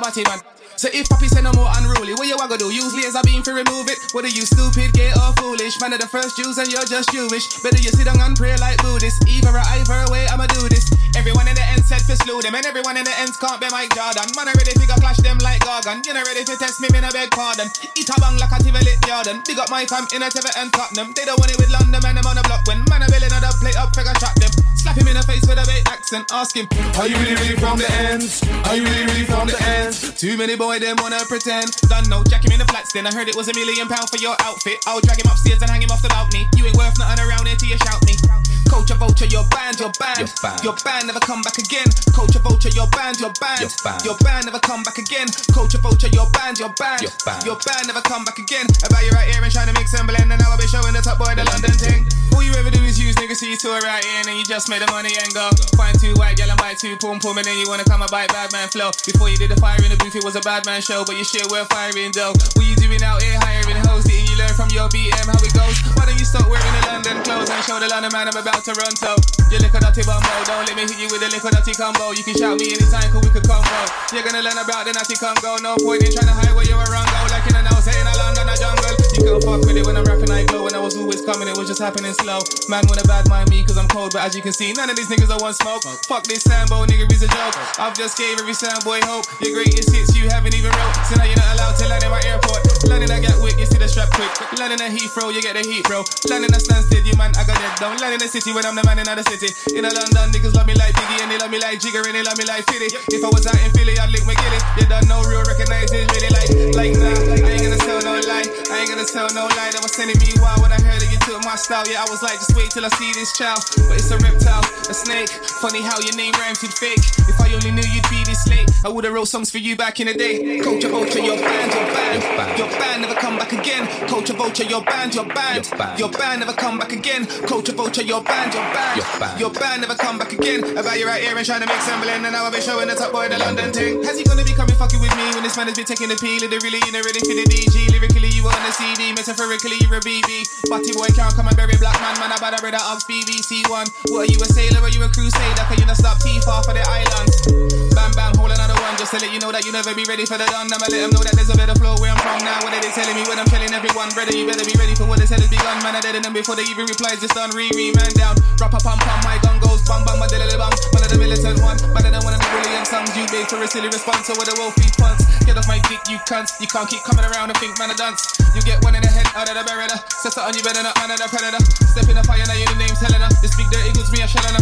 a 0.00 0.22
man. 0.28 0.40
So 0.80 0.88
if 0.96 1.12
puppy 1.12 1.28
say 1.28 1.44
no 1.44 1.52
more 1.52 1.68
unruly, 1.76 2.16
what 2.16 2.24
you 2.24 2.40
wanna 2.40 2.56
do? 2.56 2.72
Use 2.72 2.96
laser 2.96 3.20
beam 3.20 3.44
for 3.44 3.52
remove 3.52 3.92
it. 3.92 4.00
What 4.16 4.24
are 4.24 4.32
you 4.32 4.48
stupid, 4.48 4.96
gay 4.96 5.12
or 5.12 5.36
foolish? 5.36 5.76
Man 5.76 5.92
of 5.92 6.00
the 6.00 6.08
first 6.08 6.40
Jews 6.40 6.56
and 6.56 6.72
you're 6.72 6.88
just 6.88 7.12
Jewish. 7.12 7.44
Better 7.60 7.76
you 7.76 7.92
sit 7.92 8.08
down 8.08 8.16
and 8.16 8.32
pray 8.32 8.56
like 8.56 8.80
Buddhist. 8.80 9.28
Either 9.28 9.52
or 9.52 9.66
either 9.76 10.08
way, 10.08 10.24
I'ma 10.32 10.48
do 10.48 10.72
this. 10.72 10.88
Everyone 11.12 11.44
in 11.52 11.54
the 11.54 11.66
end 11.76 11.84
said 11.84 12.00
to 12.08 12.16
slew 12.24 12.40
them, 12.40 12.56
and 12.56 12.64
everyone 12.64 12.96
in 12.96 13.04
the 13.04 13.12
ends 13.20 13.36
can't 13.36 13.60
be 13.60 13.68
Mike 13.68 13.92
Jordan. 13.92 14.24
Man, 14.32 14.48
I 14.48 14.56
ready 14.56 14.72
to 14.72 14.86
go 14.88 14.96
clash 14.96 15.20
them 15.20 15.36
like 15.44 15.60
Gargan. 15.60 16.00
You 16.06 16.16
know 16.16 16.24
ready 16.24 16.48
to 16.48 16.56
test 16.56 16.80
me, 16.80 16.88
me 16.88 17.04
no 17.04 17.12
beg 17.12 17.28
pardon. 17.28 17.68
Eat 17.92 18.08
a 18.08 18.16
bang 18.16 18.40
like 18.40 18.54
a 18.54 18.58
Tivoli 18.62 18.96
Jordan. 19.04 19.44
Big 19.44 19.60
up 19.60 19.68
my 19.68 19.84
fam 19.84 20.08
in 20.16 20.24
a 20.24 20.32
Tivoli 20.32 20.56
and 20.56 20.72
Tottenham. 20.72 21.12
They 21.12 21.28
don't 21.28 21.36
want 21.36 21.52
it 21.52 21.60
with 21.60 21.68
London, 21.68 22.00
man, 22.00 22.16
I'm 22.16 22.24
on 22.24 22.40
the 22.40 22.44
block. 22.48 22.64
When 22.64 22.80
man, 22.88 23.04
I'm 23.04 23.12
billing 23.12 23.28
another 23.28 23.52
plate 23.60 23.76
up, 23.76 23.92
figure 23.92 24.16
shot 24.16 24.32
them. 24.40 24.59
Slap 24.80 24.96
him 24.96 25.08
in 25.08 25.14
the 25.14 25.22
face 25.22 25.44
with 25.44 25.60
a 25.60 25.66
bait 25.68 25.84
accent. 25.92 26.32
Ask 26.32 26.56
him, 26.56 26.66
Are 26.96 27.06
you 27.06 27.14
really, 27.20 27.36
really 27.36 27.56
from 27.60 27.76
the 27.76 27.84
ends? 28.08 28.40
Are 28.64 28.74
you 28.74 28.82
really, 28.82 29.04
really 29.04 29.24
from 29.28 29.46
the 29.46 29.60
ends? 29.76 30.08
Too 30.16 30.38
many 30.38 30.56
boy, 30.56 30.78
them 30.78 30.96
wanna 31.00 31.20
pretend. 31.28 31.68
Done 31.92 32.08
no, 32.08 32.24
jack 32.24 32.46
him 32.46 32.52
in 32.52 32.60
the 32.60 32.64
flats. 32.64 32.92
Then 32.92 33.06
I 33.06 33.12
heard 33.12 33.28
it 33.28 33.36
was 33.36 33.48
a 33.48 33.54
million 33.54 33.88
pound 33.88 34.08
for 34.08 34.16
your 34.16 34.36
outfit. 34.40 34.80
I'll 34.86 35.00
drag 35.00 35.20
him 35.20 35.30
upstairs 35.30 35.60
and 35.60 35.70
hang 35.70 35.82
him 35.82 35.90
off 35.90 36.00
the 36.00 36.08
balcony. 36.08 36.48
You 36.56 36.64
ain't 36.64 36.76
worth 36.76 36.98
nothing 36.98 37.20
around 37.28 37.46
here 37.46 37.56
till 37.56 37.68
you 37.68 37.76
shout 37.76 38.00
me. 38.06 38.29
Culture 38.70 38.94
vulture, 38.94 39.26
your 39.26 39.42
band, 39.50 39.78
your 39.82 39.90
band, 39.98 40.18
Your 40.22 40.30
band. 40.42 40.62
your 40.62 40.76
band 40.86 41.06
never 41.10 41.18
come 41.20 41.42
back 41.42 41.58
again. 41.58 41.86
Culture 42.14 42.38
vulture, 42.38 42.70
your 42.70 42.86
band, 42.94 43.18
your 43.18 43.34
band, 43.42 43.60
Your 43.60 43.70
band. 43.82 44.04
your 44.06 44.16
band 44.22 44.46
never 44.46 44.60
come 44.62 44.82
back 44.86 44.98
again. 44.98 45.26
Culture 45.52 45.78
vulture, 45.82 46.08
your 46.14 46.30
band, 46.30 46.58
your 46.58 46.70
band, 46.78 47.02
Your 47.02 47.10
band. 47.26 47.42
your 47.44 47.58
band 47.58 47.86
never 47.90 48.00
come 48.00 48.24
back 48.24 48.38
again. 48.38 48.66
About 48.86 49.02
you 49.02 49.10
right 49.10 49.26
here 49.28 49.42
and 49.42 49.50
trying 49.52 49.66
to 49.66 49.74
mix 49.74 49.92
and 49.98 50.06
blend, 50.06 50.30
and 50.30 50.38
now 50.40 50.54
I'll 50.54 50.58
be 50.58 50.70
showing 50.70 50.94
the 50.94 51.02
top 51.02 51.18
boy 51.18 51.34
the 51.34 51.44
London 51.50 51.74
thing. 51.74 52.06
All 52.32 52.42
you 52.46 52.54
ever 52.54 52.70
do 52.70 52.78
is 52.86 52.94
use 52.98 53.14
niggas 53.18 53.42
see 53.42 53.50
you 53.50 53.58
right 53.82 54.04
in, 54.06 54.30
and 54.30 54.38
you 54.38 54.44
just 54.46 54.70
made 54.70 54.80
the 54.82 54.90
money 54.94 55.10
and 55.18 55.34
go. 55.34 55.50
Find 55.76 55.98
two 55.98 56.14
white 56.14 56.38
gal 56.38 56.48
and 56.48 56.58
buy 56.58 56.74
two 56.78 56.94
pum 56.96 57.18
pum, 57.18 57.38
and 57.38 57.46
then 57.46 57.58
you 57.58 57.66
wanna 57.68 57.84
come 57.84 58.02
and 58.02 58.10
bite 58.10 58.30
bad 58.30 58.52
man 58.54 58.70
flow. 58.70 58.90
Before 59.04 59.28
you 59.28 59.36
did 59.36 59.50
the 59.50 59.58
fire 59.58 59.82
in 59.82 59.90
the 59.90 59.98
booth, 59.98 60.14
it 60.14 60.22
was 60.24 60.36
a 60.38 60.44
bad 60.46 60.64
man 60.64 60.80
show, 60.80 61.02
but 61.04 61.18
your 61.18 61.26
shit 61.26 61.46
worth 61.50 61.68
firing 61.74 62.14
though. 62.14 62.32
What 62.54 62.64
you 62.64 62.76
doing 62.78 63.02
out 63.02 63.20
here 63.22 63.34
hiring 63.42 63.82
hoes? 63.84 64.04
Didn't 64.06 64.30
you 64.30 64.38
learn 64.38 64.54
from 64.54 64.70
your 64.70 64.86
BM 64.88 65.26
how 65.26 65.42
it 65.42 65.52
goes? 65.52 65.76
Why 65.98 66.06
don't 66.06 66.18
you 66.18 66.24
stop 66.24 66.46
wearing 66.48 66.74
the 66.80 66.86
London 66.86 67.18
clothes 67.26 67.50
and 67.50 67.60
show 67.66 67.78
the 67.82 67.88
London 67.90 68.12
man 68.14 68.28
I'm 68.30 68.38
about 68.38 68.59
to 68.64 68.72
run 68.76 68.94
so? 68.96 69.16
You 69.50 69.58
lick 69.58 69.74
a 69.74 69.80
dirty 69.80 70.02
bumbo, 70.04 70.28
don't 70.44 70.66
let 70.68 70.76
me 70.76 70.82
hit 70.84 70.98
you 71.00 71.08
with 71.08 71.22
a 71.24 71.28
lick 71.32 71.44
of 71.44 71.50
dirty 71.50 71.72
combo. 71.72 72.12
You 72.12 72.22
can 72.22 72.36
shout 72.36 72.58
me 72.60 72.72
anytime, 72.72 73.08
cause 73.12 73.22
we 73.24 73.30
could 73.30 73.46
combo. 73.48 73.80
You're 74.12 74.24
gonna 74.24 74.42
learn 74.42 74.58
about 74.58 74.86
the 74.86 74.92
natty 74.92 75.16
Congo. 75.16 75.56
No 75.62 75.76
point 75.80 76.02
in 76.04 76.12
trying 76.12 76.28
to 76.28 76.34
hide 76.34 76.54
where 76.54 76.66
you're 76.66 76.78
around, 76.78 77.08
go 77.08 77.20
like 77.30 77.46
in 77.48 77.56
a 77.56 77.62
now, 77.62 77.80
saying 77.80 78.06
a 78.06 78.14
London, 78.18 78.48
a 78.48 78.56
jungle. 78.56 78.79
You 79.20 79.36
can't 79.36 79.44
fuck 79.44 79.60
with 79.68 79.76
it 79.76 79.84
when 79.84 80.00
I'm 80.00 80.04
rapping, 80.08 80.32
I 80.32 80.48
glow. 80.48 80.64
When 80.64 80.74
I 80.74 80.80
was 80.80 80.96
always 80.96 81.20
coming, 81.20 81.46
it 81.46 81.56
was 81.56 81.68
just 81.68 81.80
happening 81.80 82.12
slow. 82.16 82.40
Man 82.72 82.88
wanna 82.88 83.04
bad 83.04 83.28
mind 83.28 83.50
me, 83.52 83.62
cause 83.62 83.76
I'm 83.76 83.88
cold, 83.88 84.16
but 84.16 84.24
as 84.24 84.34
you 84.34 84.40
can 84.40 84.52
see, 84.52 84.72
none 84.72 84.88
of 84.88 84.96
these 84.96 85.08
niggas 85.12 85.28
I 85.28 85.36
want 85.36 85.56
smoke. 85.56 85.84
Fuck 86.08 86.24
this 86.24 86.42
Sambo, 86.42 86.88
nigga 86.88 87.04
is 87.12 87.22
a 87.22 87.28
joke. 87.28 87.56
I've 87.76 87.92
just 87.92 88.16
gave 88.16 88.40
every 88.40 88.56
Samboy 88.56 89.04
hope. 89.04 89.28
Your 89.44 89.52
greatest 89.60 89.92
hits 89.92 90.16
you 90.16 90.28
haven't 90.32 90.56
even 90.56 90.72
wrote. 90.72 90.96
So 91.04 91.20
now 91.20 91.28
you're 91.28 91.36
not 91.36 91.52
allowed 91.52 91.76
to 91.76 91.88
land 91.88 92.02
in 92.02 92.10
my 92.10 92.22
airport. 92.24 92.64
Landing 92.88 93.12
at 93.12 93.20
Gatwick, 93.20 93.60
you 93.60 93.66
see 93.68 93.76
the 93.76 93.88
strap 93.88 94.08
quick. 94.16 94.32
Landing 94.56 94.80
at 94.80 94.88
Heathrow, 94.88 95.28
you 95.28 95.44
get 95.44 95.52
the 95.52 95.68
heat, 95.68 95.84
bro. 95.84 96.00
Landing 96.32 96.56
at 96.56 96.64
Stansted, 96.64 97.04
you 97.04 97.12
man, 97.20 97.36
I 97.36 97.44
got 97.44 97.60
dead 97.60 97.76
down. 97.76 98.00
Landing 98.00 98.24
in 98.24 98.24
the 98.24 98.28
city 98.28 98.52
when 98.56 98.64
I'm 98.64 98.76
the 98.76 98.84
man 98.88 99.00
in 99.00 99.04
the 99.04 99.24
city. 99.28 99.52
In 99.76 99.84
a 99.84 99.92
London, 99.92 100.32
niggas 100.32 100.56
love 100.56 100.64
me 100.64 100.72
like 100.80 100.96
Biggie 100.96 101.20
and 101.20 101.28
they 101.28 101.36
love 101.36 101.52
me 101.52 101.60
like 101.60 101.76
Jigga 101.76 102.00
and 102.04 102.16
they 102.16 102.24
love 102.24 102.36
me 102.40 102.44
like 102.48 102.64
Fitty. 102.72 102.88
If 103.12 103.20
I 103.20 103.28
was 103.28 103.44
out 103.44 103.60
in 103.60 103.68
Philly, 103.76 104.00
I'd 104.00 104.08
link 104.08 104.24
McGilly. 104.24 104.60
You 104.80 104.88
done 104.88 105.04
no 105.08 105.20
real 105.28 105.44
recognize 105.44 105.92
this 105.92 106.08
really 106.08 106.32
like, 106.32 106.50
like 106.72 106.92
nah. 106.96 107.12
I 107.44 107.52
ain't 107.52 107.64
gonna 107.64 107.80
tell 107.80 108.00
no 108.00 108.16
lie. 108.24 108.48
I 108.72 108.84
ain't 108.84 108.88
gonna 108.88 109.08
tell 109.12 109.26
no 109.34 109.50
lie. 109.58 109.70
That 109.74 109.82
was 109.82 109.92
sending 109.92 110.18
me 110.22 110.30
wild 110.38 110.62
when 110.62 110.70
I 110.70 110.78
heard 110.78 111.02
that 111.02 111.10
you 111.10 111.18
took 111.26 111.42
my 111.42 111.58
style. 111.58 111.82
Yeah, 111.86 112.06
I 112.06 112.06
was 112.06 112.22
like, 112.22 112.38
just 112.38 112.54
wait 112.54 112.70
till 112.70 112.86
I 112.86 112.92
see 112.94 113.10
this 113.12 113.34
child. 113.34 113.58
But 113.90 113.98
it's 113.98 114.10
a 114.10 114.18
reptile, 114.22 114.62
a 114.86 114.94
snake. 114.94 115.30
Funny 115.58 115.82
how 115.82 115.98
your 115.98 116.14
name 116.14 116.32
rhymes 116.38 116.62
with 116.62 116.78
fake. 116.78 117.02
If 117.26 117.34
I 117.42 117.50
only 117.50 117.74
knew 117.74 117.86
you'd 117.90 118.06
be 118.06 118.22
this 118.22 118.46
late, 118.46 118.69
I 118.82 118.88
would've 118.88 119.12
wrote 119.12 119.28
songs 119.28 119.50
for 119.50 119.58
you 119.58 119.76
back 119.76 120.00
in 120.00 120.06
the 120.08 120.14
day. 120.14 120.58
Culture 120.60 120.88
vulture, 120.88 121.20
your 121.20 121.36
band, 121.36 121.68
your 121.68 121.84
band, 121.92 122.56
your 122.56 122.68
band 122.80 123.02
never 123.02 123.14
come 123.14 123.36
back 123.36 123.52
again. 123.52 123.84
Culture 124.08 124.32
vulture, 124.32 124.64
your 124.64 124.80
band, 124.80 125.14
your 125.14 125.28
band, 125.28 125.68
your 126.00 126.08
band 126.08 126.40
never 126.40 126.56
come 126.56 126.78
back 126.78 126.92
again. 126.92 127.26
Culture 127.44 127.76
vulture, 127.76 128.00
your 128.00 128.24
band, 128.24 128.54
your 128.54 128.64
band, 128.72 129.04
your 129.38 129.52
band 129.52 129.82
never 129.82 129.94
come 129.94 130.16
back 130.16 130.32
again. 130.32 130.64
About 130.80 130.98
you 130.98 131.04
right 131.04 131.20
here 131.20 131.36
and 131.36 131.44
trying 131.44 131.60
to 131.60 131.68
make 131.68 131.80
some 131.84 132.00
blend, 132.00 132.24
and 132.24 132.32
now 132.32 132.44
I'll 132.44 132.52
be 132.52 132.60
showing 132.60 132.88
the 132.88 132.94
top 132.94 133.12
boy 133.12 133.28
the 133.28 133.36
London 133.36 133.70
thing. 133.70 134.02
Has 134.02 134.16
he 134.16 134.24
gonna 134.24 134.44
be 134.44 134.56
coming 134.56 134.74
fucking 134.76 135.00
with 135.00 135.12
me 135.12 135.28
when 135.36 135.44
this 135.44 135.56
man 135.60 135.68
has 135.68 135.76
been 135.76 135.84
taking 135.84 136.08
the 136.08 136.16
peel? 136.16 136.40
Literally, 136.40 136.80
you 136.80 136.92
know, 136.96 137.04
ready 137.04 137.20
for 137.20 137.36
the 137.36 137.44
DG. 137.52 137.92
Lyrically, 137.92 138.32
you 138.32 138.48
on 138.48 138.60
the 138.64 138.72
CD, 138.72 139.12
metaphorically, 139.12 139.76
you're 139.84 140.00
a 140.00 140.00
BB. 140.00 140.72
Butty 140.72 140.96
boy 140.96 141.12
can't 141.12 141.36
come 141.36 141.52
and 141.52 141.56
bury 141.56 141.76
black 141.76 142.00
man, 142.00 142.16
man. 142.16 142.32
I 142.32 142.40
better 142.40 142.64
read 142.64 142.72
that 142.72 142.84
Ox 142.88 143.04
BBC 143.04 143.68
one. 143.68 143.92
What 144.08 144.24
are 144.24 144.32
you 144.32 144.40
a 144.40 144.48
sailor? 144.48 144.80
Are 144.80 144.88
you 144.88 145.04
a 145.04 145.08
crusader? 145.12 145.68
Can 145.68 145.76
you 145.76 145.86
not 145.86 146.00
stop 146.00 146.16
T 146.24 146.40
far 146.40 146.64
for 146.64 146.72
the 146.72 146.80
islands? 146.88 147.79
Bam 148.00 148.16
bam, 148.16 148.32
whole 148.40 148.48
another 148.48 148.80
one 148.80 148.96
just 148.96 149.12
to 149.12 149.20
let 149.20 149.28
you 149.28 149.36
know 149.44 149.52
that 149.52 149.60
you 149.68 149.76
never 149.76 149.92
be 149.92 150.08
ready 150.08 150.24
for 150.24 150.40
the 150.40 150.48
done. 150.48 150.72
I'ma 150.72 150.88
let 150.88 151.04
them 151.04 151.12
know 151.12 151.20
that 151.20 151.36
there's 151.36 151.52
a 151.52 151.56
better 151.60 151.76
flow 151.76 152.00
where 152.00 152.08
I'm 152.08 152.16
from 152.16 152.40
now. 152.48 152.64
What 152.64 152.72
are 152.72 152.80
they 152.80 152.88
telling 152.96 153.12
me 153.12 153.28
when 153.28 153.36
I'm 153.36 153.44
telling 153.44 153.68
everyone? 153.76 154.08
Brother, 154.16 154.32
you 154.32 154.48
better 154.48 154.64
be 154.64 154.72
ready 154.80 154.96
for 154.96 155.04
what 155.04 155.20
this 155.20 155.28
hell 155.28 155.36
has 155.36 155.52
begun. 155.52 155.84
Man, 155.84 155.92
I 155.92 156.00
dead 156.00 156.16
in 156.16 156.24
them 156.24 156.32
before 156.32 156.56
they 156.56 156.64
even 156.64 156.88
reply. 156.88 157.20
Just 157.20 157.36
done 157.36 157.52
re 157.52 157.68
re 157.76 157.92
man 157.92 158.08
down. 158.16 158.40
Drop 158.56 158.72
a 158.72 158.80
pump 158.80 159.04
pump, 159.04 159.20
my 159.20 159.36
gun 159.44 159.60
goes 159.60 159.84
bang 159.84 160.00
bang, 160.08 160.16
my 160.16 160.24
dilly 160.32 160.48
bang. 160.48 160.72
One 160.96 161.04
of 161.04 161.12
the 161.12 161.20
militant 161.20 161.60
one, 161.60 161.76
better 161.92 162.08
than 162.08 162.24
one 162.24 162.32
of 162.32 162.40
the 162.40 162.48
brilliant 162.48 162.88
songs. 162.88 163.12
You 163.12 163.28
bait 163.28 163.52
for 163.52 163.60
a 163.60 163.68
silly 163.68 163.92
response, 163.92 164.32
so 164.32 164.32
with 164.32 164.48
a 164.48 164.56
feet 164.80 164.96
punts. 164.96 165.28
Get 165.44 165.60
off 165.60 165.68
my 165.68 165.76
dick, 165.84 166.00
you 166.08 166.16
cunts. 166.24 166.56
You 166.56 166.72
can't 166.72 166.88
keep 166.88 167.04
coming 167.04 167.28
around 167.28 167.52
and 167.52 167.58
think 167.60 167.76
man 167.76 167.92
a 167.92 167.96
dance. 168.00 168.32
You 168.56 168.64
get 168.64 168.80
one 168.80 168.96
in 168.96 169.04
the 169.04 169.12
head 169.12 169.28
out 169.36 169.44
of 169.44 169.60
the 169.60 169.64
beretta. 169.68 170.00
Set 170.24 170.40
on 170.40 170.56
you 170.56 170.64
better 170.64 170.80
not 170.80 170.96
man 170.96 171.12
of 171.12 171.20
the 171.20 171.28
predator. 171.28 171.60
Step 171.84 172.08
in 172.08 172.16
the 172.16 172.24
fire, 172.24 172.48
now 172.48 172.56
you 172.56 172.64
the 172.64 172.80
name's 172.80 172.96
Helena. 172.96 173.28
This 173.44 173.52
big 173.60 173.68
dirty 173.68 173.92
goods, 173.92 174.08
me 174.08 174.24
a 174.24 174.28
shelling 174.30 174.56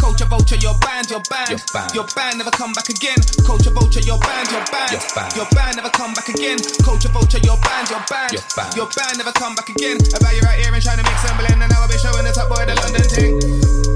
Culture 0.00 0.24
vulture, 0.24 0.56
your 0.56 0.76
band, 0.78 1.10
your 1.10 1.20
band, 1.28 1.50
your 1.50 1.60
band, 1.72 1.94
your 1.94 2.06
band 2.14 2.38
never 2.38 2.50
come 2.50 2.63
back 2.72 2.88
again. 2.88 3.18
Culture 3.44 3.70
vulture, 3.70 4.00
your 4.00 4.18
band, 4.18 4.50
your 4.50 4.64
band, 4.72 4.92
your 4.92 5.02
band, 5.14 5.36
your 5.36 5.46
band 5.52 5.76
never 5.76 5.90
come 5.90 6.14
back 6.14 6.28
again. 6.28 6.58
Culture 6.82 7.08
vulture, 7.08 7.38
your 7.44 7.58
band, 7.58 7.90
your 7.90 8.00
band, 8.08 8.32
your 8.32 8.42
band, 8.56 8.76
your 8.76 8.88
band 8.96 9.18
never 9.18 9.32
come 9.32 9.54
back 9.54 9.68
again. 9.68 9.98
About 10.16 10.34
you 10.34 10.40
right 10.42 10.58
here 10.58 10.72
and 10.72 10.82
trying 10.82 10.98
to 10.98 11.04
make 11.04 11.18
some 11.18 11.36
blend, 11.36 11.60
and 11.60 11.70
now 11.70 11.82
I'll 11.82 11.88
be 11.88 11.98
showing 11.98 12.24
the 12.24 12.32
top 12.32 12.48
boy 12.48 12.64
the 12.64 12.74
London 12.74 13.04
thing. 13.04 13.93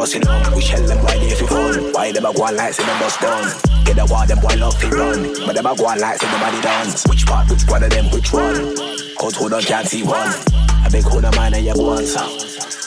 Them 0.00 0.08
boy 0.08 0.14
them 0.14 0.14
must 0.14 0.14
you 0.14 0.20
know. 0.20 0.56
We 0.56 0.62
shell 0.62 0.82
them 0.86 0.98
boy 1.04 1.18
they 1.20 1.34
fi 1.34 1.46
fun 1.46 1.92
Why 1.92 2.12
them 2.12 2.24
a 2.24 2.32
go 2.32 2.44
on 2.44 2.56
like 2.56 2.72
say 2.72 2.84
them 2.84 2.98
must 3.00 3.20
done. 3.20 3.52
Get 3.84 3.96
the 3.96 4.06
war 4.08 4.24
them 4.26 4.40
boy 4.40 4.56
love 4.56 4.76
fi 4.80 4.88
run. 4.88 5.46
But 5.46 5.56
them 5.56 5.66
a 5.66 5.76
go 5.76 5.86
on 5.86 6.00
like 6.00 6.16
say 6.16 6.30
nobody 6.32 6.60
dance 6.62 7.06
Which 7.06 7.26
part, 7.26 7.50
which 7.50 7.66
one 7.68 7.82
of 7.82 7.90
them, 7.90 8.06
which 8.10 8.32
one? 8.32 8.76
Cause 9.18 9.36
who 9.36 9.50
don't 9.50 9.64
can't 9.64 9.86
see 9.86 10.02
one? 10.02 10.32
I 10.80 10.88
beg 10.90 11.04
who 11.04 11.20
the 11.20 11.30
man 11.32 11.52
and 11.52 11.66
you 11.66 11.74
go 11.74 12.00
so 12.00 12.24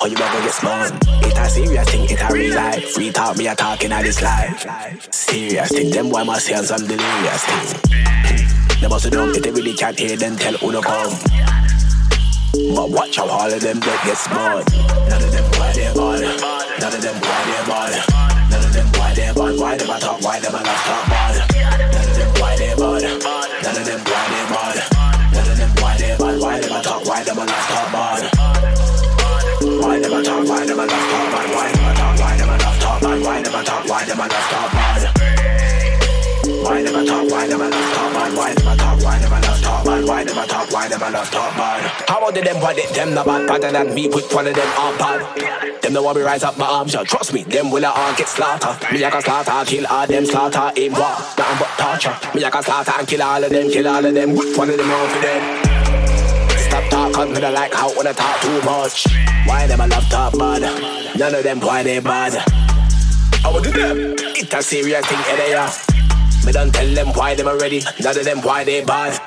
Or 0.01 0.07
you 0.09 0.15
never 0.17 0.41
get 0.41 0.53
smart. 0.53 0.91
It 1.21 1.37
a 1.37 1.49
serious 1.49 1.89
thing, 1.89 2.09
it 2.09 2.21
a 2.21 2.33
real 2.33 2.55
life. 2.55 2.83
Free 2.93 3.11
talk 3.11 3.37
me 3.37 3.47
a 3.47 3.55
talking 3.55 3.91
of 3.91 4.01
this 4.01 4.21
life. 4.21 5.13
Serious 5.13 5.69
thing, 5.69 5.91
them 5.91 6.09
boy 6.09 6.23
must 6.23 6.51
on 6.51 6.63
some 6.65 6.87
delirious 6.87 7.45
thing. 7.45 8.81
Them 8.81 8.89
must 8.89 9.11
know 9.11 9.29
if 9.29 9.43
they 9.43 9.51
really 9.51 9.73
can't 9.73 9.97
hear 9.99 10.17
then 10.17 10.35
tell 10.35 10.53
who 10.57 10.71
to 10.71 10.81
come. 10.81 11.13
But 12.73 12.89
watch 12.89 13.17
how 13.17 13.29
all 13.29 13.53
of 13.53 13.61
them 13.61 13.79
get 13.79 14.17
smart. 14.17 14.65
None 14.73 15.23
of 15.23 15.31
them 15.31 15.45
why 15.59 15.73
they 15.73 15.93
bad. 15.93 16.52
None 16.79 16.93
of 16.93 17.01
them 17.01 17.15
why 17.21 17.39
they 17.45 17.61
bad. 17.67 17.93
None 18.49 18.63
of 18.65 18.73
them 18.73 18.87
why 18.97 19.13
they 19.13 19.31
bad. 19.33 19.59
Why 19.59 19.77
them 19.77 19.89
a 19.89 19.99
talk? 19.99 20.21
Why 20.21 20.39
them 20.39 20.55
a 20.55 20.57
love 20.57 20.81
talk 20.83 21.03
bad? 21.09 21.35
None 21.93 22.07
of 22.09 22.15
them 22.17 22.31
why 22.39 22.55
they 22.57 22.73
bad. 22.75 23.03
None 23.63 23.77
of 23.77 23.85
them 23.85 24.01
why 24.03 24.23
they 24.31 24.43
bad. 24.51 24.77
None 25.33 25.49
of 25.49 25.57
them 25.57 25.71
why 25.81 25.97
they 25.97 26.15
bad. 26.17 26.39
Why 26.41 26.59
them 26.59 26.73
a 26.73 26.81
talk? 26.81 27.05
Why 27.05 27.23
them 27.23 27.37
a 27.37 27.45
love 27.45 27.67
talk 27.69 27.91
bad? 27.93 28.23
Why 29.83 29.99
them 29.99 30.13
a 30.13 30.23
talk? 30.23 30.47
Why 30.47 30.65
them 30.65 30.79
a 30.79 30.85
love 30.85 31.05
talk 31.09 31.31
bad? 31.33 31.47
Why 31.53 31.71
them 31.71 31.85
a 31.85 31.93
talk? 31.95 32.19
Why 32.19 32.37
them 32.37 32.49
a 32.49 32.57
love 32.57 32.79
talk 32.79 33.01
bad? 33.01 33.21
Why 33.23 33.41
them 33.41 33.55
a 33.55 33.63
talk? 33.63 33.85
Why 33.87 34.03
them 34.05 34.19
a 34.19 34.21
love 34.27 34.47
talk 34.51 34.72
bad? 40.05 40.29
Why 40.29 40.43
a 40.43 40.47
talk? 40.47 40.71
Why 40.71 40.87
a 40.87 41.11
love 41.11 41.31
talk 41.31 41.55
bad? 41.55 42.09
How 42.09 42.17
about 42.19 42.33
them 42.33 42.43
bad? 42.43 42.77
Them 42.93 43.13
no 43.13 43.23
bad, 43.23 43.47
better 43.47 43.71
than 43.71 43.93
me. 43.93 44.09
Put 44.09 44.33
one 44.33 44.47
of 44.47 44.55
them 44.55 44.67
on 44.77 44.97
bad. 44.97 45.81
Them 45.81 45.93
no 45.93 46.03
want 46.03 46.17
me 46.17 46.23
rise 46.23 46.43
up 46.43 46.57
my 46.57 46.65
arms. 46.65 46.93
Yeah, 46.93 47.03
trust 47.03 47.33
me, 47.33 47.43
them 47.43 47.71
will 47.71 47.81
not 47.81 47.97
all 47.97 48.15
get 48.15 48.27
slaughter. 48.27 48.77
Me 48.93 49.03
I 49.03 49.09
can 49.09 49.21
slaughter, 49.21 49.69
kill 49.69 49.87
all 49.87 50.07
them 50.07 50.25
slaughter. 50.25 50.71
Aim 50.77 50.93
war, 50.93 51.15
nothing 51.37 51.57
but 51.59 51.69
torture. 51.77 52.15
Me 52.35 52.45
I 52.45 52.49
can 52.49 52.63
slaughter 52.63 52.93
and 52.97 53.07
kill 53.07 53.21
all 53.21 53.43
of 53.43 53.49
them, 53.49 53.69
kill 53.69 53.87
all 53.87 54.05
of 54.05 54.13
them. 54.13 54.35
Which 54.35 54.57
one 54.57 54.69
of 54.69 54.77
them 54.77 54.89
out 54.89 55.09
for 55.09 55.21
them? 55.21 55.73
Stop 56.57 56.89
talking, 56.89 57.33
me 57.33 57.39
don't 57.39 57.53
like 57.53 57.73
how 57.73 57.95
when 57.97 58.07
I 58.07 58.13
talk 58.13 58.41
too 58.41 58.61
much. 58.61 59.05
Why 59.45 59.67
them 59.67 59.81
a 59.81 59.87
love 59.87 60.09
talk 60.09 60.37
bad? 60.37 60.61
None 61.17 61.35
of 61.35 61.43
them 61.43 61.59
why 61.59 61.83
they 61.83 61.99
bad. 61.99 62.33
I 63.45 63.51
would 63.53 63.63
do 63.63 63.71
them. 63.71 64.15
It's 64.35 64.53
a 64.53 64.61
serious 64.63 65.05
thing, 65.05 65.19
eh, 65.19 65.49
yeah. 65.49 65.71
Me 66.45 66.51
don't 66.51 66.73
tell 66.73 66.87
them 66.93 67.07
why 67.13 67.35
them 67.35 67.47
already. 67.47 67.81
None 68.01 68.17
of 68.17 68.25
them 68.25 68.41
why 68.41 68.63
they 68.63 68.83
bad. 68.83 69.19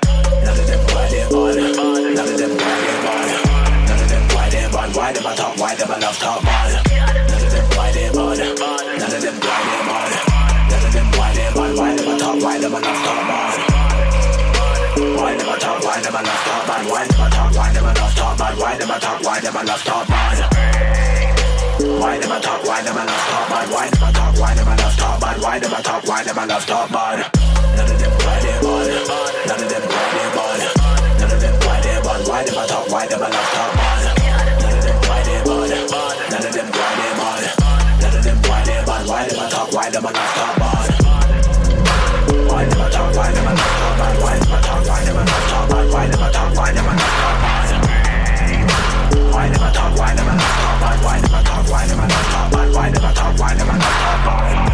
Why 5.07 5.13
them 5.13 5.27
a 5.27 5.37
talk? 5.37 5.55
Why 5.57 5.71
them 5.77 5.87
a 5.89 5.99
love 6.03 6.19
talk 6.19 6.43
bad? 6.43 6.83
None 6.91 7.39
of 7.39 7.51
them 7.55 7.63
why 7.79 7.93
they. 7.95 8.11
None 8.11 8.27
of 8.27 8.39
them 8.43 8.59
why 8.59 8.75
they. 8.75 8.99
None 8.99 9.15
of 9.15 10.91
them 10.91 11.07
why 11.15 11.31
they 11.31 11.47
bad. 11.55 11.79
Why 11.79 11.95
them 11.95 12.11
a 12.11 12.19
talk? 12.19 12.43
Why 12.43 12.59
them 12.59 12.75
a 12.75 12.83
love 12.83 13.07
talk 13.07 13.23
bad? 13.23 13.63
Why 15.15 15.37
them 15.39 15.47
a 15.47 15.61
talk? 15.63 15.79
Why 15.87 16.03
them 16.03 16.11
a 16.11 16.27
love 16.27 16.43
talk 16.43 18.35
bad? 18.35 18.59
Why 18.59 18.75
them 18.75 18.91
a 18.91 18.99
talk? 18.99 19.23
Why 19.23 19.39
them 19.39 19.55
a 19.55 19.63
love 19.63 19.85
talk 19.87 20.09
bad? 20.09 20.43
Why 21.87 22.19
them 22.19 22.33
a 22.35 22.41
talk? 22.43 22.65
Why 22.67 22.83
them 22.83 22.99
a 22.99 23.07
love 23.07 23.31
talk 23.31 23.47
bad? 23.47 23.71
Why 23.71 23.87
them 23.87 24.03
talk? 24.03 24.03
Why 24.03 24.03
them 24.03 24.11
love 24.11 24.11
talk 24.11 24.11
bad? 24.11 24.11
Why 24.11 24.11
them 24.11 24.11
talk? 24.11 24.35
Why 24.35 24.55
them 24.59 24.67
love 24.67 24.97
talk 24.99 25.21
bad? 25.23 25.39
Why 25.39 25.59
them 25.63 25.71
talk? 25.87 26.03
Why 26.03 26.23
them 26.27 26.49
love 26.51 26.67
talk 26.67 26.91
bad? 26.91 27.31
None 27.79 27.87
of 27.87 27.95
them 27.95 28.11
why 28.11 28.43
they 28.43 28.59
bad. 28.59 29.47
None 29.47 29.63
of 29.63 29.71
them 29.71 29.87
why 29.87 30.03
they 30.11 30.27
bad. 30.35 30.67
None 31.23 31.31
of 31.31 31.39
them 31.39 31.55
why 31.63 31.79
they 31.79 31.95
bad. 32.03 32.27
Why 32.27 32.43
them 32.43 32.59
a 32.59 32.67
talk? 32.67 32.91
Why 32.91 33.07
them 33.07 33.23
a 33.23 33.29
love 33.31 33.51
talk 33.55 33.71
bad? 33.71 33.96
Why 39.17 39.25
them 39.29 39.41
a 39.41 39.49
talk? 39.49 39.73
Why 39.73 39.89
them 39.89 40.05
a 40.05 40.11
love 40.13 40.35
talk 40.37 40.57
bad? 40.61 40.93
Why 42.53 42.65
them 42.67 42.81
a 42.81 42.91
talk? 42.91 43.17
Why 43.17 43.33
them 43.33 43.47
a 43.47 43.55
love 43.57 43.73
talk 43.81 43.97
bad? 43.97 44.21
Why 44.21 44.37
them 44.37 44.53
a 44.53 44.61
talk? 44.61 44.87
Why 44.87 45.01
them 45.05 45.17
a 45.17 45.25
love 45.25 45.49
talk 45.49 45.71
bad? 45.71 45.89
Why 45.91 46.07
them 46.07 46.21
a 46.21 46.29
talk? 46.33 46.53
Why 46.55 46.73
them 46.73 46.85
a 46.85 46.93
love 46.93 47.17
talk 47.17 47.41
bad? 47.41 47.65
Why 49.33 49.49
them 49.49 49.63
a 49.63 49.73
talk? 49.73 49.97
Why 49.97 50.13
them 50.15 50.29
a 50.29 50.37
love 50.37 50.53
talk 50.61 50.81
bad? 50.83 51.01
Why 51.03 51.17
them 51.17 51.33
a 51.33 51.41
talk? 51.49 51.65
Why 51.71 51.87
them 51.87 51.99
a 51.99 52.03
love 52.03 52.29
talk 52.29 52.53
bad? 52.53 52.69
Why 52.75 52.91
them 52.91 53.05
a 53.05 53.13
talk? 53.15 53.39
Why 53.39 53.55
them 53.55 53.69
a 53.69 53.73
love 53.73 53.81
talk 53.81 54.25
bad? 54.27 54.66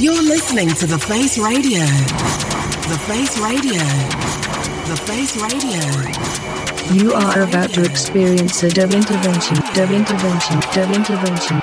You're 0.00 0.22
listening 0.22 0.68
to 0.68 0.86
The 0.86 0.98
Face 0.98 1.36
Radio. 1.36 1.80
The 2.86 2.98
Face 3.08 3.38
Radio. 3.40 3.82
The 4.86 4.96
Face 5.04 5.34
Radio. 5.34 5.82
You 6.94 7.12
are 7.14 7.42
about 7.42 7.70
to 7.74 7.82
experience 7.82 8.62
a 8.62 8.68
dub 8.68 8.92
intervention, 8.92 9.56
dub 9.74 9.90
intervention, 9.90 10.60
dub 10.72 10.94
intervention, 10.94 11.59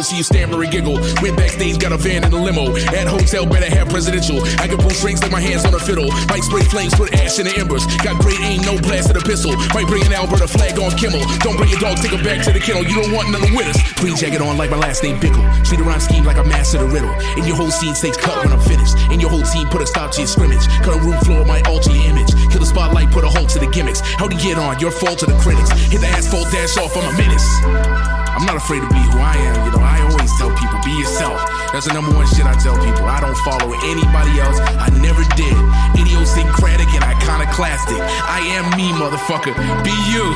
Detrimental. 0.00 0.10
See 0.10 0.16
you 0.16 0.22
stammer 0.22 0.62
and 0.62 0.72
giggle. 0.72 0.98
Went 1.22 1.36
backstage, 1.36 1.78
got 1.78 1.92
a 1.92 1.96
van 1.96 2.24
and 2.24 2.32
a 2.32 2.36
limo. 2.36 2.76
At 2.96 3.06
hotel, 3.06 3.46
better 3.46 3.68
have 3.70 3.88
presidential. 3.88 4.42
I 4.58 4.66
can 4.66 4.78
pull 4.78 4.90
strings 4.90 5.22
like 5.22 5.30
my 5.30 5.40
hands 5.40 5.64
on 5.64 5.74
a 5.74 5.78
fiddle. 5.78 6.08
Might 6.28 6.44
spray 6.44 6.62
flames, 6.62 6.94
put 6.94 7.12
ash 7.14 7.38
in 7.38 7.46
the 7.46 7.56
embers. 7.58 7.86
Got 8.02 8.20
great 8.20 8.40
aim, 8.40 8.62
no 8.62 8.78
blast 8.78 9.10
of 9.10 9.16
the 9.16 9.24
pistol. 9.24 9.54
Might 9.74 9.86
bring 9.86 10.04
an 10.04 10.12
Alberta 10.12 10.48
flag 10.48 10.78
on 10.78 10.92
Kimmel. 10.96 11.22
Don't 11.40 11.56
bring 11.56 11.70
your 11.70 11.80
dog, 11.80 11.98
take 11.98 12.12
her 12.12 12.22
back 12.22 12.44
to 12.44 12.52
the 12.52 12.60
kennel. 12.60 12.84
You 12.84 13.02
don't 13.02 13.12
want 13.12 13.30
none 13.30 13.42
with 13.54 13.68
us. 13.68 13.78
Green 14.00 14.16
jacket 14.16 14.40
on 14.40 14.56
like 14.56 14.70
my 14.70 14.78
last 14.78 15.02
name 15.02 15.18
Bickle. 15.20 15.44
Treat 15.64 15.80
a 15.80 15.84
rhyme 15.84 16.00
scheme 16.00 16.24
like 16.24 16.38
I 16.38 16.44
master 16.44 16.78
a 16.78 16.86
riddle. 16.86 17.12
And 17.36 17.46
your 17.46 17.56
whole 17.56 17.70
scene 17.70 17.94
stays 17.94 18.16
cut 18.16 18.44
when 18.44 18.52
I'm 18.52 18.60
finished. 18.60 18.96
And 19.10 19.20
your 19.20 19.30
whole 19.30 19.42
team 19.42 19.68
put 19.68 19.82
a 19.82 19.86
stop 19.86 20.12
to 20.12 20.20
your 20.20 20.28
scrimmage. 20.28 20.66
Cut 20.82 20.96
a 20.96 21.00
room 21.00 21.18
floor, 21.24 21.44
might 21.44 21.66
alter 21.66 21.92
your 21.92 22.04
image. 22.10 22.32
Kill 22.50 22.60
the 22.60 22.66
spotlight, 22.66 23.10
put 23.10 23.24
a 23.24 23.28
halt 23.28 23.48
to 23.50 23.58
the 23.58 23.68
gimmicks. 23.68 24.00
How'd 24.00 24.32
you 24.32 24.40
get 24.40 24.58
on? 24.58 24.78
Your 24.78 24.90
fault 24.90 25.18
to 25.20 25.26
the 25.26 25.36
critics. 25.38 25.70
Hit 25.92 26.00
the 26.00 26.08
asphalt, 26.08 26.50
dash 26.50 26.76
off, 26.76 26.96
I'm 26.96 27.14
a 27.14 27.16
menace. 27.16 28.19
I'm 28.36 28.46
not 28.46 28.56
afraid 28.56 28.80
to 28.80 28.88
be 28.88 29.02
who 29.10 29.18
I 29.18 29.36
am, 29.36 29.66
you 29.66 29.70
know. 29.74 29.82
I 29.82 30.00
always 30.06 30.30
tell 30.38 30.50
people, 30.54 30.78
be 30.84 30.92
yourself. 30.96 31.42
That's 31.72 31.86
the 31.86 31.92
number 31.92 32.14
one 32.14 32.26
shit 32.26 32.46
I 32.46 32.54
tell 32.54 32.78
people. 32.78 33.04
I 33.04 33.20
don't 33.20 33.36
follow 33.42 33.74
anybody 33.84 34.40
else. 34.40 34.58
I 34.78 34.88
never 35.02 35.22
did. 35.34 35.54
Idiosyncratic 35.98 36.88
and 36.94 37.04
iconoclastic. 37.04 37.98
I 37.98 38.40
am 38.56 38.70
me, 38.78 38.90
motherfucker. 38.94 39.54
Be 39.82 39.94
you. 40.10 40.34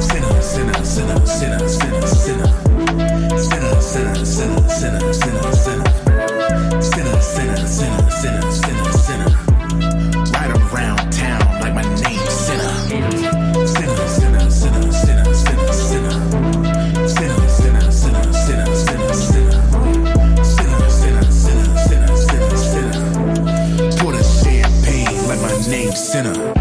Sinner, 0.00 0.42
sinner, 0.42 0.84
sinner, 0.84 1.26
sinner, 1.26 1.68
sinner, 1.68 2.06
sinner. 2.06 2.50
Sinner, 3.38 3.80
sinner, 3.80 4.24
sinner, 4.24 4.68
sinner, 4.68 5.12
sinner, 5.12 5.52
sinner. 5.52 5.86
Sinner, 6.82 7.20
sinner, 7.20 7.66
sinner, 7.66 8.10
sinner, 8.10 8.50
sinner, 8.50 8.92
sinner. 8.92 9.25
Sinner, 25.96 26.52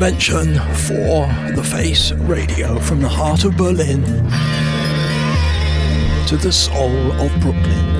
Intervention 0.00 0.54
for 0.88 1.26
The 1.54 1.62
Face 1.62 2.12
Radio 2.12 2.78
from 2.78 3.02
the 3.02 3.08
heart 3.08 3.44
of 3.44 3.54
Berlin 3.58 4.02
to 6.26 6.38
the 6.38 6.50
soul 6.50 7.12
of 7.20 7.30
Brooklyn. 7.42 7.99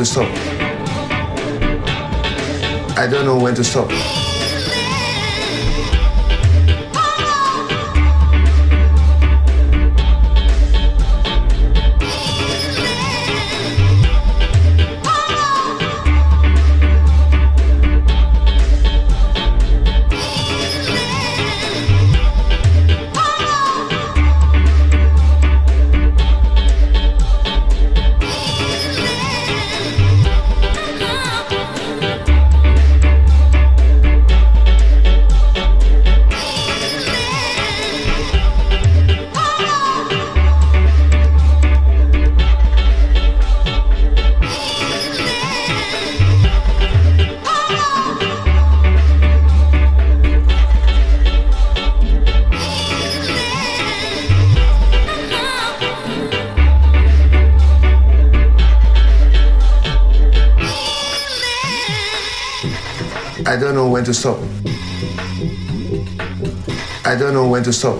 To 0.00 0.06
stop. 0.06 0.28
I 2.96 3.06
don't 3.06 3.26
know 3.26 3.38
when 3.38 3.54
to 3.54 3.64
stop. 3.64 4.19
Don't 67.70 67.84
know 67.84 67.92
when 67.92 67.98
to 67.98 67.99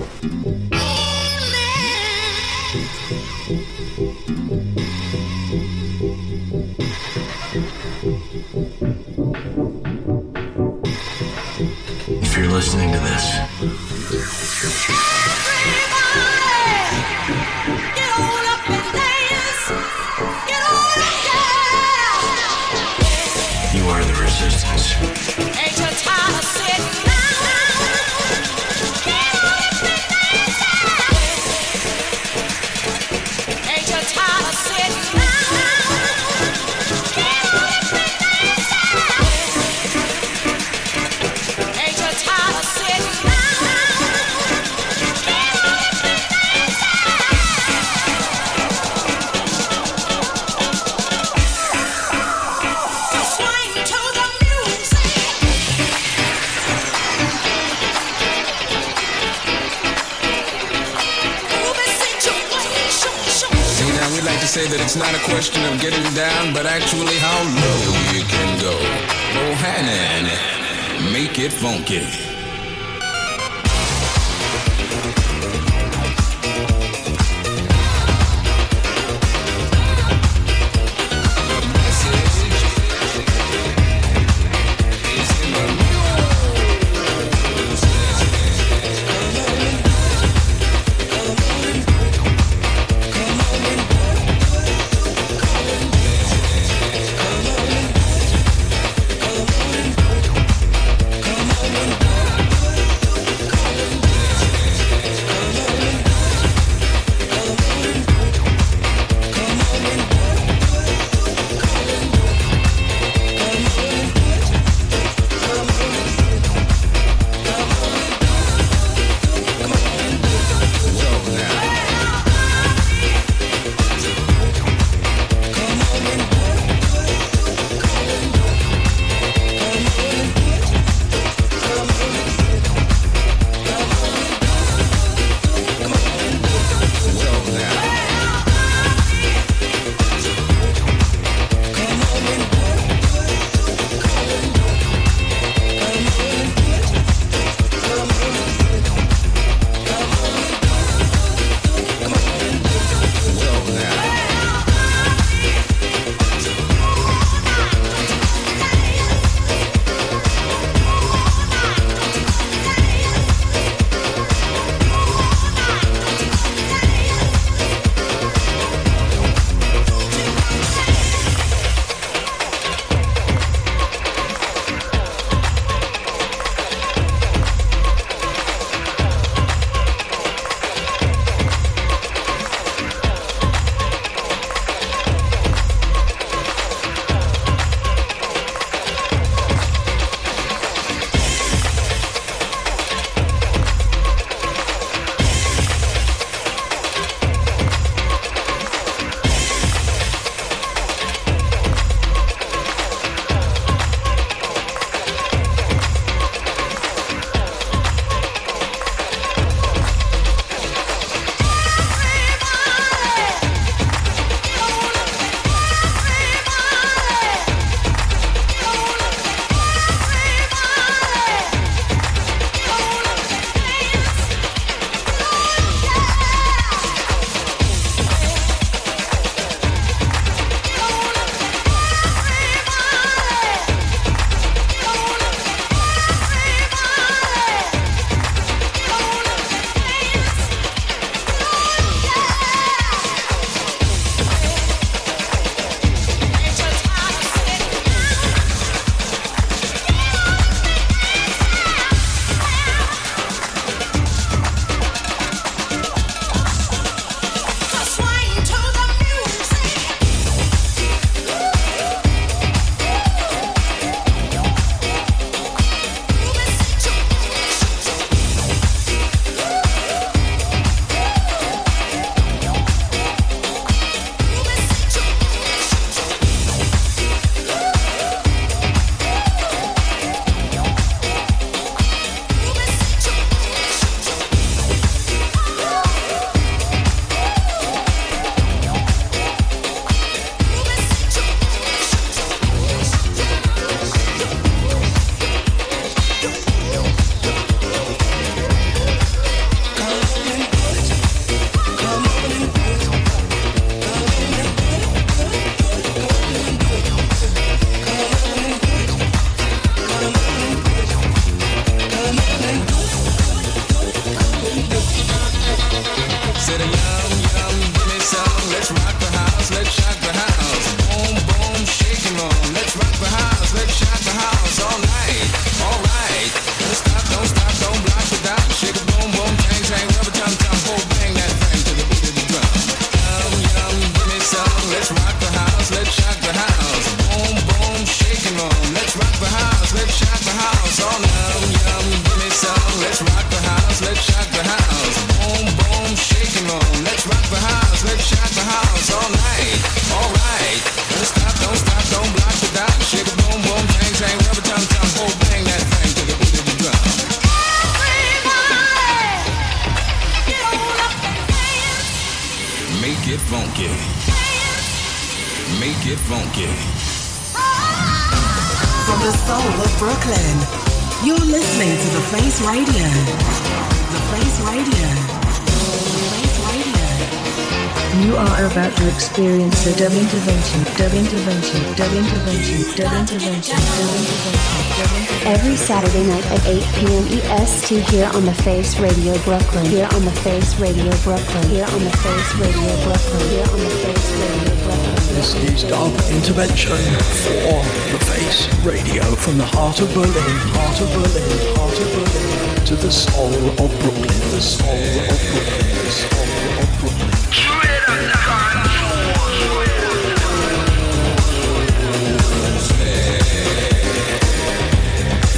EST 387.71 387.89
here 387.91 388.09
on 388.13 388.25
the 388.25 388.33
Face 388.33 388.77
Radio 388.79 389.17
Brooklyn. 389.19 389.65
Here 389.65 389.87
on 389.93 390.03
the 390.03 390.11
Face 390.11 390.59
Radio 390.59 390.91
Brooklyn. 391.03 391.49
Here 391.49 391.65
on 391.65 391.83
the 391.83 391.89
Face 392.03 392.35
Radio 392.35 392.83
Brooklyn. 392.83 393.29
Here 393.29 393.47
on 393.47 393.59
the 393.59 393.69
Face 393.69 394.11
Radio 394.11 394.55
Brooklyn. 394.63 394.95
This 395.15 395.35
is 395.35 395.63
Dub 395.63 395.93
Intervention 396.11 396.77
for 397.23 397.63
the 397.91 397.99
Face 398.11 398.47
Radio 398.63 399.03
from 399.15 399.37
the 399.37 399.45
heart 399.45 399.79
of 399.79 399.93
Berlin, 399.93 400.11
heart 400.51 400.81
of 400.81 400.89
Berlin, 400.91 401.55
heart 401.55 401.79
of 401.79 401.87
Berlin 401.95 402.65
to 402.65 402.75
the 402.75 402.91
soul 402.91 403.33
of 403.33 403.71
Brooklyn, 403.79 404.19
the 404.31 404.41
soul 404.41 404.67
of 404.67 405.19
Brooklyn, 405.31 405.71
the 405.71 405.91
soul 405.91 406.27
of 406.59 406.69
Brooklyn. 406.79 407.11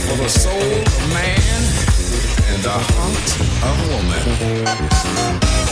For 0.07 0.17
the 0.17 0.29
soul 0.29 0.53
of 0.53 1.13
man 1.13 1.53
and 1.53 1.72
the 2.63 2.69
heart 2.69 3.29
of 3.61 3.77
woman. 3.89 5.62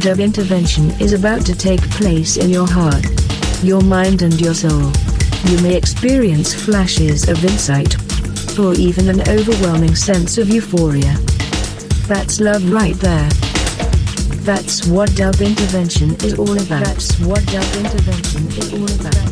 Dub 0.00 0.18
intervention 0.18 0.90
is 0.92 1.12
about 1.12 1.44
to 1.44 1.54
take 1.54 1.82
place 1.90 2.38
in 2.38 2.48
your 2.48 2.66
heart, 2.66 3.04
your 3.62 3.82
mind, 3.82 4.22
and 4.22 4.40
your 4.40 4.54
soul. 4.54 4.90
You 5.44 5.60
may 5.62 5.76
experience 5.76 6.54
flashes 6.54 7.28
of 7.28 7.44
insight, 7.44 7.96
or 8.58 8.72
even 8.74 9.10
an 9.10 9.20
overwhelming 9.28 9.94
sense 9.94 10.38
of 10.38 10.48
euphoria. 10.48 11.14
That's 12.08 12.40
love 12.40 12.72
right 12.72 12.94
there. 12.96 13.28
That's 14.40 14.86
what 14.86 15.14
dub 15.16 15.38
intervention 15.42 16.14
is 16.24 16.38
all 16.38 16.56
about. 16.56 16.84
That's 16.84 17.20
what 17.20 17.44
dub 17.46 17.64
intervention 17.76 18.46
is 18.56 18.72
all 18.72 19.00
about. 19.00 19.30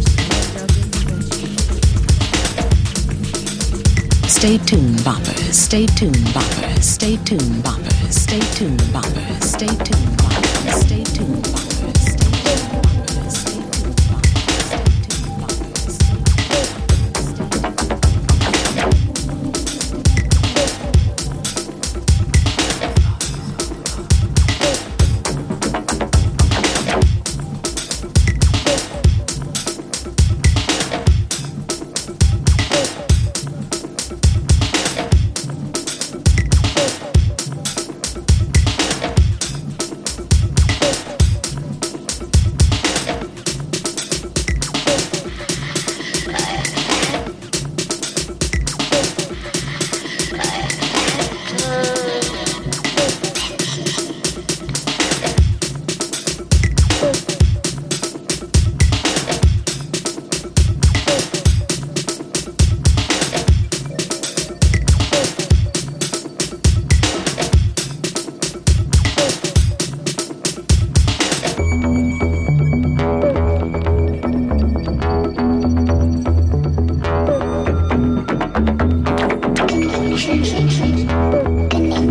Stay 4.29 4.59
tuned, 4.59 4.99
boppers. 4.99 5.55
Stay 5.55 5.87
tuned, 5.87 6.15
boppers. 6.15 6.83
Stay 6.83 7.17
tuned, 7.25 7.65
boppers. 7.65 8.13
Stay 8.13 8.41
tuned, 8.55 8.81
boppers. 8.93 9.43
Stay 9.43 9.69
tuned, 9.69 10.08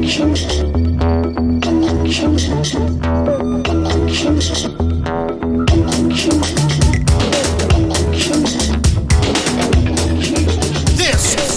This 0.08 0.24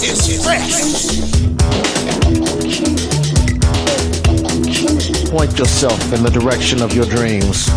is 0.03 0.43
point 5.29 5.57
yourself 5.57 6.11
in 6.11 6.21
the 6.21 6.29
direction 6.29 6.81
of 6.81 6.93
your 6.93 7.05
dreams. 7.05 7.69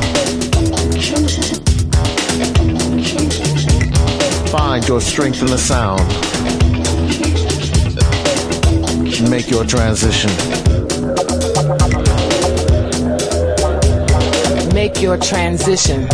Find 4.50 4.88
your 4.88 5.00
strength 5.00 5.40
in 5.40 5.46
the 5.46 5.56
sound. 5.56 6.33
Make 9.30 9.50
your 9.50 9.64
transition. 9.64 10.30
Make 14.74 15.00
your 15.00 15.16
transition. 15.16 16.08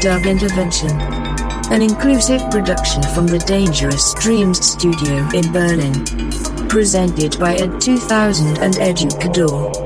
Dub 0.00 0.26
Intervention, 0.26 0.90
an 1.70 1.82
inclusive 1.82 2.42
production 2.50 3.02
from 3.14 3.26
the 3.26 3.38
Dangerous 3.38 4.14
Dreams 4.14 4.64
studio 4.64 5.28
in 5.34 5.50
Berlin. 5.52 6.04
Presented 6.68 7.38
by 7.38 7.54
Ed 7.54 7.80
2000 7.80 8.58
and 8.58 8.74
Educador. 8.74 9.85